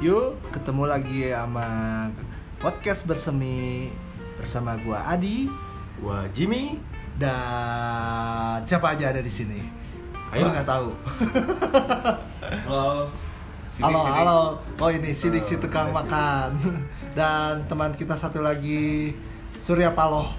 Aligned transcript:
Yuk, 0.00 0.40
ketemu 0.48 0.88
lagi 0.88 1.28
sama 1.28 1.68
podcast 2.56 3.04
bersemi 3.04 3.92
bersama 4.40 4.80
gua 4.80 5.04
Adi 5.04 5.44
Gua 6.00 6.24
Jimmy. 6.32 6.80
dan 7.20 8.64
siapa 8.64 8.96
aja 8.96 9.12
ada 9.12 9.20
di 9.20 9.28
sini. 9.28 9.60
Ayo. 10.32 10.48
Nggak 10.48 10.64
tahu. 10.64 10.88
Halo. 12.64 13.12
Sidik, 13.76 13.84
halo, 13.84 13.98
sidik. 14.00 14.16
halo. 14.16 14.40
Oh 14.80 14.88
ini 14.88 15.10
sidik 15.12 15.44
si 15.44 15.54
Eh, 15.56 15.60
tukang 15.60 15.92
ada 15.92 16.00
makan. 16.00 16.48
Dan 17.12 17.68
teman 17.68 17.92
kita 17.92 18.16
satu 18.16 18.40
lagi 18.40 19.12
Surya 19.60 19.92
Paloh. 19.92 20.32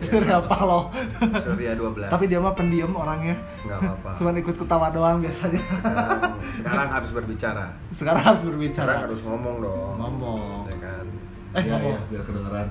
Surya 0.00 0.38
Paloh. 0.42 0.88
Surya 1.36 1.72
12. 1.72 2.06
Tapi 2.06 2.24
dia 2.24 2.38
mah 2.38 2.52
pendiam 2.52 2.92
orangnya. 2.92 3.34
nggak 3.60 3.78
apa-apa. 3.78 4.10
Cuman 4.16 4.34
ikut 4.36 4.56
ketawa 4.56 4.86
doang 4.88 5.18
biasanya. 5.18 5.60
Sekarang, 5.60 6.32
sekarang 6.56 6.88
harus 6.90 7.10
berbicara. 7.10 7.64
Sekarang 7.92 8.22
harus 8.22 8.38
Sekarang 8.38 8.50
berbicara. 8.52 8.92
harus 9.02 9.20
ngomong 9.20 9.56
dong. 9.60 9.94
Ngomong. 9.96 10.60
Ya 10.64 10.76
kan. 10.78 11.04
Eh, 11.52 11.60
Iya, 11.60 11.70
ngomong. 11.72 11.92
iya, 11.92 12.08
biar 12.08 12.22
kedengeran. 12.22 12.68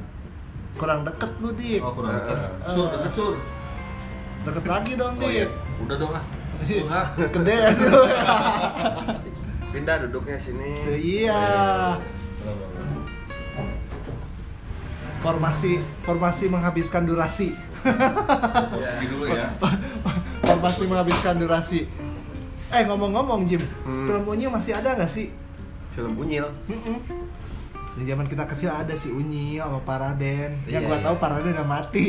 Kurang 0.76 0.99
deket 1.04 1.31
lu, 1.38 1.49
Dik. 1.52 1.80
Oh, 1.80 1.91
kurang 1.91 2.12
dekat. 2.16 2.35
Eh. 2.35 2.49
Sur, 2.70 2.85
dekat 2.90 3.12
sur. 3.13 3.34
Deket 4.43 4.66
lagi 4.66 4.91
dong, 4.93 5.13
Oh 5.16 5.26
iya, 5.26 5.46
Dik. 5.46 5.52
udah 5.82 5.96
dong 5.98 6.12
ah. 6.12 6.23
Enggak. 6.55 7.05
Gede 7.30 7.52
ya 7.54 7.70
sih 7.70 7.85
lu. 7.85 8.04
Pindah 9.70 9.96
duduknya 10.04 10.38
sini. 10.38 10.71
Iya. 10.88 11.43
Formasi 15.25 15.71
formasi 16.05 16.45
menghabiskan 16.47 17.02
durasi. 17.03 17.49
Posisi 18.70 19.05
dulu 19.11 19.25
ya. 19.27 19.49
Formasi 20.39 20.85
menghabiskan 20.85 21.35
durasi. 21.35 21.89
Eh 22.70 22.84
ngomong-ngomong 22.84 23.41
Jim, 23.43 23.62
Hmm. 23.82 24.05
film 24.05 24.23
Unyil 24.27 24.49
masih 24.49 24.73
ada 24.73 24.93
nggak 24.93 25.09
sih? 25.09 25.34
Film 25.91 26.13
Bunyil. 26.13 26.45
Mm-mm. 26.67 27.01
Di 27.95 28.04
zaman 28.04 28.27
kita 28.27 28.43
kecil 28.45 28.67
ada 28.67 28.91
si 28.93 29.07
Unyil 29.07 29.63
sama 29.63 29.79
Paraden. 29.82 30.59
Yang 30.67 30.84
Iya, 30.84 30.87
gua 30.87 30.98
iya. 30.98 31.05
tahu 31.07 31.15
Paraden 31.15 31.54
udah 31.54 31.65
mati. 31.65 32.05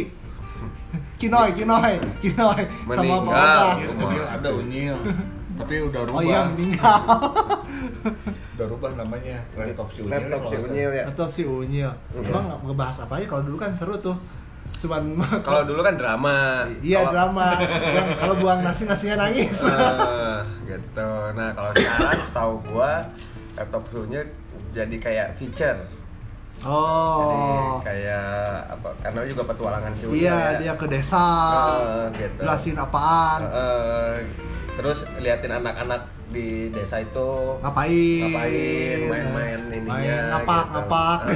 Kinoy, 1.20 1.54
Kinoy, 1.54 1.94
Kinoy 2.18 2.60
sama 2.84 3.00
Meninggal. 3.00 3.24
Pak. 3.24 3.72
Unyil, 3.72 3.90
unyil 3.96 4.24
ada 4.26 4.48
unyil. 4.50 4.96
Tapi 5.56 5.74
udah 5.80 6.00
rubah. 6.04 6.16
Oh 6.16 6.22
iya 6.22 6.40
meninggal. 6.46 7.00
Udah 8.56 8.66
rubah 8.66 8.90
namanya. 8.94 9.36
Laptop 9.52 9.88
si 9.88 10.00
unyil. 10.00 10.12
Laptop 10.12 10.42
si 10.48 10.56
Unyil 10.58 10.90
ya. 10.90 11.04
Atau 11.06 11.26
si 11.26 11.42
Unyil. 11.44 11.90
Iya. 11.92 12.24
Emang 12.24 12.44
nggak 12.46 12.60
ngebahas 12.64 12.96
apa 13.04 13.12
aja 13.14 13.26
kalau 13.26 13.42
dulu 13.44 13.56
kan 13.56 13.70
seru 13.72 13.94
tuh. 13.98 14.16
Cuman 14.76 15.02
Kalau 15.46 15.62
dulu 15.62 15.80
kan 15.80 15.94
drama. 15.94 16.64
Iya 16.80 17.00
Kalau- 17.00 17.12
drama. 17.12 17.46
Yang 17.96 18.08
kalau 18.16 18.34
buang 18.36 18.60
nasi 18.60 18.82
nasinya 18.84 19.16
nangis. 19.22 19.60
Eh, 19.62 20.38
gitu. 20.66 21.10
Nah, 21.32 21.52
kalau 21.52 21.70
sekarang 21.70 22.20
setahu 22.24 22.54
gua 22.66 23.04
laptop 23.54 23.84
Unyil 23.94 24.24
jadi 24.72 24.96
kayak 24.96 25.28
feature. 25.36 25.76
Oh. 26.64 27.20
Jadi 27.20 27.60
kayak 27.84 28.32
apa? 28.72 28.88
Karena 29.00 29.20
juga 29.24 29.42
petualangan 29.44 29.92
si 29.92 30.02
Unyil 30.04 30.16
Iya, 30.24 30.36
ya. 30.36 30.58
dia 30.58 30.72
ke 30.74 30.86
desa. 30.88 31.24
Eh, 31.76 32.04
gitu. 32.16 32.40
Jelasin 32.40 32.76
apaan. 32.76 33.40
Eh, 33.44 34.16
terus 34.72 35.04
liatin 35.18 35.52
anak-anak 35.54 36.00
di 36.36 36.68
desa 36.68 37.00
itu 37.00 37.28
ngapain? 37.58 38.20
ngapain 38.28 38.98
main-main 39.08 39.58
ininya 39.72 39.96
Main 39.96 40.24
ngapak, 40.28 40.60
gitu. 40.60 40.72
ngapak. 40.76 41.18
Eh, 41.24 41.32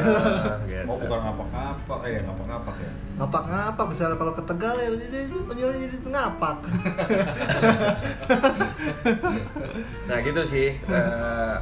gitu. 0.71 0.85
Oh 0.85 0.97
bukan 0.99 1.19
ngapak-ngapak, 1.23 1.99
eh 2.05 2.21
ngapak-ngapak 2.21 2.75
ya. 2.77 2.91
ngapak 3.17 3.43
ngapak 3.47 3.85
misalnya 3.89 4.17
kalau 4.17 4.33
ke 4.33 4.43
Tegal 4.45 4.75
ya 4.77 4.89
jadi 4.91 5.19
penjualnya 5.41 5.79
jadi 5.87 5.97
ngapak. 6.05 6.57
nah 10.09 10.17
gitu 10.21 10.43
sih 10.45 10.69
eh, 10.77 11.55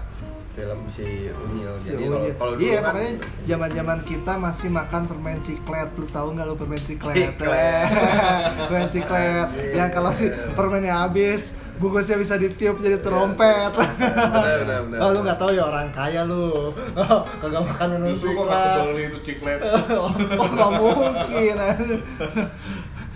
film 0.55 0.81
si 0.91 1.31
Unyil 1.31 1.73
Si 1.79 1.95
jadi 1.95 2.03
Unyil. 2.05 2.33
kalau 2.35 2.53
dulu 2.55 2.65
iya 2.65 2.79
kan 2.81 2.85
pokoknya 2.91 3.11
zaman-zaman 3.45 3.99
kita 4.03 4.33
masih 4.35 4.69
makan 4.69 5.03
permen 5.07 5.39
ciklet 5.41 5.89
lu 5.95 6.07
tahu 6.09 6.27
nggak 6.35 6.47
lu 6.47 6.55
permen 6.57 6.81
ciklet 6.81 7.15
Ciklet. 7.15 7.87
permen 8.67 8.89
ciklet 8.91 9.47
yang 9.73 9.89
kalau 9.89 10.11
si 10.11 10.27
permennya 10.55 10.95
habis 11.07 11.55
bungkusnya 11.79 12.17
bisa 12.19 12.35
ditiup 12.37 12.77
jadi 12.79 12.99
trompet 12.99 13.71
benar 13.75 14.59
benar 14.67 14.81
benar 14.87 14.99
oh 15.03 15.09
lu 15.15 15.19
nggak 15.23 15.39
tahu 15.39 15.51
ya 15.55 15.63
orang 15.67 15.89
kaya 15.95 16.23
lu. 16.27 16.75
Oh, 16.99 17.23
kagak 17.39 17.63
makan 17.63 17.87
permen 17.95 18.11
Justru 18.13 18.35
kok 18.35 18.45
nggak 18.45 18.63
kebeli 18.75 19.03
itu 19.07 19.19
ciklet. 19.23 19.59
oh 20.03 20.47
nggak 20.51 20.71
mungkin 20.77 21.57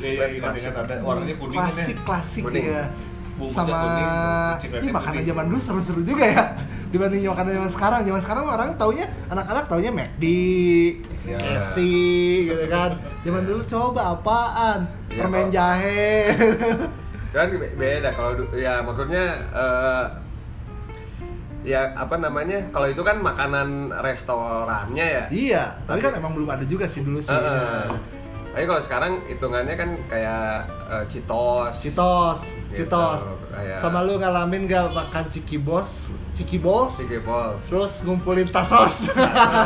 Iya 0.02 0.08
iya 0.08 0.24
ingat-ingat 0.38 0.74
ada 0.74 0.94
warnanya 1.02 1.34
kuning 1.38 1.58
klasik 1.58 1.96
klasik 2.02 2.42
ya 2.50 2.86
Bungkusnya 3.32 3.64
sama 3.64 3.76
kuning, 3.80 4.10
ini 4.84 4.90
makanan 4.92 5.22
zaman 5.24 5.44
dulu 5.48 5.60
seru-seru 5.60 6.00
juga 6.04 6.24
ya 6.28 6.44
dibanding 6.92 7.24
makanan 7.24 7.50
zaman 7.56 7.70
sekarang. 7.72 8.00
Zaman 8.04 8.20
sekarang 8.20 8.44
orang 8.44 8.70
taunya 8.76 9.06
anak-anak 9.32 9.64
taunya 9.66 9.90
McD 9.90 10.24
Ya. 11.22 11.38
KFC 11.38 11.76
gitu 12.50 12.66
kan. 12.66 12.98
Zaman 13.22 13.46
dulu 13.46 13.62
coba 13.64 14.18
apaan? 14.18 14.90
Ya, 15.08 15.22
permen 15.24 15.48
jahe 15.54 16.34
kan 17.32 17.48
be- 17.50 17.74
beda 17.74 18.10
kalau 18.10 18.30
ya 18.52 18.78
maksudnya 18.78 19.24
eh, 19.50 20.04
ya 21.64 21.94
apa 21.94 22.18
namanya 22.18 22.58
kalau 22.68 22.86
itu 22.86 23.00
kan 23.00 23.16
makanan 23.18 23.68
restorannya 23.96 25.06
ya 25.06 25.24
iya 25.30 25.64
tapi 25.82 26.00
kan 26.00 26.12
emang 26.14 26.34
belum 26.34 26.50
ada 26.50 26.64
juga 26.64 26.84
sih 26.84 27.00
dulu 27.00 27.18
sih 27.18 27.30
Heeh. 27.30 27.86
Tapi 28.52 28.68
kalau 28.68 28.82
sekarang 28.82 29.12
hitungannya 29.24 29.74
kan 29.74 29.90
kayak 30.06 30.44
eh, 30.86 31.04
Citos. 31.08 31.72
Citos, 31.78 32.36
Gitu, 32.68 32.84
Citos. 32.84 33.20
kayak- 33.48 33.80
Sama 33.80 34.02
lu 34.02 34.20
ngalamin 34.20 34.68
gak 34.68 34.92
makan 34.92 35.24
ciki 35.26 35.56
bos, 35.56 36.12
ciki 36.42 36.58
bos? 36.58 36.98
Ciki 36.98 37.22
Balls. 37.22 37.62
terus 37.66 38.02
ngumpulin 38.02 38.48
tasos 38.48 39.06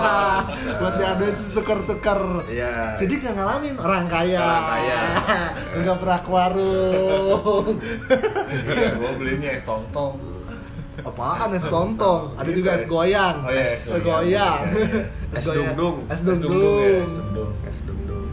buat 0.79 0.95
diaduin 0.95 1.33
tuker-tuker 1.51 2.21
Iya. 2.47 2.93
jadi 2.95 3.13
gak 3.19 3.35
ngalamin 3.35 3.75
orang 3.77 4.05
kaya 4.07 4.39
Orang 4.39 4.67
kaya. 4.69 5.01
nggak 5.81 5.97
pernah 5.99 6.21
ke 6.21 6.31
warung 6.31 7.67
Iya, 8.67 8.89
gua 8.95 9.11
belinya 9.17 9.51
es 9.51 9.65
tong-tong. 9.65 10.15
apaan 10.99 11.51
es 11.53 11.65
tontong 11.65 12.33
ada 12.35 12.51
juga 12.51 12.71
es 12.75 12.85
goyang 12.85 13.37
Oh 13.43 13.51
iya, 13.51 13.67
es 13.71 13.85
goyang. 13.85 14.25
Iya, 14.25 14.49
iya. 14.75 15.01
Es 15.33 15.45
dungdung. 15.45 15.97
es 16.07 16.21
dungdung 16.21 16.53
ya, 16.53 16.61
dungdung 16.61 17.01
es 17.01 17.13
dungdung. 17.13 17.53
Es 17.65 17.79
dungdung. 17.83 18.27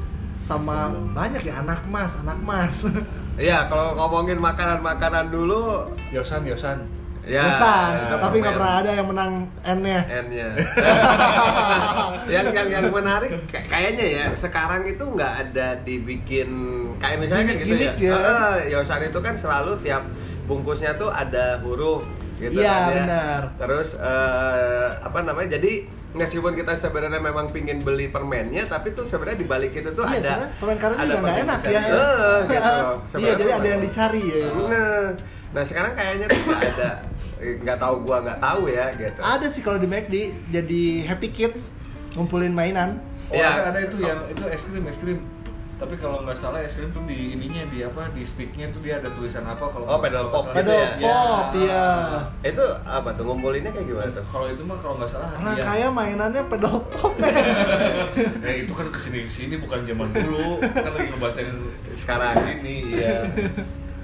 sama 0.43 0.77
banyak 1.13 1.41
ya 1.41 1.59
anak 1.59 1.79
mas 1.85 2.11
anak 2.19 2.39
mas 2.39 2.77
Iya, 3.33 3.65
kalau 3.65 3.97
ngomongin 3.97 4.37
makanan-makanan 4.37 5.27
dulu 5.27 5.89
Yosan, 6.11 6.45
Yosan. 6.45 6.85
Ya 7.23 7.43
itu 8.03 8.15
tapi 8.17 8.35
nggak 8.37 8.53
pernah 8.53 8.75
ada 8.77 8.91
yang 8.91 9.07
menang 9.07 9.31
N-nya 9.63 9.99
N-nya. 10.23 10.47
yang 12.33 12.45
yang 12.49 12.67
yang 12.69 12.85
menarik 12.89 13.31
kay- 13.47 13.63
kayaknya 13.65 14.05
ya 14.05 14.25
sekarang 14.33 14.83
itu 14.83 14.99
nggak 15.01 15.33
ada 15.41 15.79
dibikin 15.79 16.49
kayak 16.97 17.17
misalnya 17.19 17.45
kan 17.45 17.55
gitu 17.59 17.73
ya. 17.77 17.91
Ya. 17.95 18.13
Ah, 18.13 18.55
Yosan 18.61 19.03
itu 19.03 19.19
kan 19.19 19.33
selalu 19.33 19.79
tiap 19.79 20.03
bungkusnya 20.43 20.95
tuh 20.95 21.07
ada 21.07 21.59
huruf 21.59 22.03
gitu 22.35 22.59
Iya, 22.59 22.67
kan 22.67 22.81
ya. 22.83 22.95
benar. 22.97 23.41
Terus 23.55 23.95
eh, 23.95 24.87
apa 24.99 25.19
namanya? 25.21 25.55
Jadi 25.55 25.85
meskipun 26.13 26.53
kita 26.53 26.75
sebenarnya 26.75 27.17
memang 27.17 27.47
pingin 27.49 27.79
beli 27.79 28.07
permennya, 28.07 28.65
tapi 28.65 28.91
tuh 28.91 29.01
sebenarnya 29.01 29.39
di 29.39 29.47
balik 29.47 29.71
itu 29.71 29.89
tuh 29.89 30.03
Iya, 30.03 30.19
ada 30.19 30.51
permen 30.57 30.77
karet 30.77 30.97
juga 30.99 31.19
nggak 31.21 31.37
enak 31.39 31.59
ya. 31.61 31.81
pembicaraan. 31.81 32.03
Eh, 32.35 32.41
gitu. 32.43 33.17
iya, 33.17 33.31
jadi 33.33 33.51
ada 33.53 33.67
yang 33.69 33.81
dicari 33.81 34.23
ya. 34.23 34.45
Nah, 34.49 35.05
nah 35.53 35.61
sekarang 35.61 35.93
kayaknya 35.93 36.25
tuh 36.27 36.41
nggak 36.43 36.61
ada, 36.73 36.91
Eh, 37.37 37.53
nggak 37.57 37.77
tahu 37.77 37.95
gua 38.01 38.17
nggak 38.19 38.39
tahu 38.39 38.61
ya 38.67 38.85
gitu. 38.91 39.19
Ada 39.19 39.47
sih 39.47 39.61
kalau 39.61 39.77
di 39.77 39.85
McD 39.85 40.15
jadi 40.49 40.83
Happy 41.05 41.29
Kids 41.29 41.69
ngumpulin 42.13 42.51
mainan. 42.51 42.97
Oh, 43.25 43.35
Iya. 43.35 43.49
ada, 43.61 43.61
ada 43.69 43.79
itu 43.81 43.97
yang 43.99 44.19
itu 44.25 44.43
es 44.47 44.63
krim, 44.63 44.83
es 44.83 44.97
krim. 44.97 45.19
Tapi 45.73 45.93
kalau 45.95 46.21
nggak 46.21 46.33
salah 46.35 46.57
es 46.59 46.71
krim 46.71 46.89
tuh 46.89 47.03
di 47.03 47.33
ininya 47.33 47.65
di 47.65 47.81
apa 47.81 48.07
di 48.09 48.23
sticknya 48.23 48.69
tuh 48.69 48.79
dia 48.79 48.97
ada 48.97 49.09
tulisan 49.09 49.43
apa 49.43 49.61
kalau 49.63 49.83
Oh, 49.85 49.99
pedal 49.99 50.29
pop 50.29 50.41
salah. 50.43 50.55
gitu 50.55 50.63
Pedal 50.63 50.79
ya? 50.79 50.89
pop, 51.03 51.45
iya. 51.53 51.87
Itu 52.45 52.65
apa 52.81 53.09
tuh 53.11 53.23
ngumpulinnya 53.25 53.71
kayak 53.71 53.87
gimana 53.87 54.09
tuh? 54.11 54.25
Kalau 54.25 54.47
itu 54.47 54.61
mah 54.61 54.77
kalau 54.77 54.95
nggak 54.95 55.11
salah 55.11 55.27
Orang 55.33 55.43
hadiah. 55.51 55.65
kaya 55.67 55.87
mainannya 55.89 56.41
pedal 56.45 56.75
pop. 56.87 57.13
Eh 58.47 58.55
itu 58.61 58.71
kan 58.71 58.87
ke 58.87 58.97
sini 58.97 59.17
ke 59.21 59.31
sini 59.31 59.55
bukan 59.57 59.83
zaman 59.83 60.07
dulu 60.09 60.57
kan 60.63 60.89
lagi 60.89 61.09
ngebahasin 61.09 61.47
Sekarang. 61.91 62.35
sini 62.39 62.75
iya. 62.95 63.21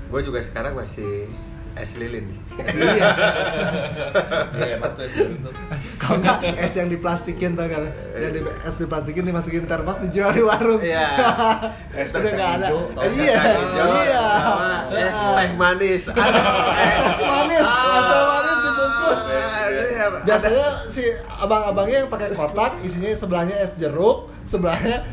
Gue 0.09 0.21
juga 0.25 0.41
sekarang 0.41 0.73
masih 0.73 1.29
es 1.77 1.95
lilin 1.95 2.25
sih. 2.27 2.41
iya. 2.75 3.09
Iya 4.57 4.75
tuh 4.91 5.05
es 5.05 5.15
tuh. 5.15 5.53
Kalau 5.95 6.17
nggak 6.19 6.37
es 6.59 6.73
yang 6.75 6.89
diplastikin 6.89 7.53
tuh 7.55 7.69
kan. 7.69 7.87
Yang 8.17 8.31
di, 8.35 8.39
es 8.65 8.75
diplastikin 8.75 9.23
dimasukin 9.23 9.63
termos 9.63 9.95
dijual 10.03 10.33
di 10.33 10.43
warung. 10.43 10.81
Iya. 10.81 11.07
Es 11.99 12.09
Udah 12.11 12.31
nggak 12.31 12.51
ada. 12.59 12.67
hijau, 12.67 12.81
tau 12.91 13.03
Iya. 13.05 13.41
Iya. 14.01 14.23
sama 14.43 14.71
es 14.91 15.15
teh 15.15 15.49
manis. 15.55 16.03
Ada 16.15 16.41
Es 17.09 17.19
manis, 17.21 17.63
es 17.63 18.05
teh 18.09 18.21
manis 18.25 18.57
dibungkus. 18.65 19.21
Iya, 19.69 20.05
Biasanya 20.25 20.67
si 20.89 21.03
abang-abangnya 21.27 21.97
yang 22.03 22.09
pakai 22.11 22.33
kotak 22.33 22.71
isinya 22.81 23.09
sebelahnya 23.13 23.55
es 23.61 23.71
jeruk, 23.77 24.27
sebelahnya 24.49 25.05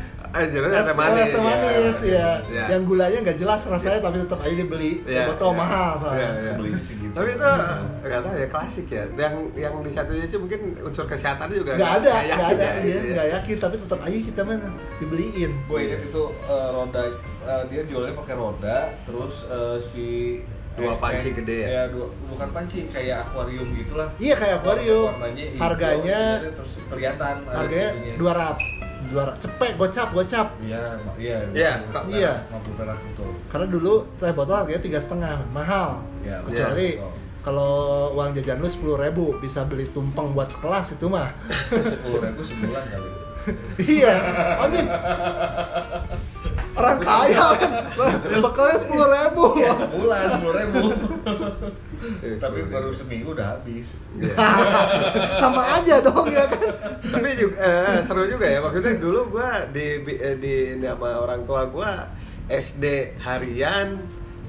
Jeruk 0.45 0.69
Es 0.69 0.77
es 0.77 0.85
teh 0.85 0.93
manis, 0.93 1.27
teh 1.27 1.41
manis 1.41 1.97
iya. 2.01 2.13
ya. 2.13 2.29
Iya. 2.45 2.63
Yang 2.71 2.81
gulanya 2.85 3.17
nggak 3.25 3.37
jelas 3.37 3.61
rasanya 3.63 3.99
tapi 3.99 4.15
tetap 4.19 4.39
aja 4.39 4.53
dibeli. 4.53 4.91
Iya, 5.03 5.23
Botol 5.27 5.49
iya. 5.49 5.57
mahal 5.57 5.89
Iya, 5.89 5.99
soalnya. 5.99 6.29
iya. 6.37 6.53
Belinya 6.53 6.81
sih 6.81 6.95
gitu. 6.95 7.13
Tapi 7.13 7.29
itu 7.33 7.47
nggak 8.03 8.21
tahu 8.21 8.35
ya 8.35 8.47
klasik 8.47 8.87
ya. 8.87 9.03
Yang 9.13 9.33
yang 9.55 9.73
di 9.79 9.91
satu 9.91 10.11
sisi 10.13 10.35
mungkin 10.35 10.59
unsur 10.79 11.05
kesehatan 11.05 11.47
juga 11.49 11.71
Nggak 11.73 11.91
ada, 11.97 12.13
nggak 12.27 12.49
ada, 12.51 12.63
ya, 12.63 12.71
iya, 12.77 12.83
gitu 12.83 12.99
ya. 13.01 13.13
nggak 13.13 13.27
yakin 13.33 13.55
tapi 13.57 13.75
tetap 13.79 13.99
aja 13.99 14.17
kita 14.19 14.41
mah 14.43 14.57
dibeliin. 14.97 15.51
gue 15.63 15.79
inget 15.79 16.01
itu 16.03 16.23
eh, 16.43 16.67
roda 16.69 17.03
eh, 17.43 17.63
dia 17.67 17.81
jualnya 17.83 18.13
pakai 18.13 18.35
roda 18.35 18.77
terus 19.03 19.35
eh, 19.47 19.77
si 19.79 20.05
Dua 20.77 20.93
panci 20.93 21.33
gede 21.33 21.57
ya? 21.57 21.67
ya 21.67 21.83
dua, 21.89 22.05
bukan 22.29 22.53
panci 22.53 22.85
kayak 22.87 23.25
akuarium 23.25 23.65
gitulah 23.73 24.13
Iya 24.15 24.37
kayak 24.37 24.55
akuarium. 24.61 25.09
warnanya 25.09 25.45
Harganya 25.57 26.21
terus 26.53 26.71
kelihatan 26.85 27.35
harganya 27.49 28.13
dua 28.13 28.33
ratus 28.37 28.67
dua 29.07 29.21
ratus 29.27 29.41
cepet 29.43 29.71
gocap 29.75 30.07
gocap. 30.11 30.47
Iya 30.59 30.83
iya 31.17 31.37
Iya, 31.51 31.73
iya. 32.07 32.33
mampu 32.47 32.71
perak 32.75 32.99
betul 33.01 33.31
karena 33.47 33.67
dulu 33.67 33.93
teh 34.17 34.31
botol 34.31 34.55
harganya 34.57 34.81
tiga 34.81 34.99
setengah 34.99 35.33
mahal. 35.49 36.03
Iya, 36.21 36.43
kecuali 36.43 36.99
betul. 36.99 37.11
kalau 37.41 37.75
uang 38.13 38.35
jajan 38.35 38.59
lu 38.59 38.67
sepuluh 38.67 38.97
ribu 38.97 39.39
bisa 39.39 39.63
beli 39.63 39.87
tumpeng 39.89 40.31
buat 40.31 40.51
sekelas 40.51 40.93
itu 40.93 41.07
mah. 41.07 41.31
Sepuluh 41.95 42.19
ribu 42.19 42.41
sebulan 42.43 42.83
kali. 42.85 43.09
Iya. 43.79 44.13
Anjing 44.59 44.87
orang 46.77 46.97
kaya 46.99 47.45
kan 47.55 47.71
bekalnya 48.37 48.77
sepuluh 48.77 49.07
ribu 49.07 49.43
ya 49.57 49.71
sebulan 49.73 50.25
sepuluh 50.31 50.55
ribu 50.55 50.81
Eh, 51.97 52.37
tapi 52.37 52.61
10.000. 52.61 52.69
baru 52.69 52.93
seminggu 52.93 53.33
udah 53.33 53.57
habis 53.57 53.89
Iya. 54.15 54.37
sama 55.41 55.65
aja 55.75 55.97
dong 55.99 56.29
ya 56.29 56.45
kan 56.45 56.61
Tapi 57.03 57.29
juga 57.35 57.57
eh, 57.57 57.97
seru 58.01 58.23
juga 58.27 58.45
ya. 58.45 58.61
Maksudnya 58.61 58.93
dulu 58.95 59.33
gua 59.33 59.65
di 59.67 60.05
di, 60.05 60.13
eh, 60.15 60.37
di 60.37 60.55
nama 60.77 61.17
orang 61.17 61.41
tua 61.43 61.65
gua 61.65 62.05
SD 62.47 62.85
harian, 63.19 63.97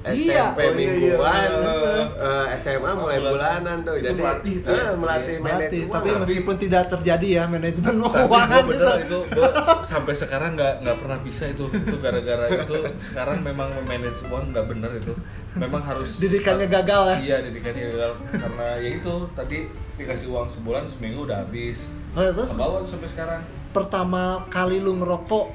Iya. 0.01 0.55
SMP 0.55 0.59
Oh, 0.61 0.71
iya, 0.71 0.79
iya, 0.79 0.91
mingguan, 1.11 1.49
bener. 1.51 2.07
eh, 2.17 2.45
SMA 2.57 2.91
mulai 2.93 3.17
Bulanan. 3.19 3.77
tuh. 3.81 3.93
Itu 3.93 4.05
Jadi 4.05 4.15
melatih 4.17 4.55
tuh 4.57 4.69
ya? 4.69 4.79
eh, 4.79 4.95
melatih 4.95 5.27
Iya. 5.29 5.41
Melatih, 5.41 5.81
manajemen. 5.81 5.91
tapi 5.91 6.09
meskipun 6.17 6.55
tidak 6.57 6.83
terjadi 6.89 7.27
ya 7.29 7.43
manajemen 7.45 7.93
tapi 7.99 8.15
keuangan 8.15 8.61
gue 8.61 8.71
gitu 8.71 8.91
itu 8.97 9.19
gue 9.29 9.49
sampai 9.83 10.13
sekarang 10.15 10.51
nggak 10.55 10.73
nggak 10.79 10.97
pernah 10.97 11.17
bisa 11.19 11.43
itu 11.45 11.65
itu 11.67 11.95
gara-gara 11.97 12.45
itu 12.49 12.75
sekarang 13.01 13.37
memang 13.41 13.67
manage 13.83 14.19
uang 14.25 14.43
nggak 14.49 14.65
bener 14.67 14.91
itu 14.95 15.13
memang 15.53 15.81
harus 15.81 16.09
Didikannya 16.15 16.67
gagal 16.67 17.01
ya? 17.05 17.17
iya 17.19 17.37
didikannya 17.41 17.83
gagal 17.89 18.11
karena 18.31 18.67
ya 18.77 18.89
itu 18.93 19.13
tadi 19.31 19.57
dikasih 19.95 20.27
uang 20.27 20.47
sebulan 20.47 20.87
seminggu 20.87 21.25
udah 21.25 21.41
habis 21.41 21.83
Oh, 22.11 22.23
terus 22.25 22.55
bawa 22.55 22.81
sampai 22.83 23.05
sekarang 23.07 23.41
pertama 23.69 24.23
kali 24.47 24.79
lu 24.79 24.95
ngerokok 24.95 25.45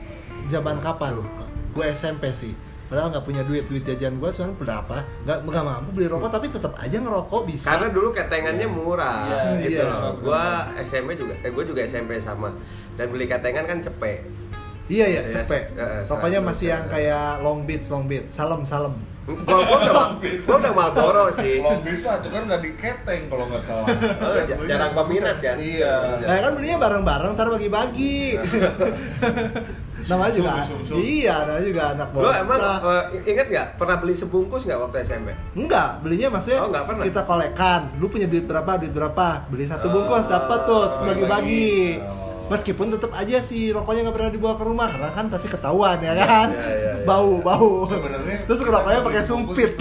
zaman 0.46 0.78
kapan? 0.78 1.18
Gue 1.70 1.90
SMP 1.90 2.30
sih. 2.30 2.54
Padahal 2.84 3.08
nggak 3.10 3.24
punya 3.24 3.42
duit, 3.42 3.64
duit 3.64 3.80
jajan 3.82 4.16
gue 4.16 4.28
soalnya 4.28 4.54
berapa? 4.54 4.96
Nggak 5.24 5.38
nggak 5.42 5.64
mampu 5.64 5.88
beli 5.90 6.06
rokok 6.06 6.28
tapi 6.28 6.46
tetap 6.48 6.72
aja 6.76 6.96
ngerokok 6.96 7.42
bisa. 7.44 7.68
Karena 7.70 7.88
dulu 7.88 8.08
ketengannya 8.10 8.66
murah 8.66 9.24
Iya, 9.24 9.40
gitu 9.62 9.80
iya, 9.80 9.84
loh. 9.88 10.12
Gua 10.18 10.44
SMP 10.80 11.14
juga 11.14 11.32
eh 11.38 11.48
gua 11.48 11.64
juga 11.64 11.80
SMP 11.82 12.16
sama. 12.18 12.52
Dan 12.94 13.08
beli 13.08 13.24
ketengan 13.24 13.64
kan 13.64 13.78
cepet. 13.80 14.20
iya 14.86 15.06
ya, 15.08 15.20
Iya, 15.22 15.32
cepet. 15.32 15.72
Rokoknya 16.04 16.38
selalu, 16.38 16.48
masih 16.52 16.66
yang 16.68 16.84
kayak 16.86 17.40
long 17.40 17.64
beats, 17.64 17.88
long 17.88 18.04
beats, 18.04 18.30
salem, 18.30 18.62
salem. 18.62 18.92
Gua 19.24 19.56
gua 19.58 19.78
udah 19.80 19.94
gua 20.20 20.56
udah 20.60 20.72
Marlboro 20.74 21.24
sih. 21.32 21.56
long 21.58 21.80
bis 21.80 21.98
mah 21.98 22.20
itu 22.20 22.28
kan 22.28 22.42
nggak 22.44 22.60
diketeng 22.60 23.22
kalau 23.26 23.48
nggak 23.48 23.64
salah 23.64 23.88
Oh, 24.20 24.36
j- 24.38 24.60
jarang 24.68 24.92
peminat 24.94 25.40
kan? 25.40 25.56
iya 25.56 26.20
Nah 26.20 26.36
kan 26.38 26.52
belinya 26.52 26.76
bareng-bareng, 26.78 27.30
ntar 27.32 27.48
bagi-bagi. 27.48 28.36
namanya 30.04 30.32
juga, 30.32 30.52
Sum-sum. 30.64 30.96
iya, 30.96 31.34
namanya 31.42 31.64
juga 31.64 31.82
anak 31.90 32.08
Lu 32.12 32.28
emang 32.28 32.58
bocah. 32.58 32.78
eh, 33.10 33.24
inget 33.26 33.46
nggak 33.46 33.68
pernah 33.74 33.96
beli 33.96 34.12
sebungkus 34.12 34.62
nggak 34.62 34.78
waktu 34.78 34.96
SMP? 35.00 35.28
Enggak, 35.52 36.00
belinya 36.00 36.28
maksudnya 36.30 36.60
Oh, 36.60 36.68
pernah? 36.70 37.02
kita 37.02 37.22
kolekan. 37.22 37.80
Lu 37.96 38.06
punya 38.06 38.24
duit 38.24 38.44
berapa, 38.44 38.76
duit 38.76 38.90
berapa. 38.90 39.48
Beli 39.48 39.64
satu 39.64 39.86
Oh, 39.86 39.92
bungkus 39.94 40.26
dapat 40.26 40.58
tuh, 40.62 40.84
bagi-bagi. 41.02 41.98
Oh. 41.98 42.22
Meskipun 42.44 42.92
tetap 42.92 43.08
aja 43.10 43.40
si 43.40 43.72
rokoknya 43.72 44.04
nggak 44.04 44.16
pernah 44.20 44.28
dibawa 44.28 44.54
ke 44.54 44.64
rumah 44.64 44.84
karena 44.86 45.08
kan 45.08 45.32
pasti 45.32 45.48
ketahuan 45.48 45.96
ya 45.98 46.12
kan. 46.14 46.52
iya, 46.52 46.60
iya, 46.68 46.92
iya. 46.92 47.04
Bau, 47.04 47.40
bau. 47.40 47.88
Sebenarnya 47.88 48.44
terus 48.44 48.60
rokoknya 48.60 49.00
pakai 49.00 49.22
sumpit. 49.24 49.72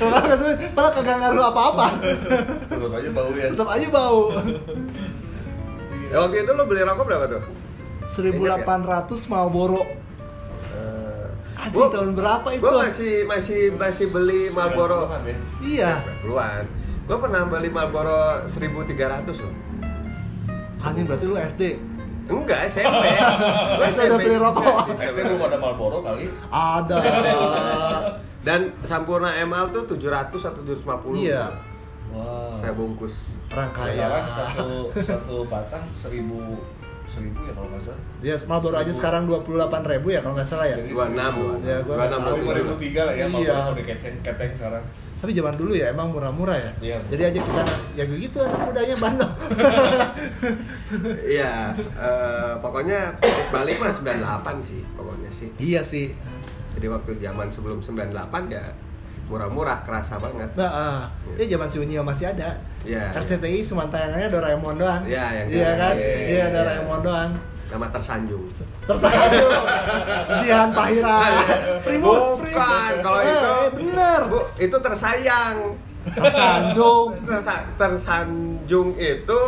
Rokoknya 0.00 0.36
sumpit, 0.36 0.70
padahal 0.72 0.92
kagak 0.94 1.16
ngaruh 1.18 1.44
apa-apa. 1.46 1.86
tetap 2.64 2.90
aja 2.90 3.10
bau 3.10 3.30
ya 3.34 3.46
tetap 3.52 3.68
aja 3.68 3.86
bau. 3.90 4.20
Ya, 6.10 6.16
waktu 6.18 6.42
itu 6.42 6.50
lu 6.50 6.64
beli 6.66 6.82
rokok 6.82 7.06
berapa 7.06 7.26
tuh? 7.28 7.42
1800 8.10 8.66
Marlboro. 9.30 9.82
Eh, 10.68 11.26
Anjing 11.56 11.70
gua- 11.72 11.92
tahun 11.94 12.10
berapa 12.12 12.48
itu? 12.50 12.60
Gua 12.60 12.82
masih 12.82 13.12
masih 13.24 13.60
masih 13.72 14.06
beli 14.10 14.50
Marlboro. 14.50 15.06
90-an 15.06 15.22
ya? 15.24 15.36
Iya. 15.62 15.92
90-an. 16.26 16.64
Gua 17.06 17.18
pernah 17.18 17.42
beli 17.46 17.70
Marlboro 17.70 18.42
1300 18.44 19.38
loh. 19.38 19.54
Anjing 20.80 21.06
berarti 21.06 21.24
lu 21.24 21.36
SD. 21.38 21.62
Enggak, 22.26 22.58
SMP. 22.68 23.04
Gua 23.78 23.86
Masih 23.86 24.02
udah 24.04 24.18
beli 24.18 24.36
rokok. 24.36 24.74
SD 24.92 25.18
belum 25.20 25.42
ada 25.44 25.56
Marlboro 25.56 25.98
kali 26.00 26.26
Ada. 26.48 26.98
Dan 28.46 28.72
Sampurna 28.82 29.36
ML 29.36 29.68
tuh 29.70 29.86
700 29.86 30.32
atau 30.32 30.62
750. 30.64 31.14
Iya. 31.14 31.69
Wah. 32.10 32.50
Saya 32.50 32.72
bungkus. 32.74 33.34
Kaya. 33.50 34.26
satu 34.36 34.90
satu 34.94 35.36
batang 35.46 35.84
seribu 35.94 36.58
seribu 37.10 37.42
ya 37.42 37.52
kalau 37.54 37.68
nggak 37.74 37.82
salah. 37.82 38.02
Ya, 38.22 38.34
Marlboro 38.46 38.76
aja 38.78 38.92
sekarang 38.94 39.26
28.000 39.26 39.92
ribu 39.98 40.08
ya 40.14 40.20
kalau 40.22 40.34
nggak 40.38 40.46
salah 40.46 40.66
ya. 40.70 40.78
Jadi 40.78 40.94
26. 40.94 41.66
Ya, 41.66 41.76
gua. 41.82 41.94
Lima 42.38 42.52
ribu 42.54 42.74
tiga 42.78 43.02
lah 43.10 43.14
ya, 43.18 43.26
Iya. 43.26 43.34
Marlboro 43.34 43.70
udah 43.74 43.84
keteng 43.86 44.16
keteng 44.22 44.50
sekarang. 44.54 44.84
Tapi 45.20 45.36
zaman 45.36 45.52
dulu 45.52 45.76
ya 45.76 45.92
emang 45.92 46.08
murah-murah 46.16 46.56
ya. 46.56 46.72
Iya. 46.80 46.98
Jadi 47.12 47.22
aja 47.28 47.40
kita 47.44 47.62
ya 47.92 48.04
gitu 48.08 48.38
anak 48.40 48.60
mudanya 48.64 48.96
bandel. 48.96 49.30
Iya, 51.22 51.70
eh, 51.78 52.52
pokoknya 52.58 53.14
balik 53.54 53.78
mah 53.78 53.92
98 53.94 54.58
sih 54.58 54.80
pokoknya 54.98 55.30
sih. 55.30 55.48
iya 55.62 55.80
sih. 55.84 56.14
Jadi 56.74 56.86
waktu 56.90 57.10
zaman 57.20 57.46
sebelum 57.52 57.78
98 57.78 58.10
ya 58.50 58.74
murah-murah 59.30 59.78
kerasa 59.80 60.18
banget. 60.18 60.50
Nah, 60.52 60.66
ah. 60.66 61.00
ya 61.38 61.46
zaman 61.48 61.70
si 61.70 61.78
Unio 61.78 62.02
masih 62.02 62.26
ada. 62.28 62.50
Iya. 62.82 63.14
RCTI 63.14 63.62
cuma 63.62 63.86
tayangannya 63.86 64.26
Doraemon 64.26 64.74
doang. 64.74 65.02
Iya, 65.06 65.26
yang 65.36 65.46
Iya 65.48 65.70
kan? 65.76 65.94
iya, 65.94 66.10
Iya, 66.10 66.26
iya. 66.26 66.44
Doraemon 66.50 67.00
doang. 67.00 67.30
Nama 67.70 67.86
tersanjung. 67.88 68.42
Tersanjung. 68.82 69.50
Zihan 70.40 70.68
Pahira. 70.72 71.18
Primus, 71.86 72.42
Bukan, 72.42 72.92
kalau 72.98 73.18
Eh, 73.20 73.30
itu 73.30 73.46
eh, 73.46 73.68
bener. 73.78 74.20
Bu, 74.26 74.38
itu 74.58 74.76
tersayang. 74.76 75.56
Tersanjung. 76.10 77.08
Tersa- 77.22 77.70
tersanjung 77.78 78.88
itu 78.96 79.40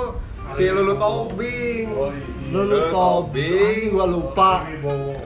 si 0.48 0.64
Lulu 0.68 0.94
Tobing. 0.94 1.86
Oh, 1.90 2.08
iya. 2.08 2.30
Lulu 2.52 2.78
Tobing, 2.88 3.90
gua 3.90 4.06
lupa. 4.06 4.52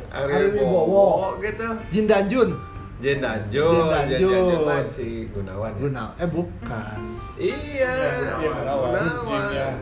Ari 0.08 0.32
Ari 0.32 0.46
Wibowo. 0.54 0.80
Wibowo 0.80 1.08
gitu. 1.42 1.68
Jin 1.90 2.06
Danjun, 2.06 2.48
Jen 2.96 3.20
Jen 3.20 3.22
Danjun. 3.22 3.84
Danjun 3.92 4.56
mah 4.64 4.80
si 4.88 5.28
Gunawan 5.28 5.70
ya. 5.72 5.80
Guna, 5.80 6.04
eh 6.16 6.28
bukan. 6.28 6.98
Iya, 7.36 7.92
Iya, 8.16 8.32
Gunawan. 8.40 8.90
Junnya. 8.96 9.12
Gunawan. 9.20 9.74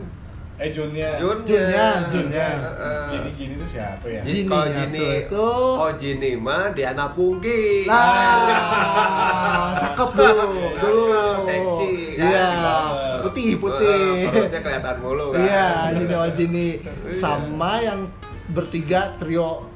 Eh 0.55 0.69
Junnya. 0.71 1.09
Junnya, 1.19 1.87
Junnya. 2.07 2.47
Heeh. 2.47 3.07
Gini 3.11 3.29
gini 3.35 3.53
tuh 3.55 3.67
siapa 3.67 4.05
ya? 4.07 4.19
Ji- 4.19 4.31
Jini 4.43 4.47
kalau 4.47 4.63
ya, 4.65 4.75
Jini, 4.77 5.07
itu. 5.21 5.47
oh 5.75 5.91
Jini 5.95 6.31
mah 6.35 6.71
Diana 6.71 7.11
Pungki. 7.11 7.83
Nah, 7.83 9.75
cakep 9.83 10.09
dulu, 10.15 10.47
dulu. 10.75 11.07
Seksi? 11.43 11.91
Iya, 12.15 12.47
putih, 13.19 13.59
putih. 13.59 14.27
Perutnya 14.27 14.59
kelihatan 14.59 14.95
mulu 14.99 15.25
kan. 15.31 15.39
Iya, 15.39 15.67
Jini 15.91 16.07
sama 16.09 16.27
Jini. 16.31 16.67
Iya. 16.79 16.91
Sama 17.15 17.71
yang 17.79 17.99
bertiga 18.47 19.11
trio. 19.15 19.67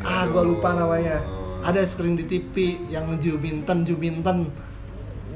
Ah, 0.00 0.24
gua 0.28 0.42
lupa 0.42 0.72
namanya. 0.74 1.16
Ada 1.60 1.84
screen 1.84 2.16
di 2.16 2.24
TV 2.24 2.54
yang 2.88 3.04
Juminten, 3.20 3.84
Juminten. 3.84 4.48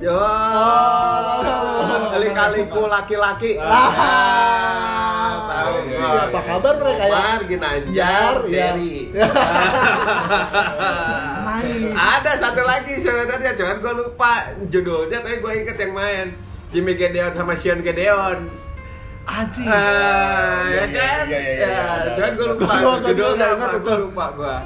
Yo, 0.03 0.19
kali-kaliku 2.13 2.91
laki-laki. 2.91 3.55
Ah, 3.61 5.31
tahu 5.47 5.75
iya, 5.87 6.01
gua. 6.03 6.23
apa 6.27 6.41
kabar 6.43 6.75
mereka 6.83 7.05
ya? 7.07 7.15
Omar, 7.15 7.41
Ginanjar, 7.47 8.35
ya. 8.51 8.75
Main. 11.47 11.95
Ada 11.95 12.33
satu 12.35 12.63
lagi 12.67 12.99
sebenarnya, 12.99 13.55
cuman 13.55 13.77
gue 13.79 13.93
lupa 13.95 14.33
judulnya, 14.67 15.23
tapi 15.23 15.39
gue 15.39 15.53
inget 15.63 15.77
yang 15.79 15.93
main. 15.95 16.27
Jimmy 16.75 16.99
Gedeon 16.99 17.31
sama 17.31 17.55
Sean 17.55 17.79
Gedeon. 17.79 18.51
Anjing. 19.25 19.65
Ah, 19.65 20.67
Iya, 20.69 20.75
ya 20.75 20.85
iya, 20.85 20.85
kan? 20.91 21.25
iya, 21.31 21.39
iya, 21.39 21.53
iya, 21.55 21.69
Ya, 21.71 21.81
ada, 21.87 22.09
cuman 22.13 22.31
gue 22.35 22.47
lupa 22.51 22.75
judulnya 23.07 23.47
gue 23.79 23.97
lupa 24.03 24.25
gue. 24.35 24.57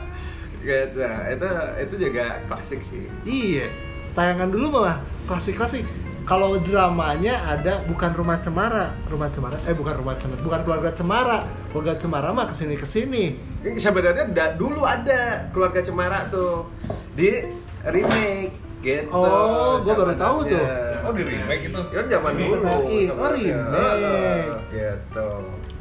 Gitu, 0.58 0.98
itu 1.00 1.48
itu 1.78 1.94
juga 1.98 2.24
klasik 2.46 2.80
sih. 2.82 3.06
Iya, 3.22 3.66
tayangan 4.12 4.50
dulu 4.50 4.80
malah 4.80 4.98
klasik-klasik. 5.24 5.86
kalau 6.24 6.60
dramanya 6.60 7.40
ada 7.48 7.80
bukan 7.88 8.12
rumah 8.12 8.36
cemara 8.36 8.92
rumah 9.08 9.32
cemara 9.32 9.56
eh 9.64 9.72
bukan 9.72 9.96
rumah 9.96 10.12
cemara 10.12 10.36
bukan 10.36 10.60
keluarga 10.60 10.90
cemara 10.92 11.38
keluarga 11.72 11.96
cemara 11.96 12.28
mah 12.36 12.44
ke 12.44 12.54
sini 12.54 12.76
ke 12.76 12.84
sini 12.84 13.24
Ini 13.64 13.80
sebenarnya 13.80 14.28
da- 14.36 14.52
dulu 14.52 14.84
ada 14.84 15.48
keluarga 15.56 15.80
Cemara 15.80 16.28
tuh 16.28 16.68
di 17.16 17.32
remake 17.80 18.52
gitu. 18.84 19.08
Oh, 19.08 19.80
gua 19.80 19.94
baru 19.96 20.14
tahu 20.14 20.38
tuh. 20.46 20.66
Oh 21.00 21.10
di 21.10 21.24
remake 21.24 21.72
itu. 21.72 21.80
Ya 21.90 22.02
zaman 22.06 22.32
dulu. 22.36 22.60
Oh, 22.60 22.78
remake. 22.84 23.50
Ah, 23.56 24.60
Gitu. 24.68 25.28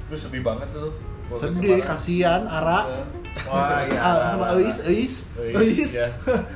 Itu 0.07 0.15
sedih 0.15 0.41
banget 0.41 0.71
tuh. 0.71 0.89
Sedih 1.29 1.75
Cemara. 1.77 1.87
kasihan 1.89 2.41
Ara 2.43 2.79
Wah 3.43 3.83
iya. 3.83 3.99
ah, 3.99 4.15
sama 4.31 4.45
Eis 4.55 4.77
Eis 4.81 5.13
Eis, 5.35 5.53
Eis 5.53 5.91
ya. 5.95 6.07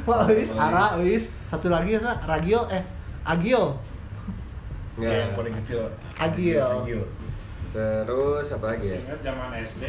Wah, 0.04 0.25
Eis 0.25 0.51
Ara 0.51 0.86
Eis 0.98 1.28
satu 1.50 1.68
lagi 1.68 1.94
ya 1.94 2.16
Ragil 2.22 2.62
eh 2.70 2.84
Agil 3.24 3.63
Ya, 4.94 5.08
Ya. 5.08 5.18
yang 5.24 5.34
paling 5.34 5.56
kecil. 5.56 5.88
Agil. 6.16 6.60
Agil. 6.60 7.01
Terus 7.72 8.48
apa 8.51 8.66
lagi 8.68 8.86
ya? 8.88 9.00
Ingat 9.00 9.20
zaman 9.22 9.50
SD 9.58 9.84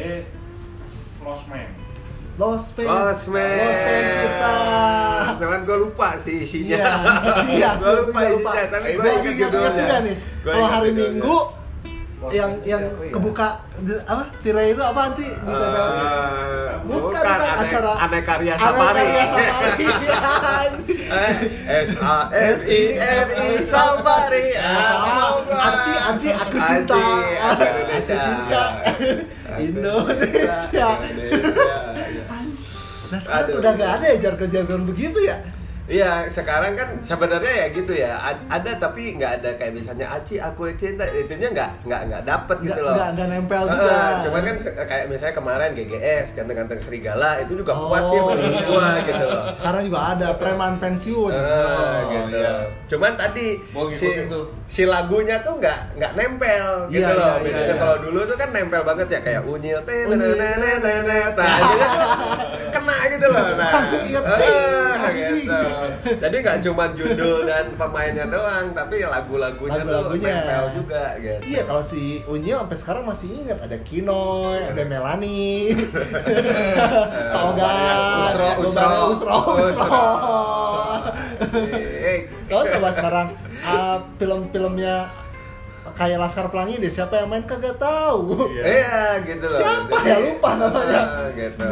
Lost 1.19 1.45
Man. 1.47 1.69
Lost 2.33 2.73
Man 2.73 2.87
Lost 2.87 3.25
Man. 3.27 3.51
Lost 3.53 3.81
Man 3.83 4.03
kita 4.17 4.55
Cuman 5.35 5.59
gue 5.61 5.77
lupa 5.79 6.07
sih 6.15 6.35
isinya. 6.41 6.81
Iya, 6.81 6.93
iya, 7.51 7.69
gue 7.81 7.93
lupa 8.01 8.15
gua 8.15 8.29
lupa. 8.31 8.51
isinya, 8.53 8.65
tapi 8.69 8.87
gue 8.87 8.97
Gua 8.97 9.11
ingat 9.13 9.35
judulnya. 9.37 9.75
juga 9.75 9.97
nih 10.01 10.15
Gua 10.39 10.51
kalau 10.51 10.67
hari. 10.67 10.89
Minggu 10.93 11.37
yang 12.29 12.51
yang 12.63 12.83
ya? 12.87 13.11
kebuka 13.11 13.47
apa 14.05 14.23
tirai 14.39 14.71
itu 14.71 14.79
apaan 14.79 15.11
sih 15.13 15.27
di 15.27 15.33
Eh, 15.43 15.59
TPL? 15.59 15.87
bukan, 16.83 17.01
bukan, 17.03 17.11
bukan 17.11 17.23
ane, 17.27 17.47
acara 17.59 17.91
aneh 17.99 18.21
karya 18.21 18.53
Aneh 18.53 18.63
safari. 18.63 18.95
Karya 18.95 19.23
Safari. 19.33 20.93
Eh, 21.03 21.33
S 21.83 21.91
A 21.97 22.17
S 22.31 22.59
I 22.63 22.81
R 22.95 23.27
I 23.27 23.49
Safari. 23.65 24.45
sama 24.55 25.25
Aci 25.49 25.93
Aci 25.93 26.29
aku 26.31 26.57
cinta 26.61 26.95
aku 27.41 27.81
cinta 28.01 28.63
Indonesia 29.55 30.55
iya. 30.73 30.89
nah 33.05 33.19
sekarang 33.19 33.57
udah 33.57 33.71
gak 33.75 33.91
ada 33.99 34.05
ya 34.07 34.17
jargon-jargon 34.19 34.81
begitu 34.83 35.19
ya 35.21 35.37
Iya, 35.83 36.31
sekarang 36.31 36.79
kan 36.79 36.87
sebenarnya 37.03 37.53
ya 37.53 37.67
gitu 37.69 37.91
ya. 37.91 38.15
Ad- 38.15 38.47
Ada 38.47 38.79
tapi 38.79 39.19
nggak 39.19 39.43
ada 39.43 39.49
kayak 39.59 39.75
misalnya 39.75 40.07
Aci 40.09 40.39
aku 40.39 40.71
cinta 40.73 41.03
itunya 41.05 41.51
nggak 41.51 41.83
nggak 41.83 42.01
nggak 42.07 42.23
dapet 42.23 42.57
gitu 42.63 42.79
loh. 42.79 42.95
nggak 42.95 43.09
nggak 43.13 43.27
nempel 43.27 43.63
juga 43.67 43.97
cuman 44.23 44.41
kan 44.41 44.55
kayak 44.85 45.05
misalnya 45.11 45.35
kemarin 45.35 45.69
GGS 45.73 46.25
ganteng-ganteng 46.33 46.79
serigala 46.79 47.43
itu 47.43 47.59
juga 47.59 47.73
kuat 47.75 48.03
ya 48.05 48.21
menurut 48.21 48.39
iya. 48.47 48.63
gua 48.63 48.87
gitu 49.01 49.25
loh. 49.25 49.43
sekarang 49.51 49.81
juga 49.83 49.99
ada 50.09 50.27
preman 50.33 50.73
pensiun 50.79 51.33
Oh, 51.33 51.99
gitu. 52.07 52.37
iya. 52.37 52.55
Cuman 52.87 53.11
tadi 53.17 53.47
si, 53.91 54.07
tuh. 54.29 54.45
si 54.69 54.81
lagunya 54.85 55.41
tuh 55.41 55.59
nggak 55.59 55.99
nggak 55.99 56.11
nempel 56.15 56.65
gitu 56.87 57.03
Iya, 57.03 57.09
loh. 57.11 57.35
iya, 57.35 57.43
Bedanya 57.43 57.59
iya, 57.59 57.67
iya. 57.67 57.75
kalau 57.75 57.95
dulu 57.99 58.19
tuh 58.23 58.37
kan 58.39 58.49
nempel 58.55 58.81
banget 58.85 59.07
ya 59.09 59.19
kayak 59.19 59.41
unyil 59.43 59.79
kena 62.73 62.97
gitu 63.07 63.25
loh. 63.29 63.43
Nah, 63.53 63.69
Langsung 63.71 64.01
inget, 64.01 64.23
gitu. 65.13 65.57
Jadi 66.23 66.35
nggak 66.39 66.59
cuma 66.63 66.83
judul 66.91 67.45
dan 67.45 67.65
pemainnya 67.73 68.25
doang, 68.27 68.71
tapi 68.71 69.01
lagu-lagunya 69.01 69.79
tuh 69.79 69.89
Lagu-lagunya. 69.89 70.35
nempel 70.35 70.65
juga 70.75 71.03
gitu. 71.17 71.41
Iya 71.47 71.61
kalau 71.63 71.83
si 71.83 72.01
Unyil 72.25 72.57
sampai 72.59 72.77
sekarang 72.77 73.03
masih 73.03 73.27
ingat 73.33 73.59
ada 73.61 73.77
Kinoy, 73.81 74.59
ada 74.69 74.81
Melani, 74.83 75.73
Toga, 77.35 77.73
Usro, 78.29 78.49
Usro, 78.63 78.87
Usro, 79.11 79.37
Usro. 79.57 80.03
Kalau 82.49 82.63
coba 82.69 82.89
sekarang 82.93 83.27
uh, 83.63 83.97
film-filmnya 84.17 85.09
kayak 85.93 86.17
Laskar 86.17 86.47
Pelangi 86.49 86.81
deh 86.81 86.89
siapa 86.89 87.21
yang 87.21 87.29
main 87.29 87.45
kagak 87.45 87.77
tahu. 87.77 88.49
Iya. 88.49 88.63
Iya 88.73 89.01
gitu 89.25 89.45
loh. 89.45 89.57
Siapa 89.57 89.97
ya? 90.05 90.17
Lupa 90.19 90.49
namanya. 90.57 91.01
Ah, 91.13 91.27
gitu. 91.33 91.69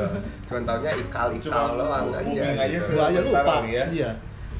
Cuman 0.47 0.61
taunya 0.67 0.91
ikal 0.95 1.27
ikal 1.35 1.67
doang 1.77 2.07
aja. 2.13 2.21
aja 2.21 2.65
gitu. 2.69 2.93
aja 2.97 3.19
lupa. 3.19 3.53
Ya. 3.65 3.85
Iya. 3.89 4.11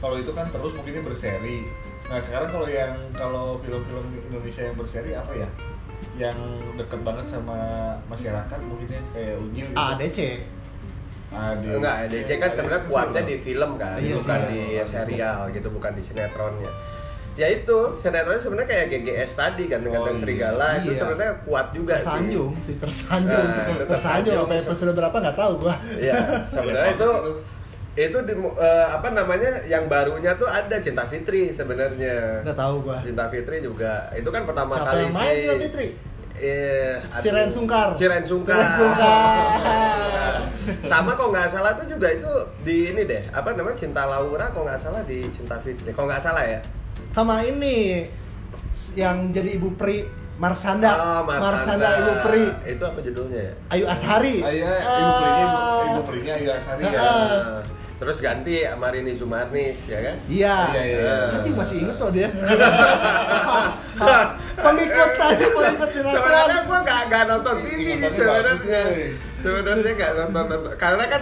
Kalau 0.02 0.16
itu 0.18 0.32
kan 0.34 0.46
terus 0.50 0.72
mungkinnya 0.74 1.04
berseri. 1.06 1.70
Nah 2.10 2.20
sekarang 2.20 2.50
kalau 2.50 2.68
yang 2.68 2.96
kalau 3.14 3.62
film-film 3.62 4.06
Indonesia 4.28 4.64
yang 4.66 4.76
berseri 4.76 5.12
apa 5.14 5.32
ya? 5.38 5.50
Yang 6.18 6.38
deket 6.82 7.00
banget 7.06 7.26
sama 7.30 7.60
masyarakat 8.10 8.60
mungkinnya 8.66 9.02
kayak 9.14 9.36
Unyil 9.38 9.68
gitu. 9.70 9.78
ADC. 9.78 10.20
AD. 11.32 11.64
Enggak, 11.64 12.12
DC 12.12 12.30
kan 12.44 12.52
sebenarnya 12.52 12.84
kuatnya 12.92 13.22
di 13.24 13.36
film 13.40 13.80
kan, 13.80 13.96
Iya 13.96 14.20
bukan 14.20 14.40
sih. 14.44 14.48
di 14.52 14.62
serial 14.84 15.40
gitu, 15.56 15.68
bukan 15.72 15.92
di 15.96 16.04
sinetronnya. 16.04 16.72
Ya 17.34 17.48
itu, 17.48 17.78
sinetronnya 17.96 18.38
sebenarnya 18.38 18.68
kayak 18.68 18.86
GGS 18.92 19.32
tadi 19.34 19.64
kan, 19.66 19.80
ganteng 19.82 20.04
Oh, 20.04 20.12
iya. 20.12 20.20
seregala 20.20 20.68
itu 20.78 20.90
Iya. 20.90 21.00
sebenarnya 21.00 21.34
kuat 21.42 21.68
juga 21.72 21.94
sih. 21.94 22.04
Tersanjung 22.04 22.52
sih, 22.60 22.76
tersanjung. 22.76 23.32
Nah, 23.40 23.48
itu 23.48 23.56
tersanjung 23.56 23.88
tersanjung. 23.88 24.38
sampai 24.38 24.58
episode 24.62 24.92
berapa 24.94 25.16
nggak 25.18 25.38
tahu 25.38 25.54
gua. 25.58 25.76
Iya, 25.94 26.16
sebenarnya 26.46 26.92
itu 26.92 27.10
itu 27.94 28.18
di, 28.22 28.34
eh, 28.34 28.88
apa 28.90 29.08
namanya 29.10 29.52
yang 29.66 29.84
barunya 29.86 30.32
tuh 30.34 30.48
ada 30.48 30.76
Cinta 30.78 31.04
Fitri 31.06 31.50
sebenarnya. 31.50 32.40
Nggak 32.42 32.56
tahu 32.58 32.76
gua. 32.82 33.00
Cinta 33.00 33.26
Fitri 33.28 33.58
juga 33.60 34.12
itu 34.12 34.28
kan 34.28 34.44
pertama 34.44 34.76
Siapa 34.76 34.88
kali 34.90 35.00
yang 35.02 35.14
main 35.14 35.28
si 35.30 35.40
Cinta 35.42 35.56
Fitri? 35.58 35.88
Eh, 36.34 36.96
Si 37.16 37.28
aduh. 37.28 37.38
Ren 37.38 37.50
Sungkar. 37.50 37.88
Si 37.94 38.06
Ren 38.06 38.24
Sungkar. 38.24 38.56
Si 38.56 38.60
Ren 38.60 38.72
Sungkar. 38.74 40.34
Sama 40.90 41.12
kok 41.14 41.30
nggak 41.30 41.48
salah 41.48 41.72
tuh 41.74 41.88
juga 41.88 42.08
itu 42.08 42.32
di 42.62 42.92
ini 42.92 43.04
deh, 43.04 43.24
apa 43.30 43.52
namanya 43.52 43.78
Cinta 43.78 44.04
Laura 44.04 44.46
kok 44.48 44.62
nggak 44.62 44.80
salah 44.80 45.02
di 45.04 45.24
Cinta 45.28 45.56
Fitri. 45.58 45.90
Kok 45.90 46.04
nggak 46.04 46.22
salah 46.22 46.44
ya? 46.44 46.60
Sama 47.12 47.44
ini 47.44 48.08
yang 48.96 49.36
jadi 49.36 49.60
ibu 49.60 49.76
pri 49.76 50.08
Marsanda. 50.40 50.92
Oh, 50.96 51.22
Marsanda. 51.28 51.88
Ibu 52.02 52.14
pri. 52.24 52.44
Itu 52.72 52.84
apa 52.88 53.00
judulnya 53.04 53.40
ya? 53.52 53.54
Ayu 53.76 53.86
Ashari. 53.86 54.42
Ah, 54.42 54.50
iya, 54.50 54.72
ibu 54.80 55.12
perinya 55.12 55.44
ibu, 55.44 55.58
Ah. 55.60 55.84
ibu 55.86 56.02
perinya 56.08 56.34
Ayu 56.40 56.50
Asari 56.56 56.84
ya. 56.88 56.98
Ah. 56.98 57.06
Nah, 57.06 57.62
terus 58.02 58.18
ganti 58.18 58.66
Marini 58.74 59.14
Sumarnis 59.14 59.78
ya 59.86 60.00
kan? 60.02 60.16
Iya. 60.26 60.58
Iya, 60.74 60.82
iya, 60.82 60.98
iya. 61.04 61.18
Masih 61.38 61.52
masih 61.54 61.76
inget 61.86 61.98
loh 62.00 62.12
dia. 62.16 62.30
Pengikut 64.66 65.12
tadi 65.18 65.46
pengikut 65.52 65.90
sinetron. 65.94 66.16
Sebenarnya 66.16 66.60
gue 66.66 66.78
nggak 66.80 67.02
nggak 67.12 67.24
nonton 67.28 67.56
TV 67.62 67.88
sebenarnya. 68.10 68.84
Sebenarnya 69.42 69.92
nggak 70.00 70.12
nonton, 70.16 70.44
nonton 70.48 70.74
karena 70.80 71.04
kan 71.12 71.22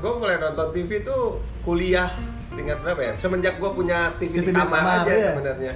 gue 0.00 0.12
mulai 0.16 0.36
nonton 0.38 0.68
TV 0.70 0.90
tuh 1.04 1.40
kuliah 1.66 2.08
tingkat 2.56 2.78
berapa 2.80 3.00
ya? 3.00 3.12
Semenjak 3.16 3.54
gue 3.56 3.70
punya 3.70 3.98
TV, 4.16 4.32
TV 4.34 4.46
di 4.46 4.52
kamar, 4.52 4.72
kamar, 4.74 4.96
aja 4.98 5.12
iya. 5.12 5.30
sebenarnya. 5.30 5.70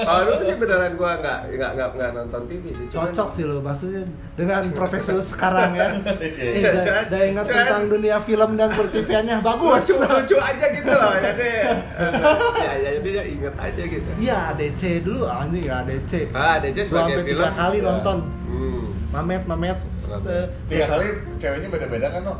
Kalau 0.00 0.20
dulu 0.24 0.42
sih 0.42 0.56
beneran 0.56 0.92
gue 0.92 1.10
nggak 1.16 1.38
nggak 1.48 1.70
nggak 1.72 1.88
nggak 1.92 2.10
nonton 2.12 2.42
TV 2.44 2.64
sih. 2.70 2.86
Cuman- 2.88 3.02
Cocok 3.06 3.28
sih 3.30 3.42
lo 3.42 3.56
maksudnya 3.58 4.02
dengan 4.34 4.62
profesi 4.70 5.08
lu 5.10 5.22
sekarang 5.22 5.70
ya. 5.80 5.88
Eh, 6.20 6.52
Iya. 6.56 6.70
udah, 6.74 6.96
udah 7.06 7.22
ingat 7.24 7.44
Cuman- 7.44 7.58
tentang 7.60 7.84
dunia 7.88 8.16
film 8.20 8.50
dan 8.54 8.70
pertiviannya 8.70 9.36
bagus. 9.40 9.82
lucu 9.86 9.94
lucu 10.02 10.36
aja 10.36 10.66
gitu 10.68 10.90
loh 10.90 11.12
jadi 11.24 11.48
ya 12.56 12.72
ya 12.76 12.90
jadi 12.96 13.10
ya 13.12 13.24
inget 13.24 13.54
aja 13.56 13.82
gitu 13.82 14.08
Iya, 14.16 14.36
ADC 14.50 14.82
dulu 15.00 15.24
anjing 15.24 15.64
ya 15.64 15.80
ADC. 15.80 16.12
ah 16.32 16.56
DC 16.58 16.76
Gua 16.82 16.84
sebagai 16.84 17.14
sampai 17.14 17.24
film 17.24 17.38
tiga 17.38 17.48
kali 17.52 17.78
ya. 17.78 17.84
nonton. 17.84 18.18
hmm. 18.44 18.82
Mamet, 19.10 19.42
Mamet. 19.44 19.78
Eh, 20.04 20.44
Tiga 20.66 20.84
biasa- 20.84 20.90
kali 20.92 21.06
ceweknya 21.36 21.68
beda-beda 21.68 22.06
kan 22.08 22.20
no? 22.22 22.34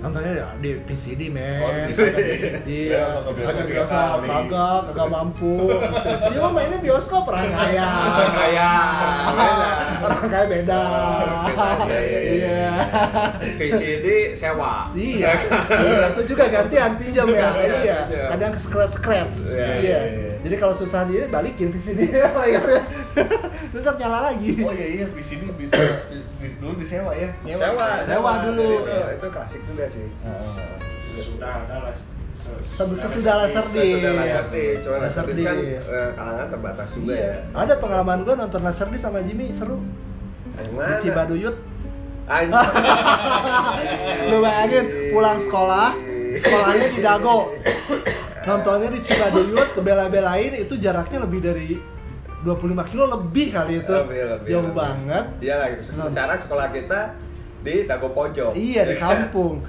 Nontonnya 0.00 0.32
ya 0.32 0.48
di 0.56 0.70
PCD 0.80 1.28
men. 1.28 1.60
Oh, 1.60 1.70
di 1.86 1.92
PCD. 1.92 2.44
iya 2.66 2.88
Ya, 2.90 3.04
bioskop. 3.22 3.50
agak 3.52 3.66
biasa 3.68 3.96
kagak 4.20 4.80
kagak 4.90 5.08
mampu. 5.08 5.54
Dia 6.32 6.40
mah 6.40 6.52
mainnya 6.52 6.78
bioskop 6.80 7.24
orang 7.28 7.52
kaya. 7.52 7.88
Orang 8.08 8.32
kaya. 8.34 8.70
orang 10.00 10.24
kaya 10.26 10.44
beda. 10.48 10.82
Iya, 11.86 12.00
iya, 12.00 12.20
iya. 12.20 12.32
iya. 12.32 12.72
VCD 13.56 14.06
sewa. 14.32 14.88
Iya. 14.96 15.30
Iya, 15.70 16.06
itu 16.10 16.22
juga 16.26 16.44
gantian 16.48 16.90
pinjam 16.96 17.26
ya 17.28 17.48
Iya, 17.52 17.76
iya. 17.84 17.98
Iya. 18.08 18.24
kadang 18.32 18.52
scratch 18.56 18.94
scratch. 18.96 19.36
Iya, 19.44 19.52
iya. 19.54 19.76
iya, 19.78 20.00
iya. 20.08 20.32
Jadi 20.40 20.54
kalau 20.56 20.72
susah 20.72 21.04
dia 21.04 21.26
balikin 21.26 21.68
layarnya 22.30 22.82
tetap 23.74 23.94
nyala 23.96 24.18
lagi 24.26 24.56
Oh 24.58 24.70
iya 24.70 24.86
iya 24.90 25.04
di 25.06 25.20
sini 25.20 25.52
bisa 25.52 25.76
di, 26.08 26.18
di- 26.38 26.56
dulu 26.56 26.74
disewa 26.76 27.12
ya. 27.12 27.28
Nyewa. 27.40 27.60
sewa 27.60 27.86
Sewa 28.02 28.32
dulu. 28.42 28.70
Jadi 28.80 28.90
itu, 28.90 29.12
itu 29.14 29.26
klasik 29.28 29.60
juga 29.64 29.84
sih 29.86 30.06
Ah. 30.20 30.76
Sudah 31.12 31.52
ada 31.60 31.76
lah. 31.82 31.94
se- 32.32 32.56
Se- 32.72 32.96
sesudah 32.96 33.34
laser 33.38 33.66
di 33.68 33.88
Sudah 33.92 34.12
laser 34.16 34.44
disc, 34.48 34.78
cuma 34.80 34.96
laser 34.98 35.24
kan 35.42 35.56
eh, 35.60 36.10
kalangan 36.10 36.46
terbatas 36.48 36.88
juga 36.90 37.12
Iya. 37.12 37.20
ya 37.20 37.34
Ada 37.54 37.74
pengalaman 37.76 38.18
gua 38.22 38.34
nonton 38.34 38.60
laser 38.60 38.88
disc 38.88 39.02
sama 39.02 39.20
Jimmy 39.20 39.50
seru 39.50 39.84
di? 40.56 40.96
Cibaduyut. 40.98 41.56
Lu 44.28 44.36
bayangin 44.38 44.84
pulang 45.10 45.36
sekolah, 45.36 45.92
sekolahnya 46.42 46.86
di 46.88 47.00
Dago. 47.00 47.50
Nontonnya 48.50 48.88
di 48.90 49.00
Cibaduyut, 49.06 49.70
bela-belain 49.78 50.52
itu 50.58 50.74
jaraknya 50.74 51.22
lebih 51.22 51.38
dari 51.38 51.78
25 52.42 52.90
kilo 52.90 53.04
lebih 53.06 53.46
kali 53.54 53.84
itu. 53.84 53.92
Lebih, 53.94 54.20
lebih, 54.34 54.48
Jauh 54.50 54.64
lebih. 54.66 54.74
banget. 54.74 55.24
Iya 55.38 55.54
lah, 55.60 55.68
secara 55.78 56.34
sekolah 56.40 56.66
kita 56.74 57.00
di 57.60 57.84
Dago 57.84 58.08
Pojok. 58.16 58.56
Iya 58.56 58.88
di 58.88 58.96
kampung. 58.96 59.60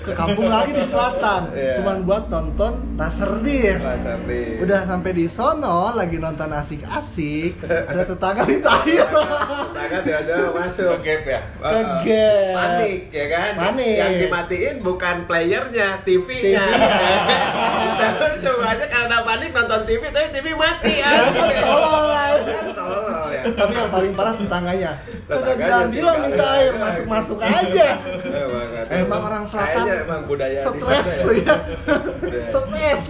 Ke 0.00 0.12
kampung 0.16 0.48
lagi 0.48 0.72
di 0.72 0.84
selatan. 0.84 1.40
Iya. 1.58 1.80
Cuman 1.80 2.06
buat 2.06 2.30
nonton 2.30 2.94
Laserdisc. 2.94 3.82
Laserdisc. 3.82 4.62
Udah 4.62 4.80
sampai 4.86 5.10
di 5.10 5.26
sono 5.26 5.90
lagi 5.90 6.16
nonton 6.20 6.54
asik-asik. 6.54 7.58
Ada 7.90 8.06
tetangga 8.06 8.46
minta 8.46 8.78
air. 8.86 9.08
Tangan 9.74 10.00
tiba-tiba 10.06 10.50
masuk. 10.54 11.02
Ke 11.02 11.18
gap 11.18 11.22
ya. 11.26 11.40
Kegep. 11.58 12.54
Panik 12.54 13.00
ya 13.10 13.26
kan? 13.26 13.52
Panik. 13.58 13.96
Yang 13.98 14.12
dimatiin 14.22 14.76
bukan 14.86 15.16
playernya, 15.26 15.88
TV-nya. 16.06 16.64
TV-nya. 16.68 18.08
Terus 18.18 18.38
semuanya 18.44 18.86
karena 18.86 19.16
panik 19.26 19.50
nonton 19.50 19.80
TV, 19.82 20.02
tapi 20.14 20.28
TV 20.30 20.46
mati 20.54 20.92
ya. 21.02 21.10
Tolong 21.64 22.06
lah. 22.06 22.28
Tolong 22.70 22.97
ya. 22.97 22.97
Tapi 23.50 23.72
yang 23.72 23.88
paling 23.88 24.12
parah 24.12 24.34
tetangganya. 24.34 24.92
Kagak 24.98 25.28
Tetangganya 25.28 25.56
bilang-bilang 25.58 26.18
minta 26.22 26.46
air, 26.54 26.72
masuk-masuk 26.74 27.38
aja. 27.38 27.88
Emang, 28.48 28.66
Emang 28.88 29.20
orang 29.22 29.44
selatan 29.44 29.84
emang 30.00 30.22
budaya 30.24 30.58
stres 30.58 31.08
sana 31.12 31.32
ya. 31.34 31.54
Stres. 32.48 33.04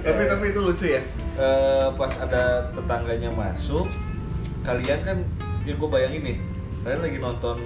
tapi 0.00 0.22
tapi 0.26 0.44
itu 0.46 0.60
lucu 0.60 0.86
ya 0.88 1.02
Eh, 1.32 1.88
pas 1.94 2.12
ada 2.18 2.42
tetangganya 2.70 3.30
masuk 3.30 3.86
kalian 4.60 5.00
kan 5.00 5.16
yang 5.62 5.76
gue 5.76 5.88
bayangin 5.88 6.22
nih 6.22 6.38
kalian 6.80 7.00
lagi 7.00 7.18
nonton 7.18 7.56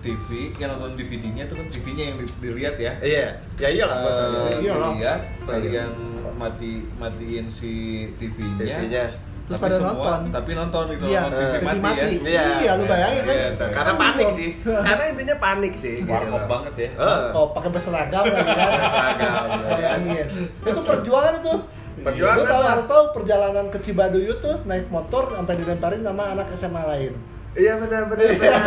TV 0.00 0.28
yang 0.56 0.74
nonton 0.74 0.96
DVD-nya 0.96 1.46
itu 1.46 1.54
kan 1.54 1.66
TV-nya 1.68 2.04
yang 2.04 2.16
di- 2.18 2.36
dilihat 2.40 2.74
ya 2.76 2.92
Iya, 2.98 3.26
ya 3.56 3.68
iyalah 3.70 3.94
Eh, 3.94 4.02
maksudnya. 4.02 4.40
Iyalah. 4.58 4.90
dilihat 4.90 5.20
kalian 5.44 5.90
mati 6.34 6.72
matiin 6.92 7.46
si 7.46 7.72
TV-nya 8.16 8.58
TV-nya. 8.80 9.04
Terus 9.52 9.58
tapi 9.58 9.64
pada 9.64 9.76
semua- 9.76 9.92
nonton. 9.92 10.20
tapi 10.30 10.50
nonton 10.52 10.82
gitu 10.88 11.04
Iya, 11.04 11.20
nonton 11.22 11.36
TV 11.36 11.52
TV 11.52 11.62
mati, 11.62 11.80
mati. 11.82 12.10
ya 12.26 12.42
Iya, 12.56 12.70
lu 12.72 12.84
bayangin 12.86 13.22
kan? 13.22 13.36
Iya, 13.36 13.48
karena 13.68 13.92
panik 13.94 14.28
sih. 14.32 14.50
Karena 14.88 15.04
intinya 15.06 15.36
panik 15.38 15.72
sih. 15.74 15.94
gitu 15.98 16.08
warkop 16.08 16.32
loh. 16.34 16.48
banget 16.48 16.74
ya 16.74 16.88
Eh, 16.94 17.20
Kok 17.30 17.46
pakai 17.52 17.70
berseragam 17.70 18.24
lagi 18.24 18.42
kan? 18.48 18.70
Berseragam, 18.72 19.44
ya. 19.52 19.70
Bayangin. 19.70 20.26
Itu 20.62 20.80
perjuangan 20.82 21.34
itu. 21.36 21.54
Perjuangan 21.94 22.34
Lu 22.34 22.44
tahu 22.46 22.62
harus 22.66 22.86
tahu 22.86 23.02
perjalanan 23.12 23.66
ke 23.68 23.78
Cibaduyut 23.78 24.38
tuh 24.38 24.56
naik 24.64 24.88
motor 24.88 25.28
sampai 25.30 25.54
dilemparin 25.54 26.00
sama 26.00 26.32
anak 26.32 26.48
SMA 26.50 26.82
lain. 26.82 27.12
Iya 27.52 27.76
benar 27.76 28.08
benar 28.08 28.26
benar. 28.32 28.60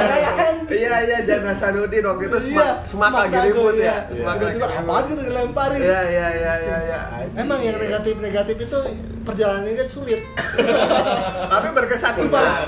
Iya 0.66 0.96
iya 1.02 1.18
Jana 1.24 1.54
Sanudin 1.54 2.06
waktu 2.06 2.26
itu 2.28 2.38
semak 2.44 2.86
semak 2.86 3.12
ribut 3.30 3.74
iya. 3.76 3.86
ya. 3.86 3.98
Semak 4.14 4.36
lagi 4.36 4.58
Tiba-tiba 4.58 4.68
ribut. 4.68 4.82
apaan 4.86 5.04
gitu 5.08 5.22
dilemparin. 5.24 5.80
Iya 5.80 6.02
iya 6.06 6.28
iya 6.32 6.54
iya 6.60 6.78
iya. 6.84 7.00
Emang 7.34 7.60
yang 7.62 7.78
negatif-negatif 7.78 8.58
itu 8.62 8.80
perjalanannya 9.22 9.74
kan 9.76 9.88
sulit. 9.88 10.22
Tapi 11.54 11.68
berkesan 11.72 12.14
Cuma- 12.20 12.66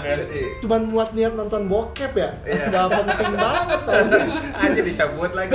Cuman 0.58 0.82
muat 0.88 1.10
niat 1.14 1.34
nonton 1.34 1.66
bokep 1.66 2.14
ya. 2.14 2.30
Iya. 2.44 2.66
Gak 2.68 2.86
penting 2.90 3.34
banget 3.36 3.82
anjing. 3.94 4.28
aja 4.58 4.82
disebut 4.82 5.32
lagi. 5.34 5.54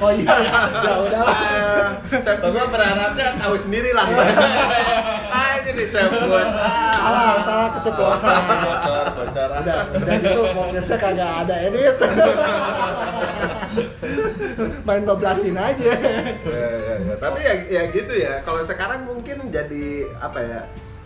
Oh 0.00 0.10
iya, 0.10 0.32
ya 0.80 0.94
udahlah. 0.98 1.38
Saya 2.12 2.36
juga 2.38 2.62
berharapnya 2.68 3.26
tahu 3.36 3.54
sendiri 3.56 3.92
lah. 3.92 4.04
Aja 5.70 5.78
disebut. 5.86 6.46
Salah, 6.98 7.34
salah 7.46 7.68
keceplosan. 7.78 8.42
bocor 8.42 9.06
bocor 9.14 9.48
Udah, 9.62 9.80
udah 9.94 10.16
gitu 10.18 10.42
podcastnya 10.50 10.96
kagak 10.98 11.32
ada 11.46 11.54
edit. 11.70 11.94
Main 14.82 15.06
bablasin 15.06 15.54
aja. 15.54 15.94
Ya, 15.94 16.66
ya, 16.74 16.94
ya. 17.06 17.14
Tapi 17.22 17.38
ya, 17.38 17.54
ya 17.70 17.82
gitu 17.94 18.12
ya. 18.18 18.42
Kalau 18.42 18.66
sekarang 18.66 19.06
mungkin 19.06 19.46
jadi 19.54 20.10
apa 20.18 20.38
ya? 20.42 20.60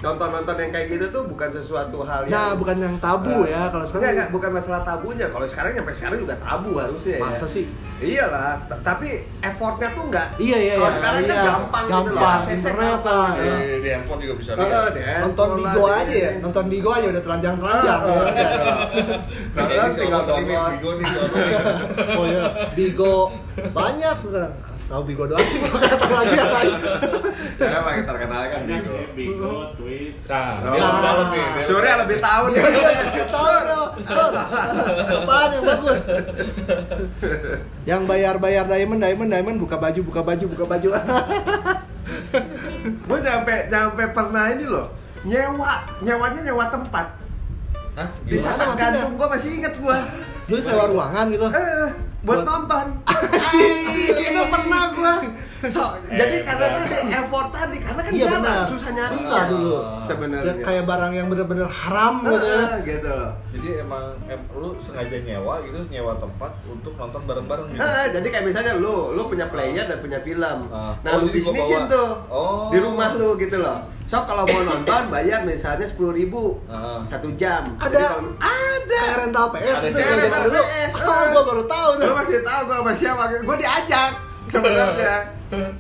Nonton-nonton 0.05 0.57
yang 0.59 0.71
kayak 0.71 0.87
gitu 0.91 1.07
tuh 1.09 1.23
bukan 1.25 1.49
sesuatu 1.51 1.99
hal 2.01 2.21
yang 2.23 2.31
Nah, 2.31 2.51
bukan 2.55 2.77
yang 2.77 2.95
tabu 2.99 3.35
ya. 3.45 3.67
Kalau 3.67 3.81
Enggak, 3.81 3.89
sekarang 3.91 4.13
enggak, 4.13 4.29
bukan 4.31 4.51
masalah 4.53 4.81
tabunya. 4.83 5.27
Kalau 5.27 5.47
sekarang 5.47 5.71
sampai 5.75 5.95
sekarang 5.95 6.19
juga 6.21 6.35
tabu 6.37 6.71
harusnya 6.77 7.15
ya. 7.15 7.23
Masa 7.25 7.47
sih? 7.47 7.65
Iyalah, 7.97 8.55
tapi 8.83 9.09
effortnya 9.41 9.89
tuh 9.89 10.05
enggak. 10.05 10.29
Iya, 10.37 10.59
iya, 10.59 10.75
Kalau 10.75 10.85
iya. 10.85 10.95
sekarang 10.95 11.21
kan 11.23 11.31
Iya. 11.31 11.47
gampang, 11.47 11.85
gitu 11.85 11.95
loh. 11.95 12.21
Gampang, 12.21 12.41
internet 12.47 12.77
gampang 12.77 13.07
lah. 13.07 13.31
gitu 13.31 13.47
loh. 13.47 13.57
di, 13.57 13.75
di 13.75 13.89
handphone 13.89 14.21
juga 14.21 14.35
bisa 14.35 14.51
Heeh, 14.53 14.67
lihat 14.67 14.93
di 14.93 15.01
nonton 15.25 15.49
Bigo 15.55 15.83
lah, 15.83 15.97
aja 15.97 16.05
di- 16.07 16.21
ya. 16.21 16.31
Nonton 16.39 16.65
Bigo 16.69 16.91
aja 16.91 17.07
udah 17.09 17.23
telanjang-telanjang. 17.23 18.01
Heeh, 18.03 18.13
ya. 18.13 18.35
gitu. 18.35 18.65
Nah, 19.55 19.57
Nah, 19.57 19.65
terus 19.65 19.95
tinggal 19.97 20.21
download. 20.21 20.71
Bigo 20.75 20.91
nih. 20.93 21.07
Oh 22.19 22.25
iya, 22.27 22.45
Bigo 22.75 23.15
banyak 23.71 24.17
bukan. 24.21 24.51
Tahu 24.85 25.03
Bigo 25.09 25.25
doang 25.25 25.41
sih 25.49 25.59
gua 25.65 25.81
kata 25.81 26.07
lagi 26.07 26.37
apa. 26.37 26.61
Ya, 27.57 27.79
paling 27.81 28.05
terkenal 28.05 28.41
kan 28.53 28.61
Bigo. 28.69 28.95
Bigo, 29.17 29.53
Twitch. 29.75 30.29
Nah, 30.29 30.53
Oh. 30.61 30.77
dia 30.77 30.85
lebih 30.85 31.01
dalam 31.01 31.27
nih. 31.27 31.45
dia 31.45 31.65
Surya 31.65 31.95
lebih 32.05 32.19
tahu 32.21 32.45
nih. 32.53 32.63
Tahu 33.33 33.47
dong. 33.65 33.91
Apaan 35.09 35.49
yang 35.51 35.65
bagus? 35.65 36.01
Yang 37.85 38.03
bayar-bayar 38.05 38.65
diamond, 38.69 39.01
diamond, 39.01 39.31
diamond 39.33 39.57
buka 39.59 39.77
baju, 39.81 40.01
buka 40.05 40.21
baju, 40.21 40.45
buka 40.53 40.65
baju. 40.69 40.89
Gue 42.85 43.19
nyampe 43.21 43.55
nyampe 43.73 44.05
pernah 44.13 44.45
ini 44.53 44.65
loh. 44.69 44.93
Nyewa, 45.25 45.73
nyewanya 46.05 46.41
nyewa 46.45 46.65
tempat. 46.69 47.07
Hah? 47.97 48.09
Di 48.29 48.37
maksudnya? 48.37 48.77
Gantung 48.77 49.17
gue 49.17 49.29
masih 49.33 49.51
inget 49.57 49.75
gue. 49.81 49.99
Lu 50.53 50.57
sewa 50.61 50.85
ruangan 50.85 51.25
gitu. 51.33 51.49
Eh, 51.49 51.89
buat 52.25 52.41
Buat- 52.41 52.49
nonton. 52.49 52.87
itu 54.25 54.43
pernah 54.49 54.83
gua. 54.97 55.15
So, 55.67 55.81
Eh, 56.05 56.15
jadi 56.15 56.37
karena 56.43 56.67
tadi 56.75 56.97
effort 57.11 57.49
tadi 57.49 57.77
karena 57.79 58.01
kan 58.01 58.13
Iya, 58.13 58.27
benar. 58.31 58.65
susah 58.67 58.91
nyari. 58.91 59.15
Susah 59.17 59.43
dulu. 59.47 59.77
sebenarnya. 60.03 60.45
Ya, 60.47 60.55
kayak 60.61 60.85
barang 60.85 61.13
yang 61.15 61.27
bener-bener 61.27 61.65
haram 61.65 62.15
Eh, 62.19 62.27
gitu 62.27 62.45
ya. 62.45 62.57
eh, 62.61 62.77
gitu 62.83 63.09
loh. 63.11 63.33
Jadi 63.51 63.69
emang 63.79 64.05
em, 64.27 64.41
lu 64.53 64.69
sengaja 64.77 65.17
nyewa 65.19 65.55
gitu, 65.61 65.79
nyewa 65.89 66.13
tempat 66.15 66.53
untuk 66.67 66.93
nonton 66.95 67.23
bareng-bareng 67.25 67.67
gitu. 67.71 67.81
Eh, 67.81 68.07
jadi 68.13 68.27
kayak 68.29 68.45
misalnya 68.45 68.73
lu, 68.75 69.13
lu 69.13 69.23
punya 69.25 69.47
player 69.47 69.85
dan 69.85 69.99
punya 69.99 70.21
film. 70.21 70.59
Ah. 70.69 70.93
Nah, 71.01 71.11
Oh, 71.15 71.19
lu 71.19 71.29
bisnisin 71.31 71.57
bawa. 71.83 71.91
tuh 71.91 72.09
Oh. 72.29 72.69
di 72.69 72.79
rumah 72.79 73.15
lu 73.15 73.37
gitu 73.37 73.57
loh. 73.57 73.81
So 74.05 74.21
kalau 74.23 74.45
mau 74.45 74.61
nonton 74.63 75.03
bayar 75.15 75.41
misalnya 75.43 75.85
sepuluh 75.85 76.13
ribu 76.13 76.61
Ah. 76.67 77.01
satu 77.03 77.33
jam. 77.35 77.65
Ada. 77.79 77.97
Kalau- 78.13 78.37
ada. 78.37 78.99
Kayak 79.01 79.17
rental 79.23 79.47
PS 79.51 79.65
Ada 79.75 79.87
itu 79.87 79.97
zaman 79.99 80.17
rental 80.21 80.43
dulu. 80.45 80.61
PS, 80.61 80.93
Oh, 80.95 81.01
eh. 81.17 81.29
gua 81.31 81.43
baru 81.47 81.63
tahu 81.65 81.89
Lu 81.91 82.01
dah. 82.03 82.13
masih 82.15 82.39
tahu 82.43 82.61
gua 82.63 82.77
sama 82.79 82.93
siapa? 82.93 83.23
Gua 83.41 83.57
diajak 83.57 84.11
sebenarnya. 84.47 85.17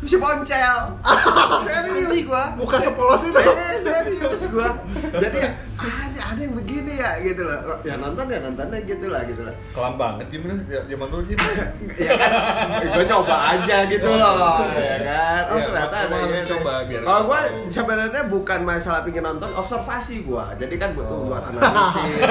Si 0.00 0.16
Poncel. 0.16 0.78
Serius 1.66 2.18
gua. 2.24 2.44
Muka 2.54 2.78
sepolos 2.78 3.22
itu. 3.22 3.40
Eh, 3.40 3.76
serius 3.80 4.42
gua. 4.48 4.70
Jadi 5.14 5.40
ada 5.74 6.20
ada 6.24 6.40
yang 6.40 6.54
begini 6.54 6.94
ya 6.94 7.18
gitu 7.18 7.42
loh. 7.42 7.82
Ya 7.82 7.96
nonton 7.96 8.28
ya 8.28 8.38
nontonnya 8.38 8.78
gitu 8.80 9.06
lah 9.08 9.24
gitu 9.24 9.42
lah. 9.42 9.54
Kelam 9.72 9.94
banget 9.96 10.26
gimana 10.30 10.54
zaman 10.68 11.06
dulu 11.08 11.22
gitu. 11.26 11.42
ya 12.04 12.12
kan 12.14 12.30
gue 12.94 13.06
coba 13.06 13.34
aja 13.52 13.76
gitu 13.86 14.06
loh 14.08 14.62
ya 14.72 14.96
kan 15.02 15.42
oh 15.50 15.58
Ya, 15.58 15.66
ternyata 15.66 15.96
ada 15.96 16.16
ini. 16.20 16.40
coba 16.44 16.72
biar 16.84 17.00
kalau 17.02 17.22
tahu. 17.26 17.70
sebenarnya 17.70 18.22
bukan 18.28 18.58
masalah 18.62 19.00
pingin 19.02 19.22
nonton 19.22 19.50
observasi 19.50 20.22
gue 20.22 20.44
jadi 20.56 20.74
kan 20.76 20.90
butuh 20.94 21.18
buat 21.26 21.42
analisis 21.44 22.22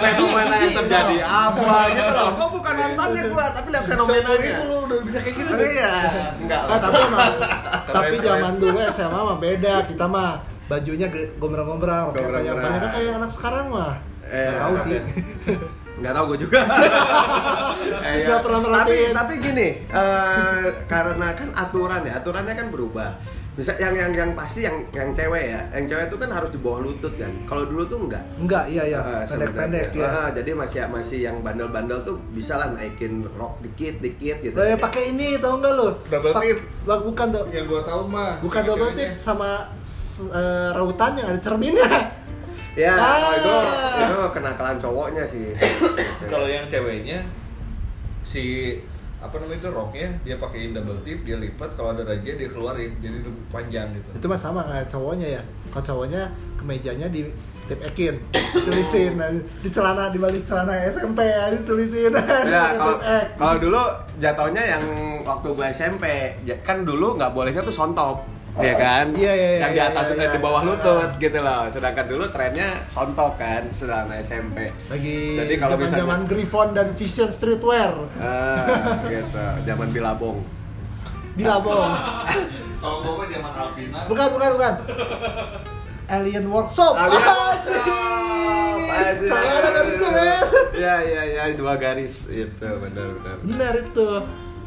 fenomena 0.00 0.56
yang 0.56 0.74
terjadi 0.76 1.16
apa 1.22 1.72
gitu 1.90 2.10
loh 2.10 2.28
gue 2.34 2.48
bukan 2.52 2.74
nontonnya 2.76 3.22
gue 3.26 3.44
tapi 3.50 3.68
lihat 3.70 3.84
fenomenanya 3.86 4.48
itu 4.50 4.62
lu 4.66 4.76
udah 4.84 4.98
bisa 5.02 5.18
kayak 5.20 5.36
gitu. 5.36 5.50
Oh, 5.50 5.60
iya 5.60 5.94
enggak 6.36 6.60
tapi 6.80 6.98
emang 7.02 7.32
tapi 7.96 8.14
zaman 8.18 8.54
dulu 8.56 8.78
SMA 8.88 9.20
mah 9.20 9.36
beda. 9.36 9.74
Kita 9.84 10.04
mah 10.04 10.30
bajunya 10.66 11.06
gombrang-gombrang, 11.36 12.10
Gombrang-gombrang. 12.10 12.40
banyak-banyak 12.40 12.80
kan 12.80 12.90
kayak 12.90 13.12
anak 13.16 13.30
sekarang 13.30 13.66
mah. 13.68 13.94
Eh, 14.22 14.46
Nggak 14.46 14.60
tahu 14.60 14.74
sih. 14.80 14.98
nggak 16.00 16.14
tahu 16.16 16.24
gue 16.26 16.38
juga 16.40 16.60
eh, 18.08 18.24
ya. 18.24 18.40
Pernah 18.40 18.60
tapi 18.62 18.68
merhatiin. 18.72 19.12
tapi 19.12 19.32
gini 19.36 19.68
eh, 19.84 20.64
karena 20.86 21.28
kan 21.34 21.48
aturan 21.52 22.00
ya 22.02 22.12
aturannya 22.16 22.54
kan 22.56 22.66
berubah 22.72 23.10
bisa 23.50 23.74
yang 23.76 23.92
yang 23.92 24.10
yang 24.10 24.30
pasti 24.32 24.62
yang 24.62 24.78
yang 24.90 25.10
cewek 25.10 25.50
ya 25.50 25.60
yang 25.72 25.84
cewek 25.84 26.06
itu 26.06 26.16
kan 26.16 26.30
harus 26.30 26.48
di 26.48 26.58
bawah 26.58 26.80
lutut 26.80 27.12
kan 27.14 27.28
kalau 27.44 27.66
dulu 27.66 27.82
tuh 27.84 27.98
enggak 28.00 28.22
Enggak, 28.36 28.64
iya 28.66 28.82
ya, 28.86 29.00
Eh, 29.02 29.22
pendek-pendek 29.26 29.90
ya. 29.92 30.06
Eh, 30.06 30.28
jadi 30.38 30.50
masih 30.54 30.78
masih 30.86 31.18
yang 31.20 31.36
bandel-bandel 31.40 31.98
tuh 32.00 32.16
bisa 32.30 32.54
lah 32.54 32.70
naikin 32.70 33.26
rok 33.32 33.58
dikit 33.60 33.98
dikit 33.98 34.38
gitu 34.40 34.54
Eh, 34.54 34.74
pakai 34.74 35.10
ini 35.10 35.34
tahu 35.36 35.58
nggak 35.58 35.72
lu? 35.72 35.88
Double 36.06 36.32
tip. 36.36 36.58
Bukan 36.84 37.26
do, 37.28 37.40
Yang 37.48 37.64
gua 37.66 37.82
tahu 37.82 38.02
mah 38.06 38.38
bukan 38.38 38.62
double 38.64 38.92
tip 38.92 39.10
sama 39.16 39.66
eh, 40.22 40.68
rautan 40.70 41.12
yang 41.14 41.28
ada 41.28 41.40
cerminnya. 41.40 41.90
ya 42.72 42.94
Ah. 42.94 43.34
itu 43.34 43.54
itu 43.98 44.16
kenakalan 44.30 44.78
cowoknya 44.78 45.26
sih 45.26 45.50
Kalau 46.24 46.46
yang 46.46 46.64
ceweknya 46.64 47.18
si 48.22 48.78
apa 49.20 49.36
namanya 49.36 49.60
itu 49.60 49.68
roknya 49.68 50.08
dia 50.24 50.36
pakein 50.36 50.72
double 50.72 50.96
tip 51.04 51.20
dia 51.22 51.36
lipat 51.36 51.76
kalau 51.76 51.92
ada 51.92 52.02
razia 52.02 52.34
dia 52.34 52.48
keluarin 52.48 52.88
jadi 52.98 53.20
lebih 53.20 53.44
panjang 53.48 53.92
gitu 53.92 54.08
Itu 54.16 54.26
mah 54.26 54.40
sama 54.40 54.64
kayak 54.64 54.88
cowoknya 54.88 55.28
ya. 55.36 55.42
Kalau 55.68 55.84
cowoknya 55.84 56.22
kemejanya 56.56 57.06
di 57.06 57.28
tip 57.68 57.78
ekin, 57.84 58.18
tulisin 58.50 59.14
nah, 59.14 59.30
di 59.30 59.70
celana 59.70 60.10
di 60.10 60.18
balik 60.18 60.42
celana 60.42 60.74
SMP 60.90 61.22
ya 61.22 61.54
ditulisin. 61.54 62.10
ya 62.10 62.74
kalau 62.74 62.98
Tip 62.98 63.06
ek. 63.06 63.26
kalau 63.38 63.56
dulu 63.60 63.82
jatuhnya 64.18 64.62
yang 64.66 64.84
waktu 65.22 65.48
gue 65.54 65.66
SMP 65.70 66.04
kan 66.66 66.82
dulu 66.82 67.14
nggak 67.14 67.30
bolehnya 67.30 67.62
tuh 67.62 67.70
sontop 67.70 68.26
ya 68.58 68.74
kan? 68.74 69.06
Iya, 69.14 69.32
iya, 69.32 69.48
iya, 69.54 69.60
Yang 69.62 69.70
di 69.70 69.78
iya, 69.78 69.90
atas 69.94 70.04
iya, 70.10 70.14
iya. 70.18 70.30
di 70.34 70.40
bawah 70.42 70.62
lutut 70.66 71.10
gitu 71.22 71.38
loh. 71.38 71.62
Sedangkan 71.70 72.06
dulu 72.10 72.24
trennya 72.34 72.68
sontok 72.90 73.38
kan, 73.38 73.62
selama 73.70 74.18
SMP. 74.18 74.74
Lagi 74.90 75.18
Jadi 75.38 75.54
kalau 75.54 75.78
zaman 75.78 75.84
misalnya 75.86 76.02
zaman 76.02 76.20
Griffon 76.26 76.68
dan 76.74 76.88
Vision 76.98 77.30
Streetwear. 77.30 77.94
Ah, 78.18 78.98
gitu, 79.06 79.44
zaman 79.62 79.88
Bilabong. 79.94 80.38
Bilabong. 81.38 81.90
Kalau 82.80 83.04
gue 83.04 83.12
mah 83.12 83.28
zaman 83.28 83.52
Alpina. 83.52 84.00
Bukan, 84.08 84.26
bukan, 84.32 84.50
bukan. 84.56 84.74
Alien 86.08 86.46
Workshop. 86.48 86.96
Alien. 86.96 87.36
Celana 89.20 89.70
garisnya, 89.70 90.08
men. 90.10 90.44
Iya, 90.74 90.94
iya, 91.04 91.22
iya, 91.28 91.42
dua 91.54 91.76
garis 91.76 92.26
itu 92.32 92.68
benar 92.80 93.08
benar. 93.20 93.36
Benar 93.44 93.74
itu. 93.84 94.08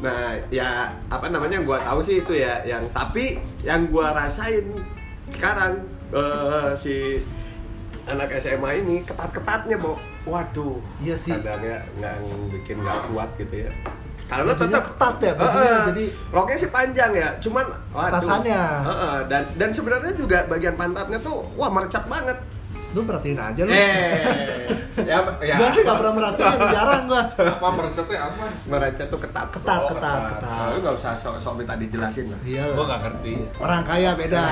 Nah, 0.02 0.34
ya 0.50 0.90
apa 1.06 1.26
namanya 1.30 1.60
yang 1.60 1.66
gua 1.66 1.78
tahu 1.80 2.00
sih 2.02 2.20
itu 2.20 2.34
ya, 2.34 2.60
yang 2.66 2.82
tapi 2.90 3.38
yang 3.62 3.86
gua 3.88 4.10
rasain 4.12 4.66
sekarang 5.30 5.80
eh, 6.10 6.70
si 6.76 7.22
anak 8.04 8.36
SMA 8.38 8.84
ini 8.84 9.00
ketat-ketatnya, 9.02 9.80
Bo. 9.80 9.96
Waduh. 10.24 10.80
Iya 11.00 11.16
sih. 11.16 11.32
Kadang 11.36 11.60
ya 11.64 11.78
nggak 12.00 12.14
bikin 12.52 12.80
nggak 12.80 12.98
kuat 13.12 13.30
gitu 13.36 13.68
ya. 13.68 13.72
Karena 14.24 14.56
tetap 14.56 14.88
ketat 14.88 15.16
ya, 15.20 15.32
Heeh. 15.36 15.80
jadi- 15.92 16.12
roknya 16.32 16.56
sih 16.56 16.70
panjang 16.72 17.12
ya, 17.12 17.28
cuman 17.44 17.68
waduh. 17.92 18.08
Atasannya. 18.08 18.62
Heeh, 18.80 19.16
dan 19.28 19.42
dan 19.60 19.68
sebenarnya 19.68 20.12
juga 20.16 20.48
bagian 20.48 20.80
pantatnya 20.80 21.20
tuh 21.20 21.44
wah 21.60 21.68
merecap 21.68 22.08
banget. 22.08 22.36
Lu 22.94 23.02
perhatiin 23.02 23.34
aja 23.36 23.60
lu. 23.60 23.70
Eh, 23.70 24.14
ya, 24.96 25.18
ya. 25.42 25.56
Gua 25.56 25.68
sih 25.68 25.82
gak 25.82 25.98
pernah 25.98 26.14
merhatiin, 26.14 26.58
jarang 26.70 27.02
gua. 27.04 27.22
Apa 27.34 27.68
meresetnya 27.74 28.18
apa? 28.24 28.46
merecap 28.64 29.06
tuh 29.08 29.18
ketat. 29.18 29.46
Ketat, 29.50 29.80
Oh, 29.80 29.88
ketat, 29.90 29.98
ketat. 29.98 30.22
ketat. 30.38 30.66
Lu 30.70 30.78
nggak 30.80 30.94
usah 30.94 31.12
sok-sok 31.14 31.52
minta 31.56 31.74
dijelasin 31.74 32.30
lah. 32.30 32.38
Iya 32.40 32.62
Gue 32.66 32.76
lah. 32.76 32.86
nggak 32.86 33.00
ngerti. 33.02 33.34
Orang 33.58 33.82
kaya 33.82 34.10
beda. 34.14 34.42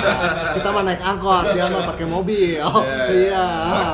Kita 0.54 0.68
mah 0.70 0.82
naik 0.84 1.00
angkot, 1.00 1.44
dia 1.50 1.64
mah 1.66 1.82
pakai 1.86 2.06
mobil. 2.06 2.60
Oh, 2.60 2.84
Iya, 2.84 3.02
iya. 3.10 3.44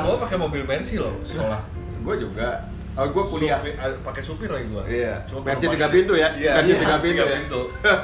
Gue 0.03 0.17
pakai 0.19 0.37
mobil 0.37 0.63
Mercy 0.63 0.99
loh 0.99 1.15
sekolah. 1.23 1.63
Gue 2.03 2.15
juga. 2.19 2.67
Oh, 2.93 3.09
gue 3.09 3.25
kuliah. 3.27 3.57
Supir- 3.59 3.79
ah, 3.79 3.89
pakai 4.03 4.21
supir 4.23 4.49
lagi 4.49 4.69
gua. 4.69 4.85
Iya. 4.85 5.25
Cuma 5.25 5.41
Mercy 5.43 5.65
penumpangnya- 5.65 5.73
tiga 5.73 5.89
pintu 5.89 6.13
ya? 6.15 6.29
Iya. 6.35 6.53
Mercy 6.55 6.69
iya, 6.69 6.77
tiga 6.79 6.97
pintu 6.99 7.23
ya? 7.23 7.29
pintu. 7.35 7.61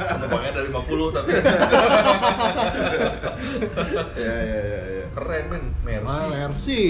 Penumpangnya 0.08 0.52
dari 0.54 0.68
50 0.70 1.08
tapi 1.10 1.28
Iya, 4.16 4.34
iya, 4.38 4.60
iya, 4.60 4.80
iya. 4.88 5.04
keren 5.10 5.44
men, 5.46 5.64
Mercy. 5.82 6.06
Wah, 6.06 6.24
Mercy. 6.30 6.82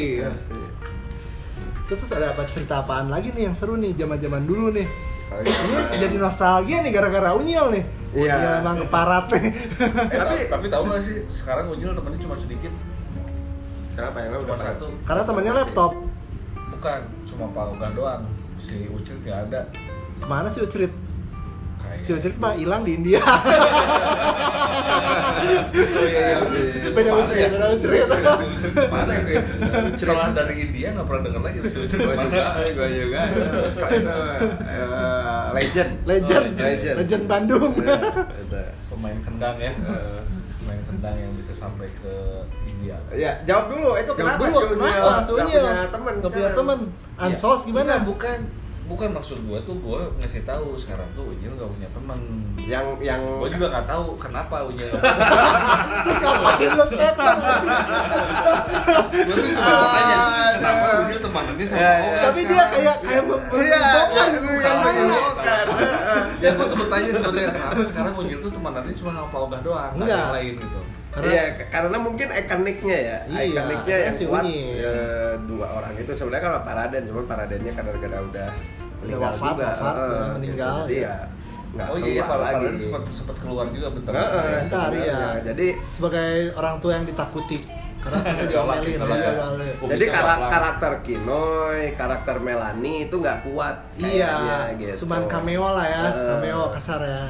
Terus, 1.88 1.98
terus 1.98 2.12
ada 2.12 2.26
apa 2.30 2.42
cerita 2.44 2.74
apaan 2.78 3.08
lagi 3.08 3.32
nih 3.32 3.48
yang 3.48 3.56
seru 3.56 3.74
nih 3.74 3.92
zaman-zaman 3.92 4.44
dulu 4.44 4.70
nih? 4.70 4.87
Oh, 5.28 5.37
Ini 5.37 5.50
iya. 5.50 5.80
jadi 5.98 6.16
nostalgia 6.16 6.80
nih 6.80 6.90
gara-gara 6.90 7.34
Unyil 7.34 7.66
nih. 7.70 7.84
Iya. 8.14 8.32
Unyil 8.32 8.52
emang 8.62 8.76
parat 8.88 9.26
nih. 9.28 9.44
Eh, 9.44 10.18
Tapi- 10.20 10.46
tapi 10.48 10.66
tahu 10.68 10.82
nggak 10.87 11.02
sih 11.02 11.16
sekarang 11.34 11.68
Unyil 11.68 11.92
temennya 11.92 12.20
cuma 12.20 12.37
sedikit, 12.37 12.72
Kenapa 13.92 14.16
yang 14.20 14.30
lain 14.30 14.42
cuma 14.44 14.54
udah 14.54 14.62
satu. 14.64 14.87
Karena 15.02 15.22
temannya 15.24 15.52
laptop. 15.56 15.92
Bukan, 16.78 17.02
cuma 17.26 17.50
Pak 17.50 17.74
Ogah 17.74 17.90
doang. 17.90 18.22
Si 18.62 18.86
Ucil 18.86 19.18
nggak 19.26 19.50
ada. 19.50 19.66
Ke 20.22 20.26
mana 20.30 20.46
sih 20.46 20.62
Ucrit? 20.62 20.94
Kayak. 21.82 22.06
Si 22.06 22.14
Ucrit 22.14 22.38
mah 22.38 22.54
hilang 22.54 22.86
di 22.86 22.94
India. 22.94 23.18
Oh 23.18 23.34
iya 26.06 26.38
iya. 26.38 26.94
Beda 26.94 27.10
Mana 27.10 27.26
Ucrit, 27.26 27.42
ya? 27.42 27.50
beda 27.50 27.74
Ucrit. 27.74 28.06
Si 28.06 28.46
Ucil 28.46 28.70
Mana 28.94 29.10
itu 29.18 29.30
ya? 29.34 29.42
Setelah 29.98 30.30
dari 30.30 30.70
India 30.70 30.94
nggak 30.94 31.06
pernah 31.10 31.22
dengar 31.26 31.50
lagi 31.50 31.66
si 31.66 31.82
juga, 31.90 32.14
mana? 32.14 32.62
gue 32.62 32.88
juga. 32.94 33.20
Itu 33.26 33.58
eh, 34.70 34.86
legend. 35.58 36.06
Legend. 36.06 36.46
Oh, 36.54 36.62
legend. 36.62 36.94
Legend 37.02 37.24
Bandung. 37.26 37.74
Iya. 37.74 38.70
Pemain 38.86 39.18
kendang 39.26 39.58
ya. 39.58 39.74
Pemain 40.62 40.78
kendang 40.86 41.18
yang 41.18 41.34
bisa 41.34 41.58
sampai 41.58 41.90
ke 41.98 42.46
India. 42.78 42.96
Ya, 43.10 43.32
jawab 43.42 43.64
dulu. 43.68 43.90
Itu 43.94 44.12
kenapa 44.14 44.38
Dulu, 44.40 44.58
kenapa? 44.72 45.26
Punya 45.26 45.62
teman? 45.90 46.12
Nggak 46.16 46.32
punya 46.32 46.50
teman. 46.54 46.78
Ansos 47.18 47.60
Ya, 47.60 47.66
gimana? 47.66 47.92
enggak, 47.98 48.06
bukan 48.06 48.38
bukan 48.88 49.12
maksud 49.12 49.36
gua 49.44 49.60
tuh 49.68 49.76
gua 49.84 50.00
ngasih 50.16 50.48
tahu 50.48 50.72
sekarang 50.72 51.04
tuh 51.12 51.28
Unyil 51.28 51.52
gak 51.52 51.68
punya 51.68 51.88
teman. 51.92 52.16
Yang 52.56 52.86
yang 53.02 53.20
Gua 53.36 53.50
juga 53.50 53.66
nggak 53.68 53.84
tahu 53.84 54.16
kenapa 54.16 54.64
Unyil. 54.64 54.88
Terus 54.88 56.18
ngapain 56.24 56.68
lo 56.70 56.74
gua 56.78 56.86
tuh 56.88 56.96
cuma 59.52 59.84
tanya 59.92 60.18
kenapa 60.56 60.86
Unyil 61.04 61.20
temanannya 61.20 61.64
sama 61.66 61.76
Ya, 61.76 61.92
ya. 62.00 62.20
Tapi 62.24 62.40
dia 62.46 62.64
kayak 62.64 62.96
kayak 63.02 63.12
Iya, 63.12 63.20
membongkar 63.28 63.60
iya, 63.60 63.80
iya, 64.40 64.72
nanya. 64.72 65.04
iya. 65.04 65.20
Ya 66.38 66.50
gua 66.56 66.64
tuh 66.64 66.76
bertanya 66.78 67.10
sebenarnya 67.12 67.50
kenapa 67.52 67.80
sekarang 67.84 68.14
Unyil 68.16 68.38
tuh 68.40 68.50
temanannya 68.50 68.94
cuma 68.96 69.10
sama 69.12 69.28
Pak 69.28 69.40
Ogah 69.42 69.60
doang, 69.60 69.92
nggak 70.00 70.08
yang 70.08 70.32
lain 70.32 70.54
gitu. 70.56 70.80
Karena 71.08 71.30
Iya, 71.32 71.44
karena 71.72 71.96
mungkin 71.96 72.28
ikoniknya 72.28 72.96
ya, 73.00 73.16
Iya, 73.26 73.40
ikoniknya 73.48 73.96
yang 74.04 74.14
si 74.14 74.24
kuat 74.28 74.44
ya, 74.44 74.92
dua 75.40 75.66
orang 75.80 75.92
itu 75.96 76.12
sebenarnya 76.12 76.42
kan 76.44 76.52
Paraden, 76.62 77.02
cuman 77.08 77.24
Paradennya 77.24 77.72
kadang-kadang 77.72 78.22
udah 78.28 78.48
meninggal 79.00 79.32
wafat, 79.32 79.52
juga, 79.56 79.66
wafat, 79.72 79.94
udah 79.96 80.26
meninggal, 80.36 80.74
gitu. 80.76 80.84
Jadi 80.84 80.96
ya. 81.00 81.08
ya 81.08 81.16
nggak 81.68 81.86
Oh 81.92 81.96
iya, 82.00 82.08
iya 82.08 82.22
keluar 82.24 82.40
lagi. 82.40 82.54
Paraden 82.56 82.76
sempat 82.80 83.02
sempat 83.12 83.36
keluar 83.40 83.66
juga 83.68 83.88
bentar. 83.92 84.12
Heeh, 84.12 84.52
Bentar, 84.64 84.88
sebenarnya. 84.88 85.04
iya. 85.04 85.28
Jadi 85.44 85.66
sebagai 85.88 86.30
orang 86.56 86.74
tua 86.78 86.92
yang 86.96 87.06
ditakuti 87.08 87.58
karena 87.98 88.18
pasti 88.22 88.44
diomelin 88.54 88.98
jadi 89.90 90.04
karakter 90.06 90.92
Kinoy, 91.02 91.80
karakter 91.98 92.36
Melanie 92.38 93.10
itu 93.10 93.16
nggak 93.18 93.38
kuat 93.42 93.76
Iya, 93.98 94.70
gitu. 94.78 95.04
cuman 95.04 95.26
cameo 95.26 95.66
lah 95.74 95.86
ya, 95.86 96.02
cameo 96.14 96.70
kasar 96.70 97.00
ya. 97.02 97.24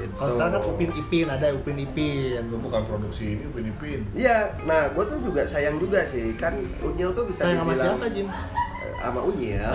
Gitu. 0.00 0.14
Kalau 0.16 0.30
sekarang 0.32 0.52
kan 0.56 0.62
Upin 0.64 0.90
Ipin 0.96 1.26
ada 1.28 1.46
Upin 1.52 1.76
Ipin. 1.76 2.42
Lu 2.48 2.56
bukan 2.56 2.82
produksi 2.84 3.36
ini 3.36 3.44
Upin 3.44 3.68
Ipin. 3.68 4.00
Iya, 4.16 4.56
nah 4.64 4.88
gue 4.88 5.04
tuh 5.04 5.18
juga 5.20 5.44
sayang 5.44 5.76
juga 5.76 6.00
sih, 6.02 6.32
kan 6.34 6.56
Unyil 6.80 7.12
tuh 7.12 7.28
bisa 7.28 7.44
Sayang 7.44 7.62
sama 7.62 7.72
dibilang 7.72 7.86
siapa 8.00 8.06
Jim? 8.08 8.26
Eh, 8.80 8.92
sama 8.96 9.20
Unyil. 9.20 9.60